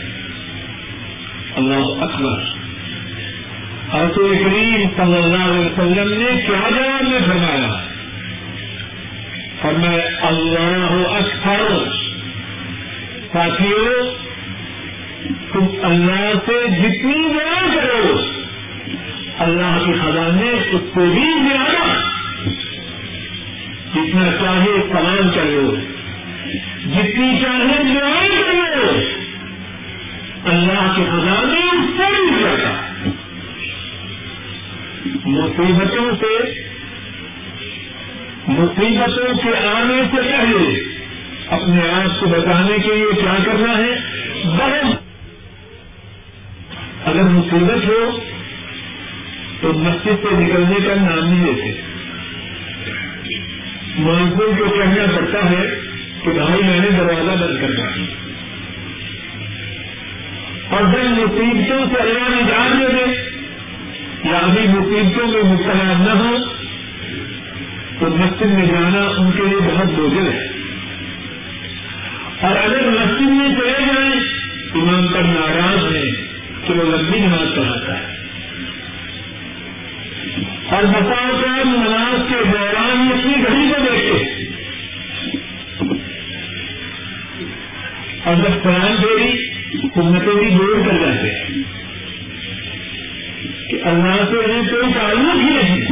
اللہ 1.56 2.04
اکبر۔ 2.04 2.42
رسول 3.94 4.38
کریم 4.38 4.88
صلی 4.96 5.16
اللہ 5.16 5.44
علیہ 5.44 5.66
وسلم 5.66 6.22
نے 6.22 6.42
کیا 6.46 6.70
جواب 6.70 7.02
میں 7.02 7.20
فرمایا؟ 7.26 7.72
اور 9.62 9.72
میں 9.72 9.98
اللہ 10.22 11.06
اکثر 11.10 11.88
ساتھیوں 13.32 14.04
تم 15.52 15.66
اللہ 15.82 16.32
سے 16.46 16.68
جتنی 16.68 17.28
دعا 17.28 17.74
کرو، 17.74 18.18
اللہ 19.38 19.84
کے 19.86 19.92
خزانے 19.92 20.50
اس 20.50 20.80
سے 20.94 21.00
بھی 21.00 21.48
زیادہ۔ 21.48 21.94
جتنا 23.94 24.30
چاہے 24.40 24.80
سوال 24.92 25.30
کرو 25.34 25.91
جتنی 26.82 27.42
چاہے 27.42 27.82
دعائیں 27.94 28.28
کرو۔ 28.28 28.98
اللہ 30.44 30.92
کے 30.96 31.02
خزانے 31.04 31.60
اس 31.60 31.96
سے 31.96 32.10
بھی 32.10 32.42
زیادہ 32.42 32.72
مصیبتوں 35.24 36.10
سے، 36.20 36.60
مصیبتوں 38.48 39.34
کے 39.34 39.66
آنے 39.66 40.02
سے 40.10 40.16
پہلے 40.16 40.82
اپنے 41.46 41.92
آپ 41.92 42.20
کو 42.20 42.26
بچانے 42.26 42.78
کے 42.78 42.94
لیے 42.94 43.22
کیا 43.22 43.34
کرنا 43.44 43.78
ہے؟ 43.78 43.90
بہت۔ 44.44 45.02
اگر 47.08 47.22
مصیبت 47.22 47.88
ہو 47.88 48.18
تو 49.60 49.72
مسجد 49.72 50.08
سے 50.08 50.34
نکلنے 50.34 50.88
کا 50.88 50.94
نام 50.94 51.32
نہیں 51.32 51.52
لیتے۔ 51.52 51.80
مزدور 53.98 54.48
کو 54.58 54.64
کہنا 54.64 55.16
پڑتا 55.16 55.50
ہے 55.50 55.81
کہ 56.24 56.30
بھائی 56.30 56.62
میں 56.62 56.80
نے 56.80 56.90
دروازہ 56.90 57.44
بند 57.44 57.60
کرنا 57.60 57.96
ہے 57.96 58.14
اور 60.70 60.80
جب 60.80 61.04
مصیبتوں 61.04 61.86
سے 61.86 62.00
اللہ 62.00 62.28
نجات 62.28 62.80
دے 62.80 62.86
دے، 62.92 63.30
یا 64.28 64.38
ابھی 64.38 64.68
مصیبتوں 64.68 65.26
میں 65.26 65.42
مبتلا 65.42 65.92
نہ 66.04 66.18
ہو، 66.18 66.36
تو 68.00 68.06
مسجد 68.16 68.46
میں 68.46 68.66
جانا 68.66 69.02
ان 69.18 69.30
کے 69.32 69.42
لیے 69.42 69.56
بہت 69.56 69.86
بوجھل 69.86 70.32
ہے۔ 70.32 70.48
اور 72.40 72.56
اگر 72.64 72.88
مسجد 72.88 73.28
میں 73.28 73.48
چلے 73.48 73.70
جائیں، 73.70 74.20
امام 74.74 75.06
پر 75.06 75.22
ناراض 75.22 75.94
ہے 75.94 76.10
کہ 76.66 76.74
وہ 76.74 76.96
لمبی 76.96 77.18
نماز 77.18 77.56
پڑھاتا 77.56 77.98
ہے۔ 77.98 78.12
اور 80.70 80.82
بتاؤ 80.82 81.40
کر 81.40 81.64
نماز 81.64 82.20
کے 82.28 82.44
دوران 82.44 83.08
اپنی 83.12 83.32
گھڑی 83.32 83.68
کو 83.68 83.92
دیکھتے 83.92 84.31
اور 88.24 88.34
جب 88.34 88.62
قرآن 88.62 89.02
دھوڑی 89.02 89.48
حکومتیں 89.84 90.34
بھی 90.34 90.50
دور 90.50 90.86
کر 90.86 90.92
جاتے 90.92 91.30
ہیں 91.30 91.62
کہ 93.70 93.88
اللہ 93.88 94.24
سے 94.30 94.44
انہیں 94.44 94.62
کوئی 94.62 94.92
تعلق 94.92 95.34
ہی 95.34 95.50
نہیں۔ 95.50 95.86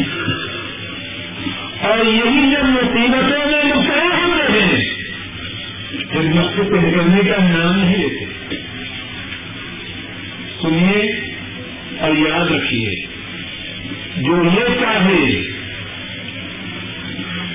اور 1.80 1.98
یہی 1.98 2.50
جب 2.50 2.64
مصیبتوں 2.64 3.50
میں 3.50 3.64
مبتلا 3.64 4.26
ہو 4.26 4.38
رہے 4.38 4.60
ہیں 4.60 4.84
جب 6.12 6.24
مقصد 6.24 6.56
سے 6.56 6.86
نکلنے 6.86 7.30
کا 7.30 7.36
نام 7.42 7.76
نہیں 7.76 7.96
لیتے 7.96 8.56
سنیے 10.62 11.20
اور 11.98 12.10
یاد 12.16 12.46
رکھیے، 12.46 13.06
جو 14.16 14.44
یہ 14.44 14.80
چاہے، 14.80 15.42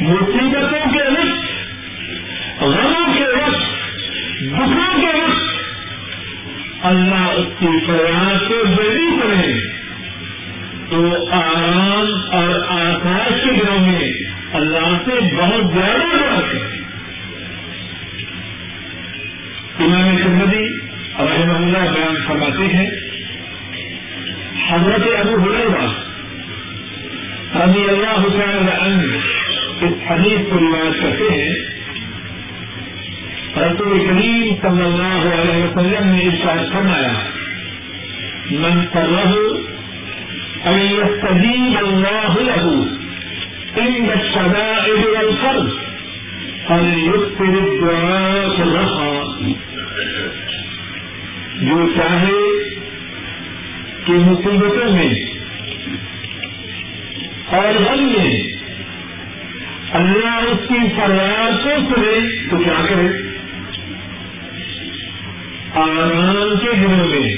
مصیبتوں 0.02 0.92
کے 0.94 1.10
وقت 1.10 1.46
غموں 2.62 3.14
کے 3.14 3.25
اللہ 6.86 7.32
اس 7.36 7.60
کی 7.60 7.86
فریاد 7.88 8.48
کو 8.48 8.64
بڑی 8.78 9.22
کرے، 9.22 9.60
تو 10.90 11.32
آرام 11.32 12.14
اور 12.32 12.60
آکاش 12.70 13.44
کے 13.44 13.52
دنوں 13.52 13.80
میں 13.80 14.12
اللہ 14.54 14.98
سے 15.06 15.36
بہت 15.36 15.74
زیادہ 15.74 16.16
بات 16.16 16.54
ہے۔ 16.54 16.60
امام 19.80 20.18
سمدی 20.24 20.68
رحمہ 21.20 21.54
اللہ 21.54 21.92
بیان 21.92 22.16
فرماتے 22.28 22.64
ہیں، 22.64 22.90
حضرت 24.70 25.08
ابو 25.20 25.44
حلیفہ 25.44 25.86
رضی 27.58 27.84
اللہ 27.90 28.20
حسین 28.20 28.70
عنہ 28.82 29.18
اس 29.82 30.12
حدیث 30.12 30.40
کو 30.50 30.60
روایت 30.60 31.02
کرتے 31.02 31.34
ہیں۔ 31.34 31.75
رسول 33.58 33.99
کریم 34.06 34.56
صلی 34.62 34.84
اللہ 34.86 35.26
علیہ 35.34 35.64
وسلم 35.64 36.08
نے 36.14 36.24
ارشاد 36.30 36.72
فرمایا، 36.72 37.14
من 38.51 38.82
سره 38.93 39.34
ان 40.72 40.80
يستجيب 40.80 41.78
الله 41.84 42.34
له 42.41 42.66
عند 43.78 44.10
الشدائد 44.16 45.06
والفرد 45.14 45.70
فليكثر 46.68 47.53
الدعاء 47.64 48.56
في 48.56 48.62
الرخاء 48.62 49.26
جو 51.62 51.78
چاہے 51.95 52.39
کہ 54.06 54.14
مصیبتوں 54.14 54.89
میں 54.95 55.14
اور 57.60 57.80
غم 57.86 58.03
میں 58.08 58.34
اللہ 59.99 60.49
اس 60.49 60.68
کی 60.68 60.88
فریاد 60.97 61.64
کو 61.64 61.78
سنے 61.89 62.18
تو 62.49 62.58
کیا 62.64 62.82
کرے؟ 62.89 63.25
آرام 65.76 66.58
کے 66.62 66.74
دنوں 66.74 67.08
میں، 67.08 67.36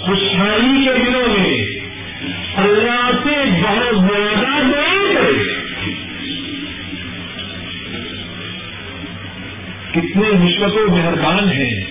خوشحالی 0.00 0.84
کے 0.84 0.98
دنوں 0.98 1.38
میں، 1.38 1.66
اللہ 2.56 3.10
سے 3.24 3.44
بہت 3.62 3.94
زیادہ 3.94 4.66
دعا 4.66 5.12
کرے۔ 5.14 5.54
کتنے 9.90 10.30
مشکل 10.32 10.78
و 10.78 10.96
مہربان 10.96 11.52
ہیں 11.52 11.84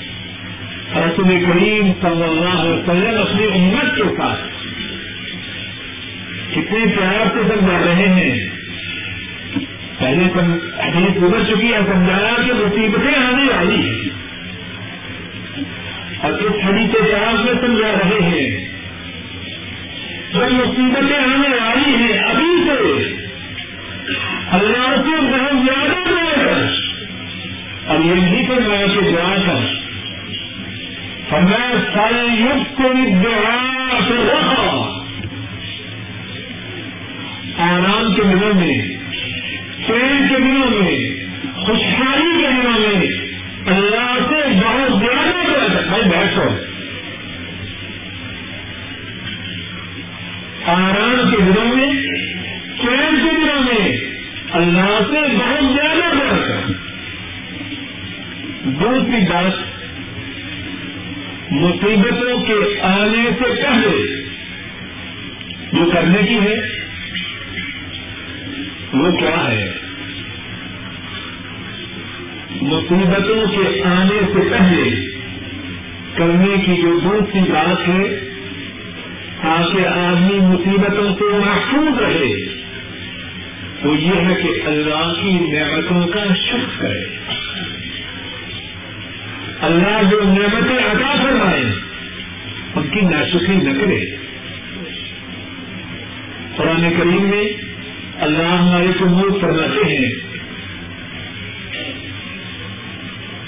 رسول 0.95 1.45
کریم 1.45 1.91
صلی 2.01 2.23
اللہ 2.23 2.61
علیہ 2.61 2.71
وسلم 2.71 3.21
اپنی 3.21 3.45
امت 3.45 3.95
کے 3.95 4.03
ساتھ 4.17 4.39
کتنے 6.51 6.95
پیار 6.97 7.25
سے 7.33 7.55
سمجھا 7.55 7.79
رہے 7.85 8.07
ہیں۔ 8.07 8.47
پہلے 9.99 10.23
حدیث 10.79 11.21
گزر 11.21 11.43
چکی 11.43 11.73
ہے، 11.73 11.79
سمجھایا 11.85 12.35
کہ 12.45 12.53
مصیبتیں 12.53 13.15
آنے 13.15 13.55
والی 13.55 13.75
ہیں۔ 13.75 14.22
اور 16.23 16.31
اس 16.31 16.65
حدیث 16.65 16.91
پیار 16.91 17.33
میں 17.33 17.53
سمجھا 17.61 17.91
رہے 17.91 18.21
ہیں۔ 18.21 18.73
جب 20.33 20.51
مصیبتیں 20.51 21.17
آنے 21.17 21.47
والی 21.47 21.95
ہیں 21.95 22.19
ابھی 22.19 22.63
سے۔ 22.67 23.13
اللہ 24.51 24.95
سے 24.95 25.21
بہت 25.21 25.65
زیادہ 25.65 26.09
دعا 26.09 26.45
کر۔ 26.45 26.73
اور 27.87 27.99
یہ 27.99 28.13
نہیں 28.13 28.47
فرمایا 28.47 28.85
کہ 28.87 29.11
دعا 29.11 29.35
کر۔ 29.35 29.83
فرمایا 31.29 31.71
سارے 31.93 32.27
یوگ 32.39 32.75
کو 32.75 32.93
دعا 33.23 33.99
سے 34.07 34.13
رکھا 34.13 34.89
آرام 37.57 38.15
کے 38.15 38.21
دنوں 38.21 38.53
میں 38.53 38.97
چین 39.87 40.27
کے 40.29 40.35
دنوں 40.39 40.69
میں، 40.69 41.25
خوشحالی 41.65 42.41
کے 42.41 42.47
دنوں 42.47 42.79
میں 42.79 43.05
اللہ 43.65 44.12
زیادہ 46.03 46.15
بھائی 46.15 46.27
بیٹھو 46.27 46.65
آرام 50.71 51.31
کے 51.31 51.37
دنوں 51.37 51.75
میں 51.75 51.93
چین 52.81 53.15
کے 53.23 53.35
دنوں 53.35 53.63
میں 53.63 53.97
اللہ 54.51 54.99
سے 55.11 55.35
بہت 55.37 55.63
زیادہ 55.63 56.15
بڑھ 56.15 56.47
کر 56.47 56.71
دوسری 58.63 59.25
بات، 59.29 59.53
مصیبتوں 61.51 62.43
کے 62.45 62.79
آنے 62.81 63.29
سے 63.39 63.61
پہلے 63.61 64.23
جو 65.73 65.91
کرنے 65.91 66.27
کی 66.27 66.39
ہے، 66.39 66.55
وہ 68.93 69.11
کیا 69.11 69.51
ہے؟ 69.51 69.71
مصیبتوں 72.61 73.45
کے 73.47 73.81
آنے 73.83 74.19
سے 74.33 74.49
پہلے 74.49 75.12
کرنے 76.15 76.57
کی 76.65 76.81
جو 76.81 76.99
دوسری 76.99 77.39
بات 77.39 77.89
ہے، 77.89 78.19
تاکہ 79.41 79.87
آدمی 79.87 80.39
مصیبتوں 80.39 81.15
سے 81.15 81.37
محفوظ 81.37 82.01
رہے، 82.01 82.33
وہ 83.83 83.97
یہ 83.97 84.11
ہے 84.11 84.35
کہ 84.43 84.67
اللہ 84.67 85.13
کی 85.21 85.31
نعمتوں 85.31 86.07
کا 86.07 86.33
شکر 86.33 86.81
کرے۔ 86.81 87.17
اللہ 89.61 90.09
جو 90.11 90.21
نعمتیں 90.23 90.77
عطا 90.77 91.23
فرمائے، 91.23 91.63
ان 92.75 92.87
کی 92.87 93.01
ناشکری 93.01 93.55
نہ 93.55 93.79
کرے۔ 93.79 94.05
قرآن 96.55 96.81
کریم 96.81 97.29
میں 97.29 97.43
اللہ 98.19 98.43
ہمارے 98.43 98.91
کو 98.99 99.05
ملک 99.05 99.41
فرماتے 99.41 99.93
ہیں۔ 99.93 100.33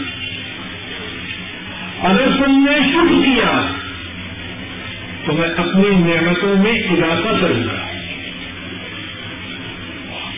اگر 2.09 2.29
تم 2.37 2.65
نے 2.65 2.93
شکر 2.93 3.25
کیا، 3.25 3.67
تو 5.27 5.33
میں 5.33 5.49
اپنی 5.49 5.91
نعمتوں 5.91 6.57
میں 6.57 6.73
اضافہ 6.73 7.41
کروں 7.41 7.65
گا۔ 7.65 7.87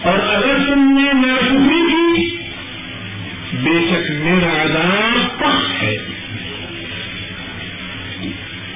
اور 0.03 0.19
اگر 0.35 0.57
تم 0.67 0.99
نے 0.99 1.27
ناشکری 1.27 1.93
کی 1.93 2.34
بے 3.65 3.87
شک 3.91 4.11
میرا 4.11 4.63
عذاب 4.63 5.39
پخت 5.39 5.83
ہے۔ 5.83 5.97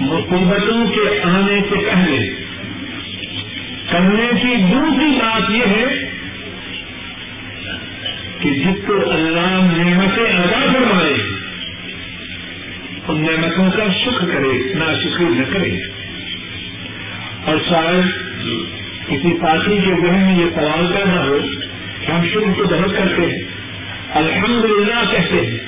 مصیبتوں 0.01 0.87
کے 0.87 1.21
آنے 1.23 1.61
سے 1.71 1.91
پہلے۔ 1.91 2.19
کرنے 3.91 4.31
کی 4.43 4.57
دوسری 4.57 5.19
بات 5.19 5.51
یہ 5.51 5.65
ہے 5.67 6.11
کہ 8.39 8.51
جس 8.51 8.87
کو 8.87 9.11
اللہ 9.11 9.61
نعمتیں 9.77 10.25
ادا 10.25 10.73
کروائے 10.73 11.15
ان 13.09 13.21
نعمتوں 13.23 13.71
کا 13.71 13.93
شکر 13.93 14.27
کرے 14.27 14.75
نہ 14.75 14.85
شکر 15.03 15.25
نہ 15.31 15.53
کرے۔ 15.53 15.79
اور 17.45 17.57
شاید 17.69 18.05
کسی 19.07 19.37
ساتھی 19.41 19.77
کے 19.77 19.91
ذہن 19.91 20.21
میں 20.21 20.39
یہ 20.39 20.51
سوال 20.55 20.93
پیدا 20.95 21.25
ہو 21.25 21.39
کہ 22.07 22.13
ہم 22.13 22.27
شکر 22.27 22.53
کو 22.57 22.65
بہت 22.65 22.91
کرتے 22.99 23.23
ہیں۔ 23.23 23.48
الحمدللہ 24.15 25.11
کہتے 25.11 25.47
ہیں۔ 25.47 25.59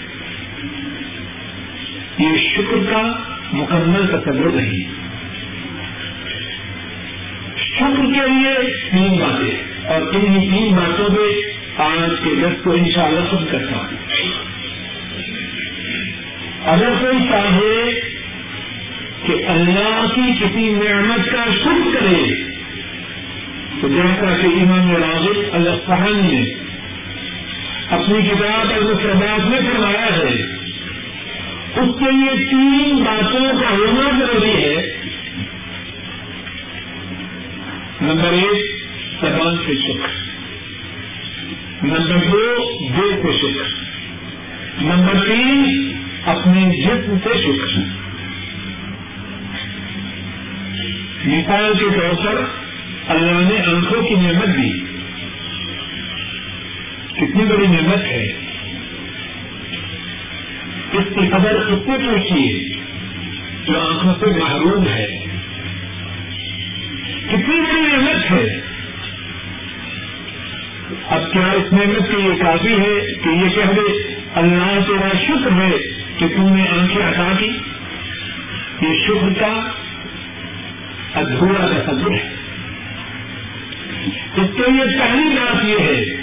یہ 2.18 2.38
شکر 2.38 2.90
کا 2.90 3.12
مکمل 3.52 4.06
تصور 4.06 4.50
نہیں 4.50 4.92
شکر 7.56 7.96
کے 7.96 8.28
لیے 8.28 8.88
تین 8.90 9.18
باتیں 9.18 9.88
اور 9.88 10.02
ان 10.02 10.40
تین 10.40 10.74
باتوں 10.76 11.08
پہ 11.08 11.52
آج 11.82 12.10
کے 12.24 12.30
دس 12.34 12.64
کو 12.64 12.72
ان 12.72 12.90
شاء 12.90 13.04
اللہ 13.04 13.20
خود 13.20 13.50
کرتا 13.50 13.76
ہوں۔ 13.76 13.96
اگر 16.64 16.88
کوئی 17.00 17.18
چاہے 17.18 18.00
کہ 19.26 19.32
اللہ 19.46 20.06
کی 20.14 20.32
کسی 20.40 20.68
نعمت 20.68 21.32
کا 21.32 21.44
شکر 21.52 22.00
کرے، 22.00 22.50
تو 23.80 23.88
جیسا 23.88 24.36
کہ 24.42 24.46
امام 24.46 24.96
راغب 24.96 25.38
اللہ 25.52 25.70
فہن 25.86 26.16
نے 26.16 26.59
اپنی 27.90 28.28
کتاب 28.28 28.72
المفرمات 28.72 29.46
میں 29.46 29.58
فرمایا 29.58 30.06
ہے۔ 30.06 30.56
اس 31.76 31.98
کے 31.98 32.10
لیے 32.10 32.50
تین 32.50 33.04
باتوں 33.04 33.60
کا 33.60 33.70
ہونا 33.70 34.18
ضروری 34.18 34.64
ہے۔ 34.64 34.76
نمبر 38.00 38.32
ایک، 38.32 38.84
زبان 39.20 39.56
سے 39.56 39.74
شکر۔ 39.74 40.08
نمبر 41.82 42.16
دو، 42.16 42.56
دل 42.88 43.22
سے 43.22 43.38
شکر۔ 43.38 43.84
نمبر 44.82 45.26
تین، 45.26 45.92
اپنے 46.26 46.84
جسم 46.84 47.16
سے 47.24 47.38
شکر۔ 47.42 47.78
مثال 51.26 51.72
کے 51.78 52.00
طور 52.00 52.26
پر 52.26 52.44
اللہ 53.08 53.54
نے 53.54 53.76
آنکھوں 53.76 54.02
کی 54.02 54.14
نعمت 54.14 54.46
دی۔ 54.46 54.79
کتنی 57.20 57.44
بڑی 57.44 57.66
نعمت 57.66 58.04
ہے۔ 58.04 58.26
اس 60.92 61.04
کی 61.14 61.28
خبر 61.28 61.52
اس 61.52 61.78
سے 61.78 61.98
پوچھیے 61.98 62.68
جو 63.66 63.80
آنکھوں 63.80 64.14
سے 64.20 64.26
محروم 64.26 64.88
ہے۔ 64.88 65.06
کتنی 67.26 67.60
بڑی 67.60 67.96
نعمت 67.96 68.30
ہے۔ 68.30 68.60
اب 71.08 71.32
کیا 71.32 71.46
اس 71.46 71.72
نعمت 71.72 72.10
کے 72.10 72.22
یہ 72.22 72.42
کافی 72.42 72.74
ہے 72.74 73.14
کہ 73.24 73.28
یہ 73.28 73.48
کہہ 73.48 73.72
دے، 73.72 74.14
اللہ 74.34 74.80
تیرا 74.86 75.08
شکر 75.24 75.50
ہے 75.50 75.78
کہ 76.18 76.28
تم 76.28 76.56
نے 76.56 76.68
آنکھیں 76.68 77.08
ہٹا 77.10 77.32
کی۔ 77.38 77.50
یہ 78.80 79.06
شکر 79.06 79.40
کا 79.40 79.70
ادھورا 81.14 81.66
تصور 81.66 82.12
ہے۔ 82.12 82.28
اس 84.36 84.50
کے 84.56 84.70
لیے 84.72 84.98
پہلی 84.98 85.36
بات 85.36 85.64
یہ 85.64 85.78
ہے 85.78 86.19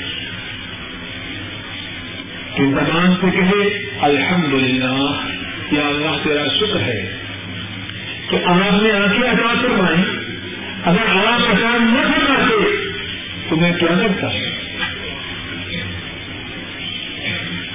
کہ 2.58 2.66
زبان 2.66 3.16
سے 3.16 3.32
کہے 3.32 3.90
الحمد 4.02 4.54
للہ 4.54 5.24
یا 5.72 5.88
اللہ 5.88 6.24
تیرا 6.24 6.48
شکر 6.48 6.80
ہے 6.80 7.18
کہ 8.30 8.38
آپ 8.46 8.82
نے 8.82 8.92
آنکھیں 8.92 9.30
ہٹا 9.34 9.54
کروائیں 9.62 10.04
اگر 10.84 11.18
آپ 11.28 11.42
ہٹا 11.52 11.78
نہ 11.78 12.02
کرواتے 12.02 12.88
تو 13.50 13.56
میں 13.56 13.74
کیا 13.74 13.88
کرتا 13.88 14.28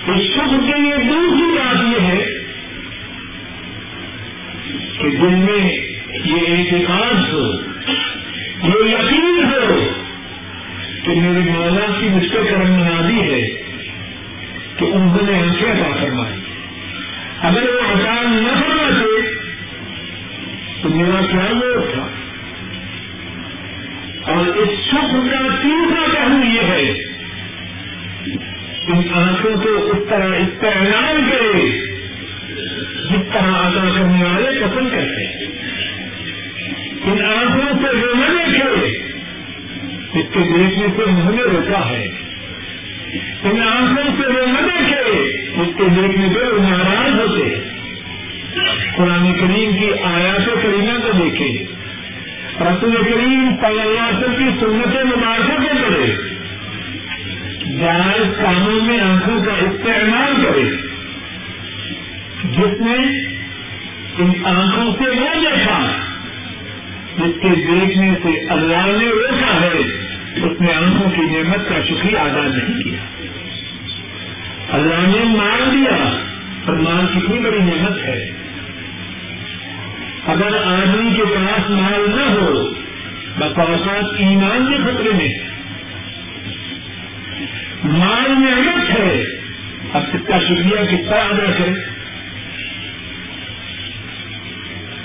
اس 0.07 0.23
شکر 0.23 0.61
کے 0.67 0.81
لیے 0.81 0.97
دوسری 0.97 1.59
بات 1.59 1.83
یہ 1.83 2.07
ہے 2.07 2.25
کہ 4.99 5.11
دل 5.11 5.35
میں 5.35 5.77
یہ 6.25 6.57
اعتقاد 6.57 7.33
ہو، 7.33 7.53
یہ 8.63 8.91
یقین 8.91 9.45
ہو 9.45 9.89
کہ 11.05 11.21
میری 11.21 11.51
مولا 11.51 12.01
کی 12.01 12.09
مجھ 12.09 12.29
سے 12.29 12.39
کرم 12.51 12.73
منادی 12.73 13.33
ہے۔ 13.33 13.62
کہ 14.83 14.93
انہوں 14.93 15.23
نے 15.23 15.39
آنکھیں 15.39 15.73
عطا 15.73 15.97
فرمائی۔ 16.01 16.41
اگر 17.41 17.63
وہ 17.63 17.95
عطا 17.95 18.23
نہ 18.23 18.61
فرماتے، 18.61 19.31
تو 20.83 20.89
میرا 20.89 21.21
کیا 21.31 21.57
وہ 21.57 21.93
تھا؟ 21.95 22.09
اور 24.33 24.47
اس 24.47 24.69
شکر 24.69 25.33
کا 25.33 25.63
تیسرا 25.63 26.15
پہلو 26.15 26.45
یہ 26.45 26.61
ہے 26.61 26.93
ان 28.87 29.01
آنکھوں 29.13 29.63
کو 29.63 29.69
اس 29.69 30.09
طرح 30.09 30.35
اس 30.35 30.61
کا 30.61 30.69
اعلان 30.69 31.31
کرے، 31.31 31.69
جس 33.11 33.33
طرح 33.33 33.53
ادا 33.53 33.89
کرنے 33.99 34.25
والے 34.25 34.61
پسند 34.61 34.89
کرتے 34.91 35.27
ہیں۔ 35.27 35.47
ان 37.05 37.25
آنکھوں 37.25 37.83
سے 37.83 37.97
وہ 37.97 38.15
نہ 38.15 38.27
دیکھے 38.27 38.89
جس 40.15 40.35
کے 40.35 40.41
دیکھنے 40.41 40.87
سے 40.97 41.03
انہوں 41.03 41.33
نے 41.33 41.43
روکا 41.43 41.91
ہے۔ 41.91 42.22
ان 43.13 43.63
آنکھوں 43.63 44.23
سے 44.23 44.27
وہ 44.27 44.47
نہ 44.47 44.67
دیکھے 44.67 45.33
جس 45.57 45.77
کے 45.77 46.03
دیکھنے 46.03 46.29
پہ 46.29 46.45
وہ 46.45 46.63
ناراض 46.63 47.21
ہوتے۔ 47.21 47.59
قرآن 48.97 49.33
کریم 49.39 49.77
کی 49.77 49.93
آیات 50.03 50.47
کریمہ 50.63 50.99
کو 50.99 51.13
دیکھے۔ 51.13 51.65
رسول 52.61 52.97
کریم 52.97 53.57
صلی 53.61 53.81
اللہ 53.81 54.01
علیہ 54.01 54.19
وسلم 54.19 54.37
کی 54.37 54.61
سنت 54.61 55.05
مبارکوں 55.05 55.57
کو 55.57 55.89
کرے 55.89 56.07
جائز 57.81 58.37
کاموں 58.37 58.85
میں 58.85 59.01
آنکھوں 59.01 59.45
کا 59.45 59.53
استعمال 59.53 60.45
کرے۔ 60.45 60.77
جس 62.45 62.81
نے 62.81 63.27
ان 64.19 64.33
آنکھوں 64.45 64.93
سے 64.93 65.11
وہ 65.11 65.41
دیکھا، 65.43 65.99
جس 67.17 67.43
کے 67.43 67.49
دیکھنے 67.49 68.15
سے 68.23 68.53
اللہ 68.53 68.87
نے 68.87 69.09
روکا 69.09 69.61
ہے۔ 69.61 70.02
اس 70.37 70.61
نے 70.61 70.73
آنکھوں 70.73 71.11
کی 71.11 71.23
نعمت 71.23 71.69
کا 71.69 71.81
شکریہ 71.85 72.19
ادا 72.19 72.43
نہیں 72.43 72.83
کیا۔ 72.83 73.29
اللہ 74.69 75.17
نے 75.17 75.25
مال 75.25 75.73
دیا 75.73 76.21
اور 76.65 76.77
مال 76.77 77.07
کتنی 77.07 77.39
بڑی 77.41 77.59
نعمت 77.59 77.99
ہے۔ 77.99 78.31
اگر 80.27 80.63
آدمی 80.65 81.15
کے 81.17 81.23
پاس 81.23 81.71
مال 81.71 82.11
نہ 82.17 82.23
ہو 82.23 82.71
بقاصات 83.39 84.05
ایمان 84.19 84.67
کے 84.67 84.83
خطرے 84.83 85.11
میں۔ 85.11 85.39
مال 87.85 88.31
نعمت 88.31 88.91
ہے، 88.91 89.25
اب 89.93 90.03
اس 90.13 90.21
کا 90.29 90.39
شکریہ 90.39 90.97
کس 90.97 91.09
طرح 91.11 91.25
ادا 91.25 91.53
کرے۔ 91.59 91.93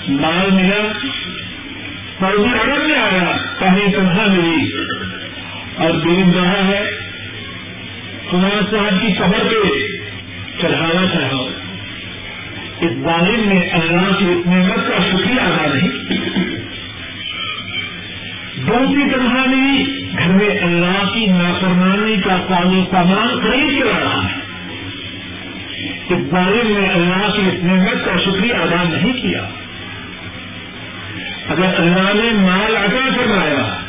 مال 0.08 0.50
ملا 0.50 0.92
سعودی 2.20 2.72
عرب 2.72 2.86
میں 2.86 2.98
آیا 2.98 3.36
کہیں 3.58 3.92
تنہا 3.92 4.26
ملی۔ 4.26 4.76
اور 5.78 5.90
دین 5.90 6.30
رہا 6.34 6.68
ہے۔ 6.68 6.90
کمار 8.30 8.62
صاحب 8.70 9.00
کی 9.00 9.12
قبر 9.12 9.48
پہ 9.50 9.68
چڑھاوا 10.62 11.06
چڑھاؤ۔ 11.14 11.48
اس 12.80 12.90
ظالم 12.90 13.48
نے 13.48 13.68
اللہ 13.68 14.18
کی 14.18 14.24
اس 14.24 14.46
نعمت 14.46 14.76
کا 14.76 15.02
شکریہ 15.10 15.40
ادا 15.40 15.74
نہیں۔ 15.74 15.88
دوسری 18.56 19.14
تنہا 19.14 19.44
ملی 19.46 20.08
گھر 20.18 20.28
میں 20.28 20.58
اللہ 20.58 21.10
کی 21.14 21.26
نافرمانی 21.26 22.16
کا 22.16 22.36
پانی 22.48 22.84
سامان 22.90 23.40
خرید 23.40 23.78
کے 23.78 23.84
رہا 23.84 24.24
ہے۔ 24.24 24.38
اس 26.14 26.30
ظالم 26.30 26.78
نے 26.78 26.88
اللہ 26.88 27.36
کی 27.36 27.42
اس 27.48 27.64
نعمت 27.64 28.04
کا 28.04 28.18
شکریہ 28.24 28.54
ادا 28.54 28.82
نہیں 28.82 29.12
کیا۔ 29.12 29.48
اگر 31.48 31.74
اللہ 31.76 32.12
نے 32.14 32.30
مال 32.32 32.76
ادا 32.76 33.08
کروایا 33.16 33.87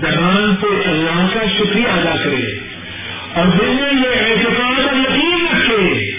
زبان 0.00 0.54
سے 0.60 0.90
اللہ 0.90 1.26
کا 1.34 1.46
شکریہ 1.58 1.88
ادا 1.88 2.16
کرے 2.24 2.58
اور 3.34 3.46
دل 3.46 3.66
میں 3.66 3.92
یہ 3.92 4.30
اعتقاد 4.30 4.86
اور 4.86 4.96
یقین 4.96 5.46
رکھے 5.52 6.10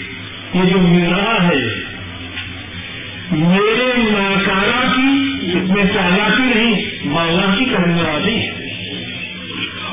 یہ 0.54 0.64
جو 0.64 0.78
مل 0.78 1.14
رہا 1.14 1.48
ہے، 1.48 1.74
میرے 3.30 3.92
ناکارا 3.96 4.92
کی 4.96 5.32
اس 5.52 5.70
میں 5.70 5.84
چالاکی 5.94 6.42
نہیں 6.42 6.84
مالا 7.04 7.54
کی 7.58 7.64
کرنے 7.64 8.02
والی 8.02 8.36
ہے۔ 8.36 8.50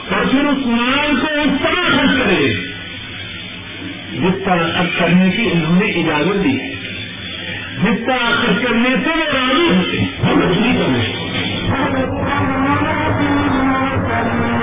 اور 0.10 0.26
پھر 0.26 0.40
اس 0.40 0.66
مال 0.66 1.16
کو 1.22 1.28
اس 1.28 1.62
طرح 1.64 1.98
خرچ 1.98 2.10
کرے 2.24 2.50
جس 4.14 4.46
طرح 4.46 4.68
اب 4.76 4.86
کرنے 5.00 5.30
کی 5.30 5.50
انہوں 5.54 5.80
نے 5.80 5.92
اجازت 5.92 6.44
دی۔ 6.44 6.60
ہے 6.60 6.76
جس 7.84 8.06
طرح 8.06 8.30
خرچ 8.30 8.64
کرنے 8.64 8.90
سے 9.04 9.10
وہ 9.10 9.38
راضی 9.38 9.78
ہوتے 9.78 9.98
ہیں۔ 9.98 11.26
گفتگو 14.16 14.55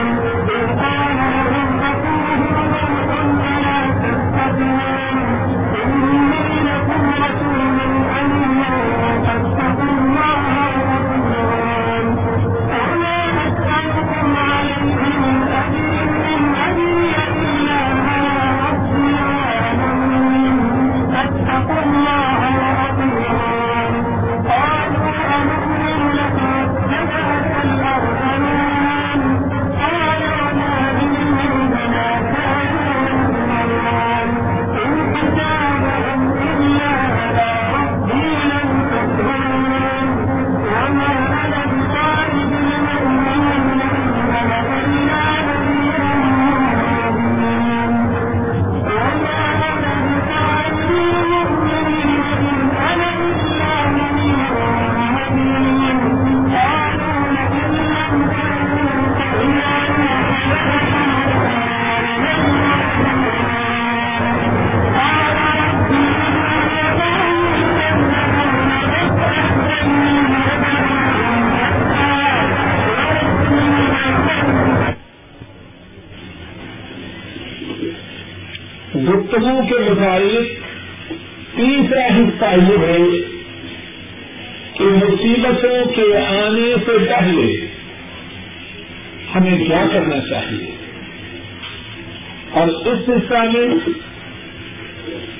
اور 93.12 93.20
اس 93.20 93.32
حصہ 93.32 93.58
میں 93.58 93.66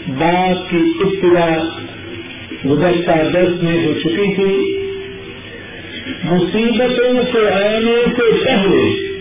بات 0.08 0.70
کی 0.70 0.92
ابتدا 1.00 1.48
گزشتہ 2.68 3.10
دس 3.10 3.62
میں 3.62 3.86
ہو 3.86 3.92
چکی 3.92 4.34
تھی۔ 4.34 4.78
مصیبتوں 6.24 7.14
کے 7.32 7.50
آنے 7.54 8.04
سے 8.06 8.44
پہلے 8.44 9.12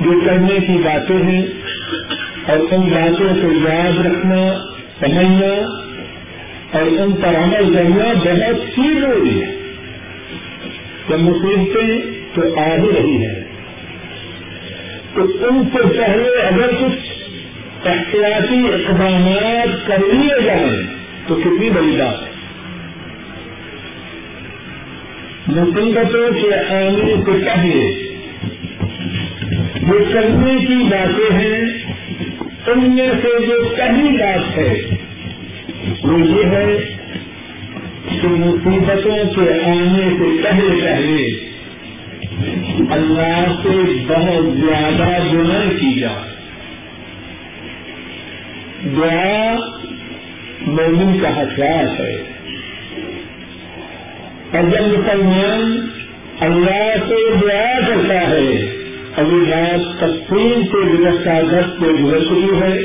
جو 0.00 0.20
کرنے 0.26 0.60
کی 0.66 0.78
باتیں 0.84 1.22
ہیں 1.22 1.46
اور 2.46 2.58
ان 2.70 2.80
باتوں 2.80 3.34
کو 3.42 3.68
یاد 3.68 4.06
رکھنا، 4.06 4.66
سمجھنا 5.00 5.54
اور 6.72 6.82
ان 6.82 7.12
پر 7.12 7.28
عمل 7.28 7.74
کرنا 7.74 8.12
بہت 8.12 8.78
ہی 8.78 9.00
ضروری 9.00 9.42
ہے۔ 9.42 9.56
جب 11.08 11.18
مصیبتیں 11.18 12.00
تو 12.34 12.60
آ 12.60 12.76
ہی 12.76 12.88
رہی 12.98 13.26
ہیں۔ 13.26 13.43
تو 15.14 15.22
ان 15.22 15.62
سے 15.72 15.82
پہلے 15.82 16.40
اگر 16.40 16.68
کچھ 16.68 17.24
احتیاطی 17.86 18.68
اقدامات 18.72 19.86
کر 19.86 19.98
لیے 19.98 20.42
جائیں 20.42 20.82
تو 21.26 21.34
کتنی 21.34 21.70
بڑی 21.70 21.96
بات 21.98 22.22
ہے۔ 22.22 22.34
مصیبتوں 25.48 26.30
کے 26.42 26.54
آنے 26.54 27.14
سے 27.26 27.44
پہلے 27.44 28.04
جو 29.82 30.04
کرنے 30.12 30.54
کی 30.66 30.82
باتیں 30.82 31.38
ہیں، 31.38 31.60
ان 32.66 32.94
میں 32.96 33.08
سے 33.22 33.46
جو 33.46 33.68
پہلی 33.76 34.16
بات 34.16 34.58
ہے، 34.58 34.74
وہ 36.02 36.20
یہ 36.20 36.44
ہے 36.44 36.96
کہ 38.08 38.28
مصیبتوں 38.28 39.24
کے 39.34 39.52
آنے 39.64 40.08
سے 40.18 40.42
پہلے 40.42 40.82
پہلے 40.82 41.53
اللہ 42.80 43.54
سے 43.62 44.04
بہت 44.06 44.56
زیادہ 44.56 45.22
دعا 45.32 45.60
کی 45.70 46.00
جائے 46.00 46.34
دعا 48.96 49.54
مومن 50.60 51.18
کا 51.18 51.42
ہتھیار 51.42 52.00
ہے۔ 52.00 52.14
اور 54.52 54.62
جب 54.62 54.98
مسلمان 54.98 55.86
اللہ 56.40 56.94
سے 57.08 57.36
دعا 57.36 57.80
کرتا 57.88 58.30
ہے۔ 58.30 58.74
ابھی 59.16 59.50
بات 59.50 60.00
تقسیم 60.00 60.62
سے 60.62 60.80
گزشتہ 60.86 61.30
دس 61.30 61.80
سے 61.80 62.02
گزر 62.02 62.20
چکی 62.20 62.62
ہے۔ 62.62 62.82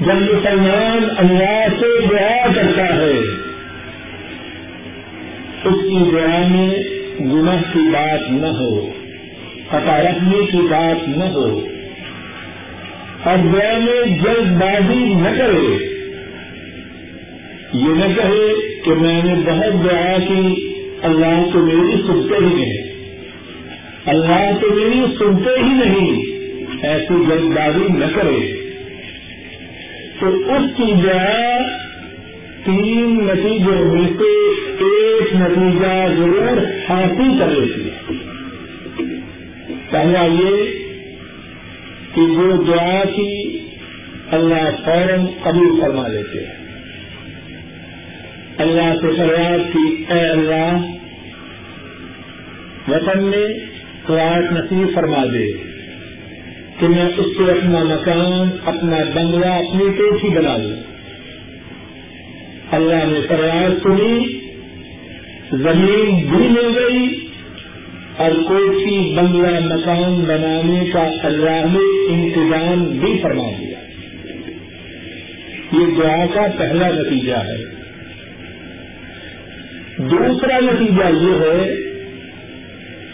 جب 0.00 0.14
مسلمان 0.14 1.08
اللہ 1.18 1.66
سے 1.80 2.06
دعا 2.06 2.46
کرتا 2.54 2.96
ہے۔ 2.96 3.18
اس 5.64 5.82
کی 5.82 6.10
دعا 6.12 6.46
میں 6.46 6.99
گناہ 7.20 7.62
کی 7.72 7.90
بات 7.92 8.30
نہ 8.30 8.46
ہو 8.46 8.90
پتا 9.68 10.02
رکھنے 10.02 10.46
کی 10.46 10.56
بات 10.56 11.08
نہ 11.08 11.24
ہو۔ 11.24 11.66
اور 13.24 13.36
دعا 13.36 13.78
میں 13.78 14.18
جلد 14.18 14.60
بازی 14.60 15.14
نہ 15.14 15.28
کرے۔ 15.38 15.86
یہ 17.72 17.88
نہ 17.88 18.14
کہے 18.16 18.54
کہ 18.84 18.90
میں 18.90 19.22
نے 19.24 19.34
بہت 19.34 19.84
دعا 19.84 20.16
کی، 20.18 20.74
اللہ 21.02 21.50
کو 21.52 21.58
میری 21.58 22.02
سنتے 22.06 22.34
ہی 22.34 22.54
نہیں۔ 22.54 22.82
اللہ 24.06 24.58
تو 24.60 24.66
میری 24.74 25.00
سنتے 25.18 25.50
ہی 25.58 25.72
نہیں، 25.72 26.24
ایسی 26.82 27.24
جلد 27.30 27.56
بازی 27.56 27.98
نہ 27.98 28.04
کرے۔ 28.14 28.60
تو 30.20 30.26
اس 30.26 30.76
کی 30.76 30.92
جگہ 31.02 31.58
تین 32.64 33.18
نتیجوں 33.22 33.94
میں 33.94 34.08
سے 34.18 34.58
ایک 34.84 35.34
نتیجہ 35.34 36.14
ضرور 36.18 36.58
حاصل 36.90 37.38
کر 37.38 37.46
لیتی 37.46 37.90
پہلا 39.90 40.24
یہ 40.24 40.80
کہ 42.14 42.22
جو 42.26 42.62
دعا 42.62 43.04
کی 43.16 43.58
اللہ 44.30 44.70
فوراً 44.84 45.26
قبول 45.42 45.80
فرما 45.80 46.08
لیتے 46.08 46.46
ہیں۔ 46.46 46.60
اللہ 48.58 48.94
سے 49.02 49.06
فریاد 49.16 49.58
کی، 49.72 50.04
اے 50.08 50.20
اللہ، 50.20 50.78
وطن 52.88 53.22
میں 53.22 53.46
قرآن 54.06 54.54
نصیب 54.54 54.94
فرما 54.94 55.24
دے 55.32 55.52
کہ 56.80 56.88
میں 56.88 57.06
اس 57.16 57.26
سے 57.26 57.50
اپنا 57.50 57.78
مکان، 57.82 58.50
اپنا 58.64 58.96
بنگلہ، 59.14 59.46
اپنی 59.46 59.84
کوٹھی 59.98 60.28
بنا 60.28 60.56
لوں۔ 60.56 60.89
اللہ 62.80 63.04
نے 63.06 63.26
فریاد 63.28 63.82
سنی 63.82 64.40
زمین 65.52 66.26
بھی 66.28 66.48
مل 66.48 66.78
گئی 66.78 67.26
اور 68.16 68.30
کوٹھی 68.30 69.14
بنگلہ 69.14 69.60
مکان 69.60 70.24
بنانے 70.28 70.90
کا 70.90 71.08
اللہ 71.22 71.64
نے 71.72 72.12
انتظام 72.14 72.84
بھی 72.84 73.18
فرما 73.22 73.50
دیا. 73.58 73.78
یہ 75.72 75.86
دعا 75.96 76.26
کا 76.34 76.46
پہلا 76.58 76.88
نتیجہ 76.88 77.34
ہے۔ 77.34 77.80
دوسرا 79.98 80.58
نتیجہ 80.60 81.24
یہ 81.24 81.32
ہے 81.32 81.76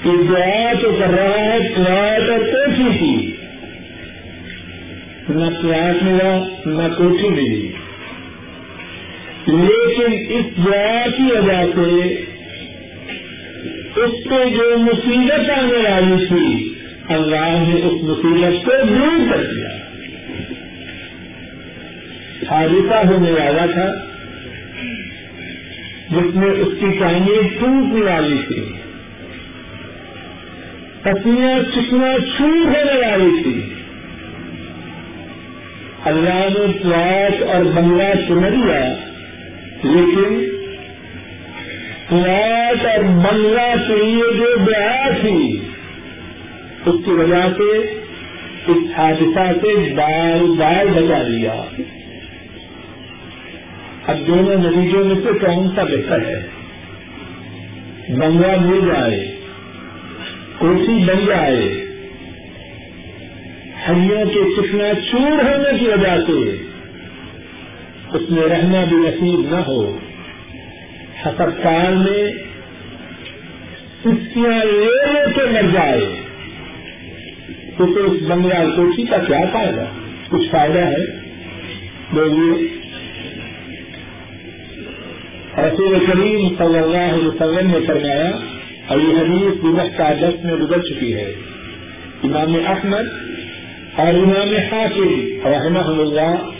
کہ 0.05 0.11
دعا 0.29 0.73
تو 0.83 0.91
کر 0.99 1.11
رہا 1.11 1.45
ہے 1.45 1.59
پلاٹ 1.77 2.31
اور 2.31 2.39
کوٹھی 2.39 2.99
کی 2.99 3.33
نہ 5.29 5.45
پلاٹ 5.63 6.03
ملا، 6.03 6.39
نہ 6.67 6.95
کوٹھی 6.95 7.29
ملی۔ 7.29 7.76
لیکن 9.47 10.33
اس 10.33 10.67
دعا 10.67 11.07
کی 11.17 11.23
وجہ 11.23 11.65
سے 11.75 12.15
اس 14.01 14.11
پہ 14.25 14.51
جو 14.51 14.79
مصیبت 14.79 15.51
آنے 15.51 15.91
والی 15.91 16.27
تھی، 16.27 16.75
اللہ 17.09 17.65
نے 17.69 17.81
اس 17.81 18.03
مصیبت 18.03 18.67
کو 18.67 18.73
دور 18.89 19.33
کر 19.33 19.43
دیا۔ 19.43 19.69
حادثہ 22.51 23.07
ہونے 23.07 23.31
والا 23.31 23.67
تھا، 23.67 23.93
جس 26.11 26.37
میں 26.37 26.51
اس 26.51 26.69
کی 26.81 26.99
تعمیر 26.99 27.43
ٹوٹنے 27.61 28.13
والی 28.13 28.43
تھی 28.49 28.73
پتیاں 31.03 31.63
چکنا 31.75 32.15
چھوٹ 32.37 32.67
ہونے 32.67 33.07
والی 33.07 33.43
تھی۔ 33.43 33.75
اللہ 36.05 36.49
نے 36.59 36.73
پلاٹ 36.83 37.43
اور 37.43 37.65
بنگلہ 37.65 38.15
چن 38.29 38.67
لیا۔ 38.67 39.06
لیکن 39.83 40.45
پلاٹ 42.09 42.87
اور 42.87 43.05
بنگلہ 43.05 43.75
کے 43.89 44.05
لیے 44.05 44.39
جو 44.39 44.59
بیاہ 44.59 45.09
تھی، 45.21 45.61
اس 46.87 47.05
کی 47.05 47.11
وجہ 47.11 47.49
سے 47.57 47.95
اس 48.67 48.99
حادثہ 48.99 49.53
سے 49.63 49.95
بار 49.95 50.45
بار 50.59 50.85
بچا 50.87 51.23
لیا۔ 51.23 51.65
اب 54.07 54.27
دونوں 54.27 54.55
نتیجوں 54.57 55.05
میں 55.05 55.15
سے 55.15 55.39
کون 55.39 55.69
سا 55.77 55.83
بہتر 55.83 56.27
ہے؟ 56.27 56.47
بنگلہ 58.09 58.61
مل 58.61 58.89
جائے 58.89 59.37
کوٹھی 60.59 61.05
بن 61.05 61.27
جائے۔ 61.27 61.87
ہڈیوں 63.89 64.25
کے 64.25 64.41
چکنا 64.57 64.95
چور 65.13 65.45
ہونے 65.45 65.79
کی 65.79 65.87
وجہ 65.87 66.17
سے 66.27 66.66
اس 68.17 68.31
میں 68.31 68.43
رہنا 68.43 68.85
بھی 68.85 68.97
نصیب 68.97 69.51
نہ 69.51 69.61
ہو۔ 69.61 69.99
حسب 71.23 71.31
ہسپتال 71.31 71.95
میں 71.95 72.33
سستیاں 74.05 74.65
لے 74.65 75.13
لے 75.13 75.33
کے 75.35 75.41
مر 75.51 75.71
جائے۔ 75.73 76.07
تو 77.79 77.87
پھر 77.87 78.01
اس 78.01 78.23
بنگلہ 78.23 78.77
کوٹھی 78.77 79.03
کا 79.03 79.19
کیا 79.19 79.41
فائدہ؟ 79.53 79.85
کچھ 80.29 80.51
فائدہ 80.51 80.79
ہے؟ 80.79 81.07
بولیے۔ 82.13 82.69
رسول 85.59 86.07
کریم 86.07 86.49
صلی 86.49 86.79
اللہ 86.79 87.15
علیہ 87.15 87.29
وسلم 87.29 87.71
نے 87.71 87.87
فرمایا 87.87 88.31
اور 88.87 88.99
یہ 88.99 89.19
حدیث 89.19 89.63
دمخ 89.63 89.99
کا 89.99 90.13
دست 90.13 90.45
میں 90.45 90.55
گزر 90.55 90.83
چکی 90.83 91.15
ہے۔ 91.15 91.33
امام 92.25 92.57
احمد 92.67 93.09
اور 93.97 94.07
امام 94.07 94.57
حاکم 94.57 95.25
رحمہ 95.45 96.01
اللہ 96.01 96.56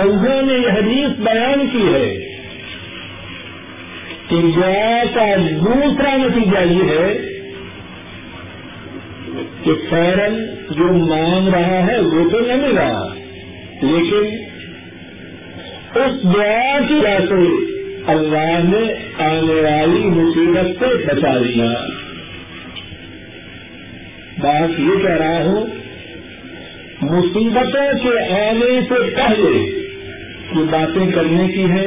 انہوں 0.00 0.42
نے 0.42 0.52
یہ 0.52 0.68
حدیث 0.68 1.18
بیان 1.18 1.66
کی 1.72 1.94
ہے 1.94 2.18
کہ 4.28 4.36
کا 5.14 5.36
دوسرا 5.36 6.16
نتیجہ 6.16 6.72
یہ 6.72 6.98
ہے 6.98 7.18
کہ 9.64 9.70
فوراً 9.90 10.34
جو 10.70 10.92
مانگ 10.92 11.48
رہا 11.48 11.86
ہے 11.86 12.00
وہ 12.00 12.30
تو 12.30 12.40
نہ 12.40 12.52
ملا 12.52 13.14
لیکن 13.82 14.36
اس 15.94 16.22
دعا 16.22 16.78
کی 16.88 16.94
وجہ 16.94 17.18
سے 17.28 17.74
اللہ 18.06 18.76
نے 18.76 18.94
آنے 19.18 19.54
والی 19.54 20.04
مصیبت 20.04 20.80
سے 20.80 21.06
بچا 21.06 21.38
لیا۔ 21.38 21.86
بات 24.38 24.80
یہ 24.80 25.02
کہہ 25.02 25.14
رہا 25.14 25.44
ہوں، 25.44 25.66
مصیبتوں 27.02 27.98
کے 28.02 28.34
آنے 28.34 28.80
سے 28.88 29.10
پہلے 29.10 29.83
جو 30.54 30.64
باتیں 30.64 31.10
کرنے 31.10 31.48
کی 31.52 31.64
ہیں 31.64 31.86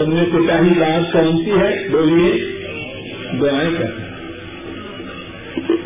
ان 0.00 0.14
میں 0.14 0.24
سے 0.24 0.48
پہلی 0.48 0.80
بات 0.80 1.12
کون 1.12 1.44
سی 1.44 1.50
ہے؟ 1.50 1.88
بولیے۔ 1.88 2.58
دعائیں 3.40 3.70
کرنا 3.78 4.08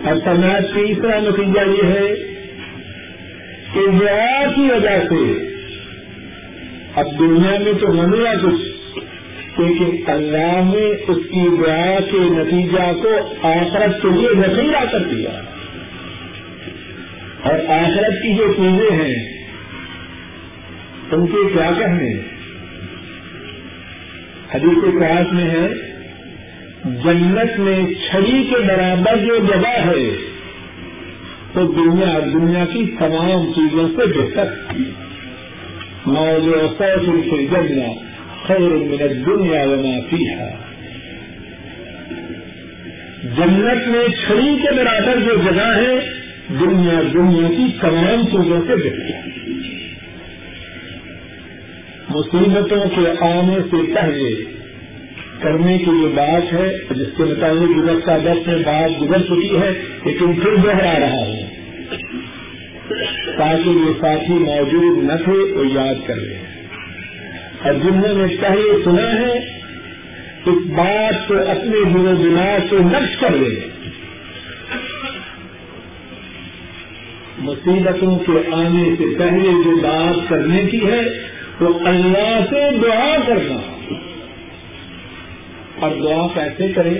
اور 0.08 0.16
سماج 0.24 0.62
تیسرا 0.74 1.20
نتیجہ 1.20 1.70
یہ 1.70 1.92
ہے 1.92 2.14
کہ 3.74 3.80
دعا 4.00 4.46
کی 4.56 4.60
وجہ 4.60 5.08
سے 5.08 5.48
اب 6.94 7.18
دنیا 7.18 7.58
میں 7.60 7.72
تو 7.72 7.92
منیا 7.92 8.32
کچھ، 8.42 8.98
لیکن 9.60 10.10
اللہ 10.10 10.60
نے 10.64 10.94
اس 11.08 11.18
کی 11.30 11.48
دعا 11.60 11.98
کے 12.10 12.18
نتیجہ 12.20 12.92
کو 13.02 13.08
آخرت 13.42 14.02
کے 14.02 14.08
لیے 14.08 14.28
ذخیرہ 14.40 14.84
کر 14.92 14.98
دیا۔ 14.98 15.30
اور 17.42 17.54
آخرت 17.68 18.22
کی 18.22 18.34
جو 18.34 18.52
چیزیں 18.52 18.90
ہیں 18.90 19.31
ان 21.12 21.26
کے 21.26 21.48
کیا 21.52 21.70
کہنے؟ 21.78 22.14
حدیث 24.54 25.00
پاس 25.00 25.32
میں 25.32 25.50
ہے، 25.50 25.68
جنت 26.84 27.58
میں 27.58 27.82
چھڑی 27.84 28.44
کے 28.50 28.56
برابر 28.60 29.16
جو 29.16 29.38
جگہ 29.38 29.80
ہے، 29.84 30.16
تو 31.52 31.66
دنیا 31.66 32.18
دنیا 32.18 32.64
کی 32.72 32.84
تمام 32.98 33.52
چیزوں 33.52 33.88
سے 33.88 34.06
بہتر 34.06 34.44
موضوع 36.06 36.68
سو 36.78 37.20
سے 37.30 37.46
جنیا 37.46 37.92
خیر 38.46 38.60
من 38.60 38.96
الدنیا 39.00 39.62
وما 39.62 40.00
فیہا۔ 40.10 40.48
جنت 43.22 43.88
میں 43.88 44.08
چھڑی 44.08 44.56
کے 44.62 44.74
برابر 44.74 45.20
جو 45.20 45.50
جگہ 45.50 45.76
ہے، 45.76 46.00
دنیا 46.48 47.02
دنیا 47.14 47.48
کی 47.48 47.78
تمام 47.80 48.24
چیزوں 48.24 48.60
سے 48.66 48.76
بہتر 48.76 49.31
مصیبتوں 52.14 52.84
کے 52.96 53.24
آنے 53.24 53.56
سے 53.70 53.94
پہلے 53.94 54.44
کرنے 55.40 55.78
کی 55.78 55.84
جو 55.84 56.12
بات 56.14 56.52
ہے، 56.52 56.72
جس 56.90 57.16
کے 57.16 57.24
مطابق 57.24 57.78
گزرتا 57.78 58.18
دس 58.18 58.46
میں 58.46 58.58
بات 58.58 59.02
گزر 59.02 59.18
چکی 59.18 59.56
ہے، 59.56 59.82
لیکن 60.04 60.32
پھر 60.32 60.56
دوہرا 60.56 60.98
رہا 60.98 61.26
ہوں 61.26 61.42
تاکہ 63.36 63.68
یہ 63.68 64.00
ساتھی 64.00 64.34
موجود 64.34 65.04
نہ 65.04 65.12
تھے، 65.24 65.32
وہ 65.32 65.66
یاد 65.66 65.94
کر 66.06 66.16
لیں۔ 66.16 66.38
اور 67.64 67.72
جنہوں 67.74 68.26
نے 68.26 68.36
پہلے 68.36 68.84
سنا 68.84 69.20
ہے، 69.20 69.38
اس 70.46 70.66
بات 70.66 71.28
کو 71.28 71.34
اپنے 71.34 71.90
دل 71.94 72.06
و 72.06 72.14
دماغ 72.14 72.58
سے 72.70 72.76
نقش 72.76 73.16
کر 73.20 73.30
لیں۔ 73.30 73.60
مصیبتوں 77.38 78.18
کے 78.18 78.54
آنے 78.54 78.94
سے 78.98 79.18
پہلے 79.18 79.50
جو 79.64 79.76
بات 79.76 80.28
کرنے 80.28 80.62
کی 80.70 80.84
ہے 80.86 81.31
وہ 81.62 81.78
اللہ 81.84 82.38
سے 82.50 82.78
دعا 82.78 83.16
کرنا۔ 83.26 83.56
اور 85.80 85.90
دعا 85.90 86.26
کیسے 86.34 86.72
کرے 86.72 86.94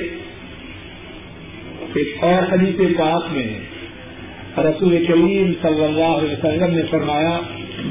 ایک 1.95 2.25
اور 2.25 2.53
حدیث 2.53 2.99
پاک 2.99 3.25
میں 3.31 3.47
رسول 4.59 5.05
کریم 5.07 5.53
صلی 5.63 5.85
اللہ 5.85 6.05
علیہ 6.05 6.33
وسلم 6.33 6.75
نے 6.75 6.83
فرمایا، 6.91 7.39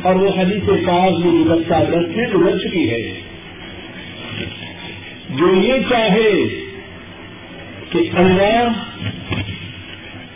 اور 0.03 0.15
وہ 0.15 0.29
حدیث 0.37 0.87
پاک 0.87 1.21
بھی 1.21 1.29
گزرتا 1.29 1.83
دس 1.83 2.15
میں 2.15 2.27
گزر 2.27 2.57
چکی 2.57 2.89
ہے۔ 2.91 3.21
جو 5.29 5.55
یہ 5.55 5.73
چاہے 5.89 6.31
کہ 7.89 7.99
اللہ 8.13 8.67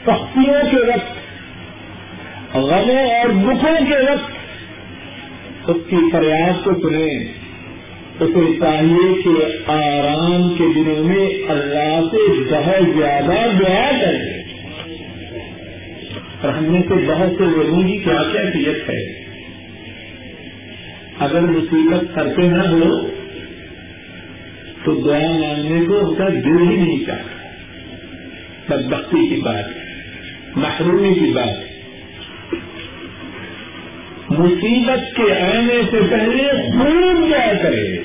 سختیوں 0.03 0.63
کے 0.71 0.77
وقت، 0.77 2.55
غموں 2.55 3.05
اور 3.05 3.29
دکھوں 3.29 3.85
کے 3.87 4.11
وقت 4.11 4.34
اس 5.67 5.77
کی 5.89 5.95
فریاد 6.11 6.63
کو 6.63 6.89
سنے 6.89 7.33
اسے 8.19 8.59
چاہیے 8.59 9.21
کہ 9.21 9.45
آرام 9.69 10.55
کے 10.57 10.63
دنوں 10.75 11.03
میں 11.03 11.27
اللہ 11.49 12.01
سے 12.11 12.29
بہت 12.49 12.97
زیادہ 12.97 13.57
دعا 13.59 13.91
کرے۔ 14.01 14.41
اور 16.41 16.49
ہم 16.49 16.63
میں 16.63 16.81
سے 16.81 16.93
بہت 17.07 17.29
سے 17.37 17.43
لوگوں 17.43 17.83
کی 17.83 17.97
کیا 17.97 18.23
کیفیت 18.33 18.89
ہے۔ 18.89 19.25
اگر 21.19 21.41
مصیبت 21.41 22.15
سر 22.15 22.27
پہ 22.35 22.41
نہ 22.41 22.67
ہو، 22.67 23.07
تو 24.83 24.95
دعا 24.95 25.19
مانگنے 25.19 25.85
کو 25.85 25.99
اس 25.99 26.17
کا 26.17 26.29
دل 26.29 26.69
ہی 26.69 26.75
نہیں 26.75 27.05
چاہتا۔ 27.05 27.35
بدبختی 28.67 29.35
کی 29.35 29.41
بات، 29.41 29.65
محرومی 30.57 31.13
کی 31.13 31.31
بات۔ 31.33 31.64
مصیبت 34.30 35.15
کے 35.15 35.39
آنے 35.39 35.81
سے 35.91 35.97
پہلے 36.10 36.43
خوب 36.53 37.31
دعا 37.31 37.53
کرے۔ 37.64 37.97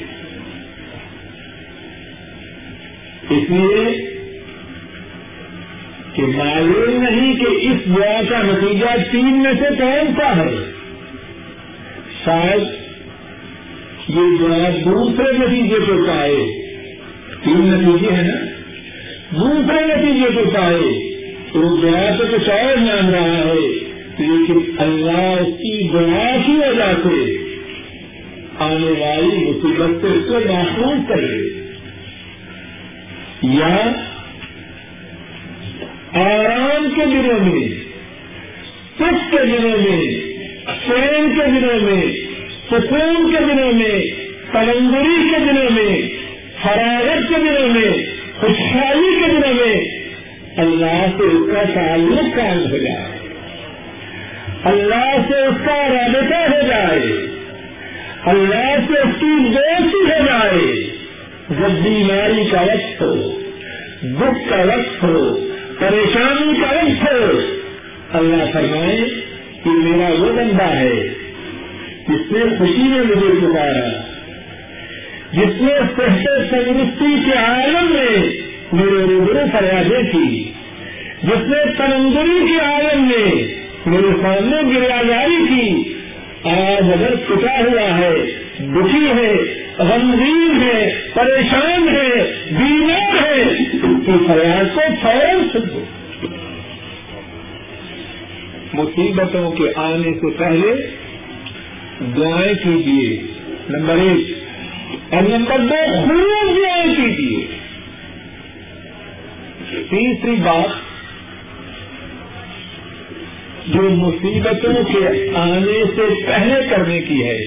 اس 3.30 3.50
لیے 3.50 4.10
کہ 6.14 6.22
معلوم 6.22 7.02
نہیں 7.02 7.36
کہ 7.36 7.46
اس 7.50 7.96
دعا 7.96 8.20
کا 8.30 8.42
نتیجہ 8.42 9.12
تین 9.12 9.42
میں 9.42 9.52
سے 9.52 9.76
کون 9.78 10.14
سا 10.16 10.36
ہے۔ 10.36 10.70
شاید 12.24 12.62
یہ 14.08 14.38
دعا 14.40 14.68
دوسرے 14.70 15.32
نتیجے 15.32 15.78
کو 15.78 16.06
پائے۔ 16.06 16.36
تین 17.44 17.72
نتیجے 17.72 18.12
ہیں 18.12 18.22
نا۔ 18.22 18.44
دوسرے 19.30 19.86
نتیجے 19.86 20.30
کو 20.34 20.50
پائے۔ 20.50 21.10
تو 21.52 21.76
دعا 21.76 22.16
تو 22.18 22.24
کچھ 22.32 22.48
اور 22.48 22.76
مان 22.76 23.14
رہا 23.14 23.44
ہے۔ 23.44 23.89
لیکن 24.18 24.58
اللہ 24.78 25.34
کی 25.44 25.88
دعا 25.88 26.36
کی 26.46 26.52
وجہ 26.52 26.92
سے 27.02 27.36
آنے 28.58 28.90
والی 28.98 29.50
مصیبت 29.50 30.00
سے 30.00 30.06
اس 30.06 30.28
کو 30.28 30.52
محفوظ 30.52 31.08
کرے 31.08 31.60
یا 33.42 33.92
آرام 36.12 36.88
کے 36.96 37.06
دنوں 37.06 37.40
میں، 37.40 37.68
سکھ 38.98 39.30
کے 39.30 39.46
دنوں 39.46 39.78
میں 39.78 40.30
چین 40.86 41.38
کے 41.38 41.46
دنوں 41.46 41.80
میں، 41.80 42.02
سکون 42.70 43.32
کے 43.32 43.44
دنوں 43.44 43.72
میں 43.72 44.00
تلندری 44.52 45.28
کے 45.30 45.38
دنوں 45.38 45.70
میں 45.70 46.02
حرارت 46.66 47.28
کے 47.28 47.34
دنوں 47.34 47.68
میں، 47.68 47.92
خوشحالی 48.40 49.20
کے 49.20 49.28
دنوں 49.28 49.54
میں 49.54 50.00
اللہ 50.56 51.06
سے 51.18 51.24
اس 51.24 51.54
کا 51.54 51.62
تعلق 51.74 52.36
قائم 52.36 52.70
ہو 52.70 52.76
جائے۔ 52.76 53.09
اللہ 54.64 55.16
سے 55.28 55.46
اس 55.46 55.66
کا 55.66 55.88
رابطہ 55.88 56.54
ہو 56.54 56.66
جائے، 56.66 57.06
اللہ 58.24 58.76
سے 58.88 59.00
اس 59.00 59.20
کی 59.20 59.54
دوستی 59.54 60.12
ہو 60.12 60.26
جائے۔ 60.26 60.90
جب 61.48 61.70
بیماری 61.70 62.50
کا 62.50 62.60
وقت 62.60 63.02
ہو، 63.02 63.40
دکھ 64.02 64.50
کا 64.50 64.56
وقت 64.56 65.04
ہو، 65.04 65.36
پریشانی 65.78 66.60
کا 66.60 66.66
وقت 66.66 67.12
ہو، 67.12 67.40
اللہ 68.12 68.52
فرمائے 68.52 68.98
کہ 69.64 69.70
میرا 69.70 70.08
وہ 70.18 70.32
بندہ 70.32 70.64
ہے 70.64 71.08
جس 72.08 72.32
نے 72.32 72.58
خوشی 72.58 72.82
میں 72.82 73.00
مجھے 73.00 73.46
پکارا، 73.46 73.88
جس 75.32 75.60
نے 75.60 75.74
صحت 75.96 76.50
تندرستی 76.50 77.30
کے 77.30 77.38
عالم 77.38 77.92
میں 77.92 78.30
میرے 78.72 79.02
روبرو 79.02 79.40
فریادیں 79.52 80.12
کی، 80.12 80.52
جس 81.22 81.48
نے 81.48 81.64
تندری 81.78 82.46
کے 82.46 82.64
عالم 82.64 83.08
میں 83.08 83.59
میرے 83.86 84.22
سامنے 84.22 84.74
گریا 84.74 85.02
جاری 85.02 85.46
کی۔ 85.48 85.94
آج 86.44 86.92
اگر 86.92 87.16
پٹا 87.16 87.60
ہوا 87.60 87.98
ہے، 87.98 88.14
دکھی 88.58 89.06
ہے، 89.06 89.34
غمگین 89.78 90.62
ہے، 90.62 90.94
پریشان 91.14 91.88
ہے، 91.88 92.10
بیمار 92.50 93.22
ہے۔ 93.22 93.44
تو 94.06 94.12
فریاد 94.28 94.64
کو 94.74 94.80
فوراً 95.02 95.48
سن 95.52 95.84
مصیبتوں 98.72 99.52
کے 99.52 99.64
آنے 99.76 100.12
سے 100.14 100.30
پہلے 100.30 100.86
دعائیں 102.16 102.54
کیجیے 102.54 103.22
نمبر 103.68 103.96
ایک، 103.96 104.34
اور 105.14 105.22
نمبر 105.22 105.58
دو 105.58 106.06
خوب 106.06 106.56
دعائیں 106.56 106.94
کیجیے 106.96 107.46
تیسری 109.90 110.36
بات 110.36 110.89
جو 113.66 113.82
مصیبتوں 113.82 114.84
کے 114.84 115.30
آنے 115.34 115.84
سے 115.96 116.26
پہلے 116.26 116.68
کرنے 116.70 117.00
کی 117.00 117.28
ہے۔ 117.28 117.38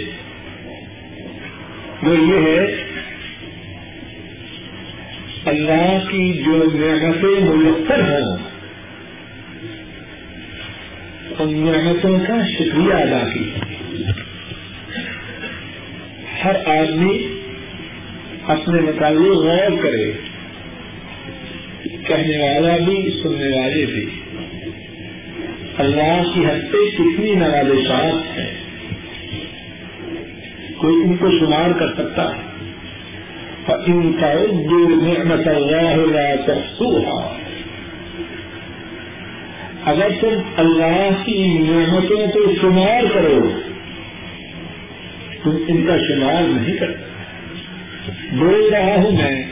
وہ 2.04 2.16
یہ 2.16 2.48
ہے، 2.48 2.66
اللہ 5.46 5.98
کی 6.12 6.34
جو 6.34 6.52
نعمتیں 6.52 7.56
میسر 7.56 8.02
ہوں، 8.02 8.38
ان 11.40 11.54
نعمتوں 11.54 12.20
کا 12.28 12.48
شکریہ 12.48 12.94
ادا 12.94 13.30
کی۔ 13.34 13.52
ہر 16.44 16.56
آدمی 16.66 17.28
اپنے 18.48 18.82
مطابق 18.82 19.36
غور 19.36 19.84
کرے، 19.84 20.12
کہنے 22.08 22.38
والا 22.38 22.78
بھی، 22.78 23.20
سننے 23.24 23.60
والے 23.60 23.86
بھی۔ 23.86 24.23
اللہ 25.78 26.22
کی 26.36 26.46
حد 26.46 26.72
سے 26.72 26.92
کتنی 26.92 27.36
نوازشات 27.36 28.38
ہیں؟ 28.38 28.54
کوئی 30.78 30.96
ان 30.96 31.18
کو 31.18 31.32
شمار 31.40 31.70
کر 31.72 31.94
سکتا 31.94 32.36
ہے؟ 32.36 32.54
ان 33.68 34.14
کا 34.14 34.34
نعمت 34.90 35.48
اللہ 35.48 36.36
تحصوها۔ 36.48 37.38
اگر 39.86 40.08
تم 40.22 40.40
اللہ 40.58 41.10
کی 41.26 41.58
نعمتوں 41.58 42.28
کو 42.28 42.40
شمار 42.62 43.04
کرو، 43.14 43.60
تم 45.44 45.52
ان 45.68 45.86
کا 45.86 45.98
شمار 45.98 46.44
نہیں 46.48 46.78
کر 46.78 46.92
بول 48.32 48.70
رہا 48.74 48.96
ہوں 48.96 49.12
میں 49.12 49.44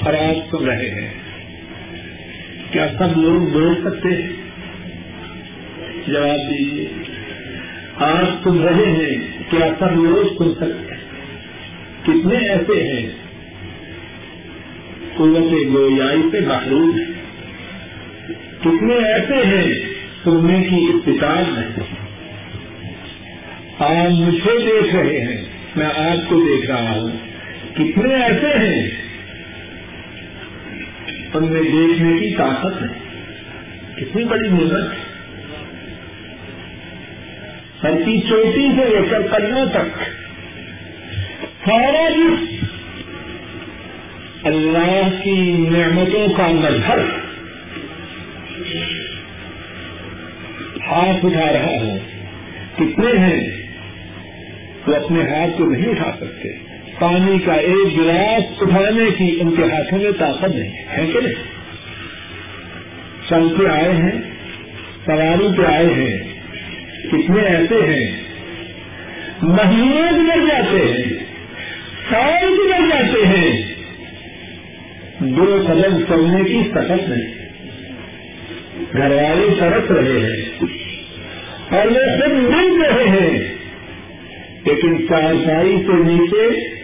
اور 0.00 0.14
آپ 0.14 0.50
سن 0.50 0.64
رہے 0.64 0.90
ہیں۔ 0.90 1.14
کیا 2.70 2.86
سب 2.98 3.16
لوگ 3.16 3.52
بول 3.52 3.74
سکتے 3.84 4.08
ہیں؟ 4.08 4.43
جواب 6.08 6.50
دیجیے 6.50 6.88
آپ 7.96 8.48
سن 8.48 8.58
رہے 8.58 8.92
ہیں، 8.92 9.14
کیا 9.50 9.66
سب 9.78 10.04
لوگ 10.04 10.42
سن 10.42 10.54
سکتے 10.54 10.94
ہیں 10.94 11.04
کتنے 12.02 12.36
ایسے 12.36 12.82
ہیں؟ 12.82 13.06
قوت 15.16 15.52
گویائی 15.74 16.22
سے 16.32 16.40
محروم 16.40 16.98
ہیں۔ 16.98 17.04
کتنے 18.60 18.94
ایسے 18.94 19.34
ہیں؟ 19.34 19.74
سننے 20.24 20.62
کی 20.62 20.90
استطاعت 20.94 21.58
نہیں 21.58 21.94
آپ 23.78 24.10
مجھے 24.10 24.58
دیکھ 24.66 24.94
رہے 24.94 25.20
ہیں، 25.20 25.44
میں 25.76 25.86
آپ 25.86 26.30
کو 26.30 26.40
دیکھ 26.40 26.66
رہا 26.66 26.90
ہوں۔ 26.90 27.10
کتنے 27.74 28.14
ایسے 28.14 28.58
ہیں؟ 28.58 28.90
ان 31.34 31.52
میں 31.52 31.62
دیکھنے 31.62 32.18
کی 32.18 32.34
طاقت 32.34 32.82
ہے۔ 32.82 32.86
کتنی 33.96 34.24
بڑی 34.24 34.48
نعمت۔ 34.48 35.03
ہے 37.84 38.20
چوٹی 38.20 38.68
سے 38.76 38.88
لے 38.88 39.08
کر 39.10 39.22
کرنوں 39.22 39.66
تک۔ 39.66 39.98
سارا 41.64 42.08
جس 42.08 42.50
جی، 42.50 42.60
اللہ 44.44 45.08
کی 45.24 45.52
نعمتوں 45.70 46.28
کا 46.36 46.46
مظہر۔ 46.46 46.98
ہاتھ 50.86 51.24
اٹھا 51.24 51.52
رہا 51.52 51.82
ہوں 51.82 51.98
کتنے 52.76 53.18
ہیں؟ 53.18 53.50
وہ 54.86 54.94
اپنے 54.96 55.20
ہاتھ 55.22 55.58
کو 55.58 55.64
نہیں 55.64 55.90
اٹھا 55.90 56.12
سکتے۔ 56.20 56.48
پانی 57.00 57.38
کا 57.38 57.52
ایک 57.52 57.96
گلاس 57.96 58.62
اٹھانے 58.62 59.10
کی 59.18 59.38
ان 59.40 59.54
کے 59.56 59.62
ہاتھوں 59.62 59.98
میں 59.98 60.10
طاقت 60.18 60.48
نہیں۔ 60.48 60.98
ہے 60.98 61.06
کہ 61.06 61.20
نہیں؟ 61.20 61.34
چل 63.28 63.54
کے 63.58 63.68
آئے 63.68 63.92
ہیں، 63.92 64.20
سواری 65.06 65.56
پہ 65.56 65.62
آئے 65.62 65.86
ہیں۔ 65.86 66.33
کتنے 67.16 67.42
ایسے 67.42 67.74
ہیں؟ 67.74 68.22
مہینے 69.42 70.12
گزر 70.12 70.48
جاتے 70.48 70.92
ہیں، 70.92 71.02
سال 72.10 72.48
گزر 72.48 72.88
جاتے 72.88 73.26
ہیں۔ 73.26 73.74
دو 75.18 75.64
قدم 75.66 76.04
چلنے 76.08 76.44
کی 76.44 76.70
سخت 76.70 77.08
نہیں۔ 77.08 77.34
گھر 78.92 79.10
والے 79.10 79.60
سڑک 79.60 79.92
رہے 79.92 80.20
ہیں 80.20 80.66
اور 81.70 81.86
وہ 81.86 82.20
خود 82.20 82.32
مل 82.32 82.82
رہے 82.82 83.08
ہیں، 83.08 83.38
لیکن 84.64 85.08
چارپائی 85.08 85.76
سے 85.86 85.92
نیچے 85.92 86.74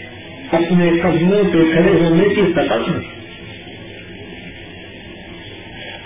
اپنے 0.52 0.90
قدموں 1.02 1.44
پہ 1.44 1.58
کھڑے 1.72 2.04
ہونے 2.04 2.34
کی 2.34 2.42
سخت 2.52 2.90
نہیں۔ 2.90 3.20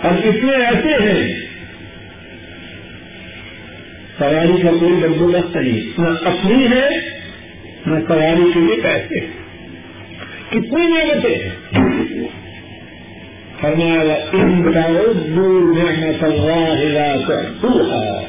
اور 0.03 0.13
کتنے 0.19 0.53
ایسے 0.53 1.13
ہیں؟ 1.13 1.44
سواری 4.19 4.63
کا 4.63 4.71
کوئی 4.81 4.93
بندوبست 4.93 5.57
نہیں، 5.57 6.01
نہ 6.01 6.29
اپنی 6.29 6.67
ہے، 6.67 6.89
نہ 7.87 7.99
سواری 8.09 8.51
کے 8.55 8.61
لیے 8.61 8.81
پیسے۔ 8.83 9.21
کتنی 10.49 10.87
نعمتیں 10.87 11.35
ہیں۔ 11.35 11.75
فرمایا 13.61 14.15
ان 14.33 14.63
نعمت 15.77 16.25
اللہ 16.25 18.21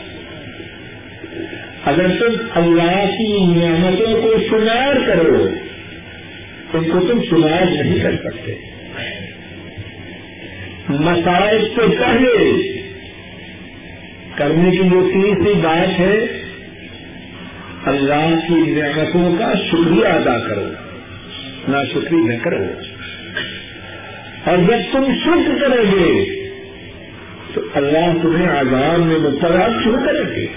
اگر 1.86 2.08
تم 2.08 2.34
اللہ 2.56 3.06
کی 3.18 3.46
نعمتوں 3.46 4.22
کو 4.22 4.34
شمار 4.50 4.96
کرو 5.08 5.50
ان 6.74 6.84
کو 6.90 7.00
تم 7.00 7.24
شمار 7.30 7.84
نہیں 7.84 8.04
کر 8.04 8.16
سکتے۔ 8.18 8.52
مسائل 10.90 11.68
سے 11.76 11.98
پہلے 11.98 12.75
کرنے 14.36 14.72
کی 14.72 14.78
جو 14.78 15.10
تیسری 15.14 15.54
بات 15.54 16.00
ہے، 16.00 16.16
اللہ 17.86 18.36
کی 18.48 18.72
نعمتوں 18.72 19.36
کا 19.40 19.54
شکریہ 19.54 20.08
ادا 20.08 20.48
کرو 20.48 20.70
نہ 21.68 21.78
شکری 21.94 22.18
نہ 22.18 22.44
کرو۔ 22.44 22.64
اور 24.46 24.58
جب 24.58 24.94
تم 24.94 25.06
شکر 25.26 25.62
کرو 25.62 25.84
گے، 25.84 26.26
تو 27.54 27.62
اللہ 27.74 28.22
تمہیں 28.22 28.48
آزاد 28.48 28.98
میں 28.98 29.18
مبتلا 29.18 29.68
شروع 29.84 30.06
کریں 30.06 30.36
گے؟ 30.36 30.48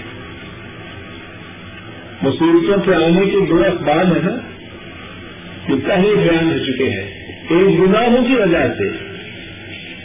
مصیبتوں 2.21 2.77
کے 2.77 2.95
آنے 2.95 3.29
کے 3.29 3.45
دو 3.49 3.63
اخبار 3.63 4.05
ہے 4.05 4.21
نا، 4.23 4.37
جو 5.67 5.77
پہلے 5.87 6.15
بیان 6.15 6.51
ہو 6.51 6.57
چکے 6.57 6.89
ہیں۔ 6.89 7.19
ایک 7.49 7.79
گناہوں 7.79 8.25
کی 8.27 8.35
وجہ 8.35 8.73
سے 8.77 8.89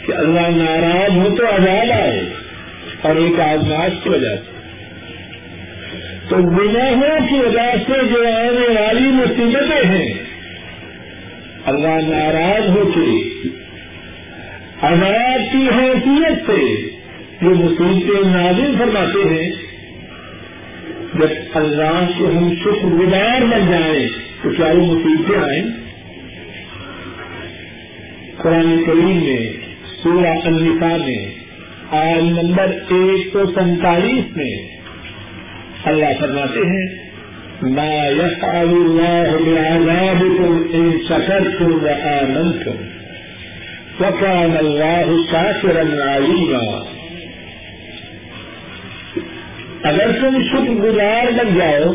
کہ 0.05 0.11
اللہ 0.11 0.39
ناراض 0.39 1.17
ہو 1.17 1.35
تو 1.35 1.47
آزاد 1.47 1.91
آئے۔ 1.91 2.34
اور 3.05 3.15
ایک 3.15 3.39
آزماش 3.39 3.91
کی 4.03 4.09
وجہ 4.09 4.35
سے۔ 4.35 4.55
تو 6.29 6.35
گناہوں 6.35 7.27
کی 7.29 7.35
وجہ 7.35 7.73
سے 7.87 8.07
جو 8.09 8.27
آنے 8.27 8.81
والی 8.81 9.07
مصیبتیں 9.07 9.85
ہیں، 9.85 10.13
اللہ 11.65 12.07
ناراض 12.07 12.69
ہو 12.69 12.91
کے 12.95 13.27
آزاد 14.81 15.39
کی 15.51 15.67
حیثیت 15.77 16.45
سے 16.45 16.81
جو 17.41 17.49
مصیبتیں 17.49 18.29
نازل 18.29 18.75
فرماتے 18.79 19.29
ہیں، 19.29 19.51
جب 21.13 21.27
اللہ 21.53 22.09
کو 22.17 22.27
ہم 22.27 22.53
شکر 22.55 22.87
گزار 22.87 23.41
بن 23.41 23.71
جائیں 23.71 24.07
تو 24.43 24.49
کیا 24.49 24.65
وہ 24.65 24.85
مصیبتیں 24.85 25.49
آئیں؟ 25.49 25.63
قرآن 28.37 28.83
کریم 28.85 29.23
میں 29.23 29.53
سورہ 30.03 30.47
النساء 30.47 30.97
میں 30.97 31.34
آج 31.95 32.23
نمبر 32.37 32.71
ایک 32.97 33.33
سو 33.33 33.45
سینتالیس 33.55 34.35
میں 34.37 34.53
اللہ 35.91 36.13
فرماتے 36.19 36.61
ہیں، 36.69 36.85
ما 37.75 38.07
يفعل 38.07 38.71
الله 38.77 39.29
بعذابكم 39.43 40.55
إن 40.77 40.87
شكرتم 41.09 41.71
وآمنتم 41.83 42.77
وكان 44.01 44.57
الله 44.61 45.07
شاكرا 45.31 45.85
عليما 46.07 46.65
اگر 49.91 50.11
تم 50.21 50.37
شکر 50.51 50.73
گزار 50.83 51.31
بن 51.37 51.55
جاؤ 51.59 51.93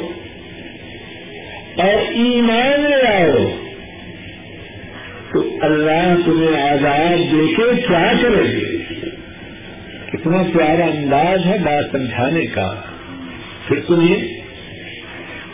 اور 1.84 1.98
ایمان 2.22 2.80
لے 2.90 3.06
آؤ، 3.12 3.46
تو 5.32 5.38
اللہ 5.68 6.04
تمہیں 6.26 6.60
آزاد 6.62 7.32
دے 7.32 7.46
کے 7.56 7.70
کیا 7.86 8.06
کرے 8.22 8.46
گے 8.52 8.79
کتنا 10.12 10.42
پیارا 10.42 10.84
انداز 10.84 11.46
ہے 11.46 11.58
بات 11.58 11.92
سمجھانے 11.92 12.46
کا۔ 12.46 12.82
پھر 13.68 13.76
سنیے۔ 13.86 14.40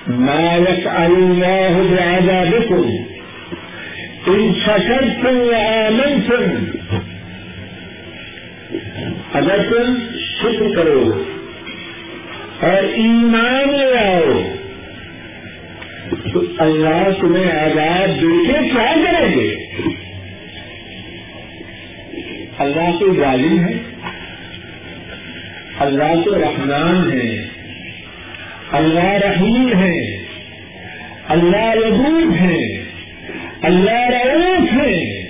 مالک 0.08 0.86
اللہ 0.86 1.78
بعذابكم 1.90 2.90
ان 4.26 4.52
شکرتم 4.54 5.36
وآمنتم 5.36 6.64
اگر 9.32 9.58
تم 9.70 9.94
شکر 10.18 10.74
کرو 10.76 11.22
اور 12.60 12.82
ایمان 12.82 13.72
لے 13.72 13.98
آؤ، 13.98 14.42
تو 16.32 16.42
اللہ 16.58 17.20
تمہیں 17.20 17.52
آزاد 17.52 18.08
دے 18.08 18.52
کے 18.52 18.68
کیا 18.68 18.94
کریں 19.04 19.34
گے؟ 19.36 19.56
اللہ 22.58 22.98
تو 23.00 23.14
ظالم 23.14 23.64
ہے۔ 23.64 23.95
اللہ 25.78 26.24
تو 26.24 26.38
رحمان 26.38 27.12
ہے، 27.12 27.46
اللہ 28.72 29.04
رحیم 29.04 29.68
ہے، 29.78 30.16
اللہ 31.28 31.70
ربوب 31.70 32.34
ہے، 32.40 32.82
اللہ 33.62 34.08
رعوف 34.08 34.72
ہے۔ 34.72 35.26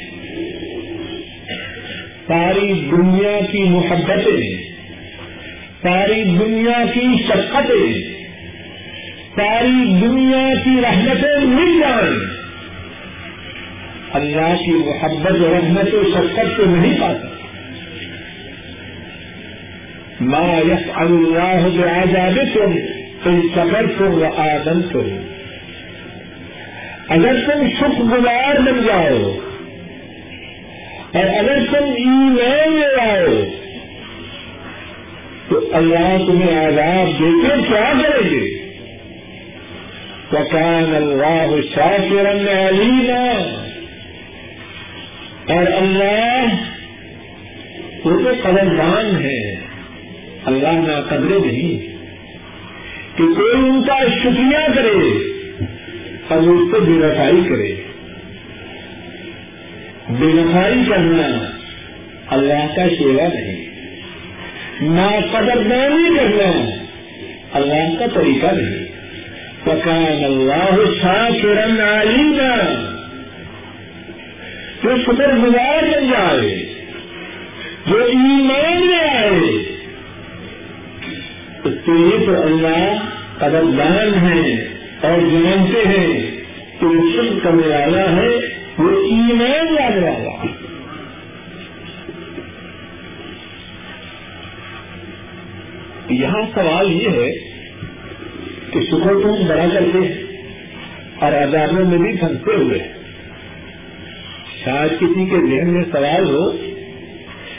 ساری 2.26 2.72
دنیا 2.72 3.40
کی 3.52 3.58
محبتیں، 3.58 4.72
ساری 5.82 6.24
دنیا 6.24 6.84
کی 6.94 7.22
شفقتیں، 7.26 8.02
ساری 9.36 10.00
دنیا 10.00 10.48
کی 10.64 10.80
رحمتیں 10.82 11.46
مل 11.46 11.80
جائیں۔ 11.80 12.36
اللہ 14.12 14.56
کی 14.66 14.72
محبت 14.72 15.32
رحمت 15.32 15.94
و 15.94 16.02
شفقت 16.04 16.56
کو 16.56 16.64
نہیں 16.66 17.00
پا 17.00 17.14
سکتا 17.14 17.35
ما 20.26 20.58
يفعل 20.58 21.06
الله 21.06 21.62
بعذابكم 21.78 22.78
ان 23.26 23.42
شكرتم 23.54 24.22
وآمنتم 24.22 25.06
اگر 27.08 27.34
تم 27.46 27.68
شکر 27.68 28.02
گزار 28.02 28.60
بن 28.60 28.80
جاؤ 28.86 29.32
اور 31.12 31.24
اگر 31.24 31.58
تم 31.72 31.84
ایمان 31.84 32.80
لے 32.80 33.00
آؤ، 33.00 33.44
تو 35.48 35.70
اللہ 35.72 36.16
تمہیں 36.26 36.66
آزاد 36.66 37.20
دے 37.20 37.30
کے 37.42 37.62
کیا 37.68 37.92
کریں 38.02 38.30
گے؟ 38.30 38.46
وکان 40.32 40.94
اللہ 40.94 41.54
شاکرا 41.74 42.30
علیما 42.68 43.26
اور 45.54 45.66
اللہ 45.76 46.46
وہ 48.04 48.24
تو 48.24 48.30
قدردان 48.42 49.24
ہے۔ 49.24 49.55
اللہ 50.46 50.68
نہ 50.68 51.00
قدرے 51.08 51.38
نہیں 51.38 51.96
کہ 53.18 53.24
کوئی 53.24 53.52
ان 53.52 53.82
کا 53.82 53.96
شکریہ 54.22 54.74
کرے 54.74 55.18
اور 56.28 56.38
اس 56.38 56.72
کو 56.72 56.80
بے 56.80 57.06
رفائی 57.06 57.44
کرے۔ 57.48 57.74
بے 60.08 60.26
رفائی 60.26 60.74
کرنا 60.88 61.46
اللہ 62.26 62.66
کا 62.76 62.88
سیوا 62.98 63.28
نہیں۔ 63.34 63.66
نہ 64.80 65.20
قدردانی 65.32 66.16
کرنا 66.16 66.70
اللہ 67.52 67.98
کا 67.98 68.06
طریقہ 68.14 68.46
نہیں۔ 68.46 68.86
وکان 69.66 70.24
اللہ 70.24 70.76
شاکرن 71.02 71.80
علیما۔ 71.80 72.82
جو 74.84 74.96
شکر 75.02 75.34
گزار 75.34 75.82
بن 75.82 76.10
جائے، 76.10 76.64
جو 77.86 78.04
ایمان 78.04 78.86
میں 78.86 78.98
آئے 78.98 79.75
اس 81.66 81.74
کے 81.84 81.92
لیے 81.92 82.26
تو 82.26 82.42
اللہ 82.42 82.98
قدردان 83.38 84.14
ہے 84.22 84.66
اور 85.00 85.18
جانتے 85.18 85.88
ہیں 85.88 86.30
کہ 86.80 86.86
وہ 86.86 87.40
کرنے 87.42 87.66
والا 87.66 88.12
ہے، 88.16 88.28
وہ 88.78 88.90
ایمان 89.02 89.74
لانے 89.74 90.00
والا 90.00 90.46
یہاں 96.10 96.42
سوال 96.54 96.92
یہ 96.92 97.08
ہے 97.08 97.30
کہ 98.72 98.80
شکر 98.80 99.14
تو 99.22 99.34
ہم 99.34 99.46
بڑا 99.48 99.64
کرتے 99.72 99.98
ہیں 99.98 100.14
اور 101.18 101.32
عذابوں 101.32 101.84
میں 101.84 101.98
بھی 101.98 102.16
پھنستے 102.16 102.54
ہوئے۔ 102.54 102.78
شاید 104.64 104.90
کسی 105.00 105.26
کے 105.26 105.36
ذہن 105.36 105.68
میں 105.74 105.84
سوال 105.92 106.24
ہو 106.24 106.50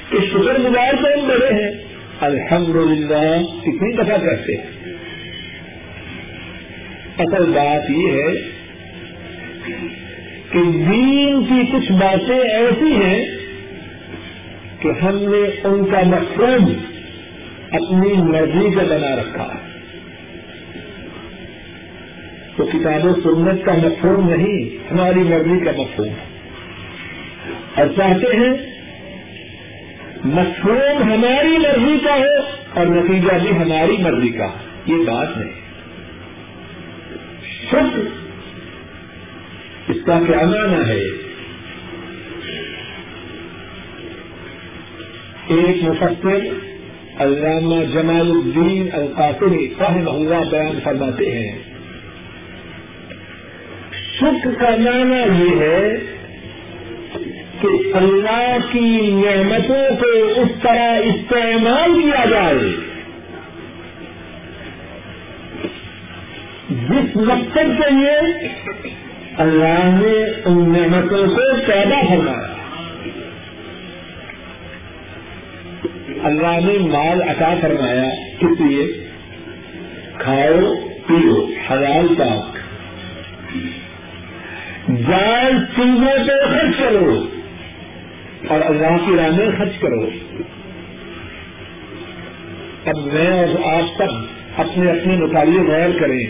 کہ 0.10 0.18
شکر 0.30 0.60
گزار 0.60 0.94
تو 0.94 1.22
ہم 1.22 1.28
بڑے 1.28 1.54
ہیں؟ 1.54 1.87
الحمدللہ۔ 2.22 3.44
کتنی 3.62 3.94
دفعہ 3.94 4.18
کرتے 4.18 4.56
ہیں 4.56 4.78
اصل 7.18 7.46
بات 7.46 7.90
یہ 7.90 8.12
ہے 8.12 8.34
کہ 10.52 10.72
دین 10.72 11.44
کی 11.44 11.72
کچھ 11.72 11.92
باتیں 11.92 12.40
ایسی 12.40 12.94
ہیں 12.94 13.26
کہ 14.80 14.88
ہم 14.88 15.16
نے 15.16 15.68
ان 15.68 15.86
کا 15.86 16.02
مفہوم 16.04 16.74
اپنی 17.72 18.14
مرضی 18.14 18.76
کا 18.76 18.84
بنا 18.84 19.16
رکھا۔ 19.16 19.44
ہے 19.44 19.68
تو 22.56 22.66
کتاب 22.66 23.06
و 23.06 23.14
سنت 23.14 23.66
کا 23.66 23.74
مفہوم 23.74 24.30
نہیں 24.30 24.92
ہماری 24.92 25.20
مرضی 25.20 25.66
کا 25.66 25.72
مفہوم۔ 25.78 26.14
اور 27.76 27.88
چاہتے 27.88 28.36
ہیں 28.36 28.67
مفہوم 30.28 31.04
ہماری 31.04 31.58
مرضی 31.58 31.98
کا 32.04 32.16
ہو 32.16 32.42
اور 32.74 32.86
نتیجہ 32.86 33.38
بھی 33.42 33.52
ہماری 33.52 33.98
مرضی 33.98 34.30
کا 34.30 34.48
یہ 34.86 34.96
بات 34.96 35.38
نہیں 35.38 35.52
شکر 37.72 38.00
اس 39.88 39.98
کا 40.06 40.20
کیا 40.28 40.46
مانا 40.46 40.88
ہے؟ 40.88 41.04
ایک 45.48 45.84
مفسر 45.84 46.40
علامہ 47.20 47.84
جمال 47.94 48.32
الدین 48.32 48.88
القاصری 48.94 49.74
صاحب 49.78 50.10
اللہ 50.10 50.50
بیان 50.52 50.80
فرماتے 50.84 51.32
ہیں۔ 51.32 51.60
شکر 54.18 54.54
کا 54.60 54.70
معنی 54.70 55.44
یہ 55.44 55.60
ہے 55.60 55.98
اللہ 57.98 58.58
کی 58.72 59.12
نعمتوں 59.12 59.96
کو 59.96 60.42
اس 60.42 60.48
طرح 60.62 60.98
استعمال 60.98 62.02
کیا 62.02 62.26
جائے۔ 62.26 62.58
جس 66.70 67.16
مقصد 67.16 67.82
کے 67.82 67.90
لیے 67.90 68.48
اللہ 69.38 69.84
نے 69.84 70.42
ان 70.46 70.74
نعمتوں 70.74 71.28
کو 71.28 71.56
پیدا 71.68 72.02
فرمایا۔ 72.10 72.54
اللہ 76.24 76.72
نے 76.72 76.78
مال 76.80 77.22
عطا 77.22 77.54
فرمایا۔ 77.62 78.10
کس 78.40 78.62
لیے 78.62 79.08
کھاؤ، 80.18 80.76
پیو، 81.08 81.48
حلال 81.72 82.16
پاک۔ 82.16 82.58
جائز 84.88 85.76
چیزوں 85.76 86.28
پہ 86.28 86.46
خرچ 86.46 86.80
کرو۔ 86.80 87.37
اور 88.48 88.62
اللہ 88.62 89.06
کی 89.06 89.18
راہ 89.18 89.30
میں 89.30 89.48
خرچ 89.58 89.80
کرو۔ 89.82 90.10
اب 92.86 93.14
میں 93.14 93.46
اور 93.46 93.74
آپ 93.74 93.98
سب 93.98 94.16
اپنے 94.58 94.92
اپنے 94.92 95.16
مطالعے 95.16 95.64
غور 95.68 96.00
کریں 96.00 96.28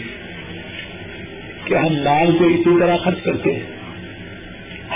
کہ 1.66 1.76
ہم 1.76 1.94
مال 2.04 2.38
کو 2.38 2.46
اسی 2.46 2.80
طرح 2.80 2.98
خرچ 2.98 3.24
کرتے 3.24 3.56
ہیں۔ 3.56 3.64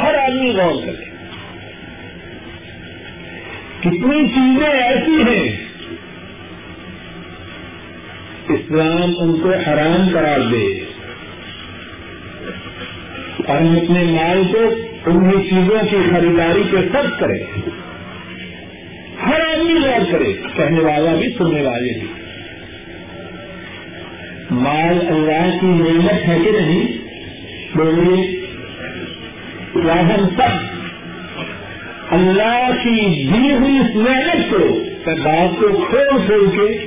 ہر 0.01 0.13
آدمی 0.13 0.49
غور 0.49 0.85
کرے۔ 0.85 1.05
کتنی 3.79 4.27
چیزیں 4.27 4.69
ایسی 4.69 5.21
ہیں۔ 5.21 5.71
اسلام 8.49 9.13
ان 9.19 9.39
کو 9.41 9.49
حرام 9.49 10.09
قرار 10.13 10.39
دے 10.51 10.79
اور 13.47 13.61
ہم 13.61 13.71
اپنے 13.71 14.03
مال 14.03 14.43
کو 14.51 14.90
انہیں 15.05 15.43
چیزوں 15.43 15.83
کی 15.91 16.09
خریداری 16.11 16.63
کے 16.71 16.77
سب 16.77 17.19
کریں 17.19 17.69
ہر 19.27 19.41
آدمی 19.41 19.73
غور 19.73 20.11
کرے، 20.11 20.33
کہنے 20.33 20.79
والا 20.79 21.15
بھی 21.15 21.29
سننے 21.37 21.61
والے 21.61 21.99
بھی۔ 21.99 22.07
مال 24.51 24.99
اللہ 25.07 25.57
کی 25.61 25.67
نعمت 25.67 26.27
ہے 26.27 26.37
کہ 26.45 26.51
نہیں؟ 26.51 26.97
بولیے 27.77 28.39
یا 29.75 29.99
ہم 29.99 30.29
سب۔ 30.29 30.71
اللہ 32.13 32.71
کی 32.83 33.23
دی 33.33 33.53
ہوئی 33.53 33.77
اس 33.77 33.95
محنت 33.95 34.51
کو 34.51 34.79
بات 35.23 35.59
کو 35.59 35.85
کھول 35.89 36.25
کھول 36.25 36.49
کے 36.55 36.85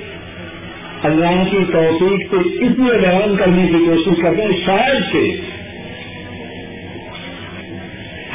اللہ 1.03 1.45
کی 1.51 1.73
توفیق 1.73 2.31
سے 2.31 2.37
اس 2.37 2.79
لیے 2.79 2.99
بیان 2.99 3.37
کرنے 3.37 3.67
کی 3.67 3.85
کوشش 3.87 4.23
کرتے 4.23 4.43
ہیں، 4.43 4.67
شاید 4.67 5.03
سے 5.13 5.54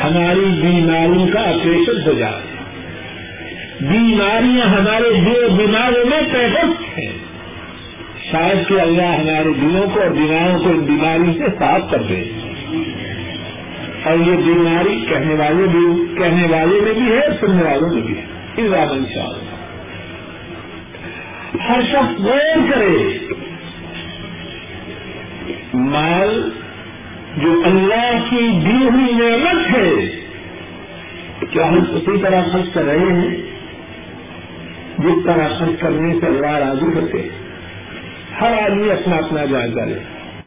ہماری 0.04 0.62
بیماریوں 0.62 1.28
کا 1.28 1.42
آپریشن 1.42 2.08
ہو 2.08 2.14
جائے 2.14 2.42
بیماریاں 3.82 4.66
ہمارے 4.66 5.22
دو 5.22 5.56
بیماروں 5.56 6.06
میں 6.06 6.22
پیدست 6.34 7.00
ہیں۔ 7.00 7.14
شاید 8.32 8.68
کہ 8.68 8.82
اللہ 8.82 9.02
ہمارے 9.02 9.54
دلوں 9.62 9.90
کو 9.94 10.02
اور 10.02 10.10
دماغوں 10.10 10.60
کو 10.60 10.70
ان 10.70 10.80
بیماری 10.80 11.40
سے 11.40 11.46
صاف 11.60 11.92
کر 11.92 12.02
دے۔ 12.04 12.24
اور 14.04 14.18
یہ 14.18 14.38
بیماری 14.38 15.06
کہنے 15.10 15.34
والے 15.34 15.68
بھی 15.68 16.16
کہنے 16.18 16.48
والے 16.52 16.82
میں 16.82 16.94
بھی 16.94 17.12
ہے 17.12 17.22
سننے 17.40 17.64
والوں 17.64 17.90
میں 17.90 18.02
بھی 18.02 18.18
ہے۔ 18.18 18.26
اس 18.58 18.72
بات 18.72 18.92
ان 18.92 19.04
شاء 19.14 19.24
اللہ۔ 19.24 19.50
ہر 21.70 21.82
شخص 21.82 22.22
غور 22.22 22.72
کرے۔ 22.72 23.20
مال 25.74 26.50
جو 27.38 27.62
اللہ 27.66 28.30
کی 28.30 28.52
دی 28.66 28.88
ہوئی 28.88 29.14
نعمت 29.14 29.78
ہے 29.78 29.90
کیا 31.52 31.68
ہم 31.68 31.78
اسی 31.78 32.18
طرح 32.22 32.42
خرچ 32.52 32.74
کر 32.74 32.84
رہے 32.84 33.12
ہیں، 33.12 33.36
جس 34.98 35.26
طرح 35.26 35.48
خرچ 35.60 35.80
کرنے 35.80 36.20
سے 36.20 36.26
اللہ 36.26 36.58
راضی 36.58 36.86
کرتے 36.94 37.30
ہر 38.42 38.54
آدمی 38.64 38.92
اپنا 38.92 39.16
اپنا 39.16 39.46
جائزہ 39.46 39.80
لے۔ 39.80 40.19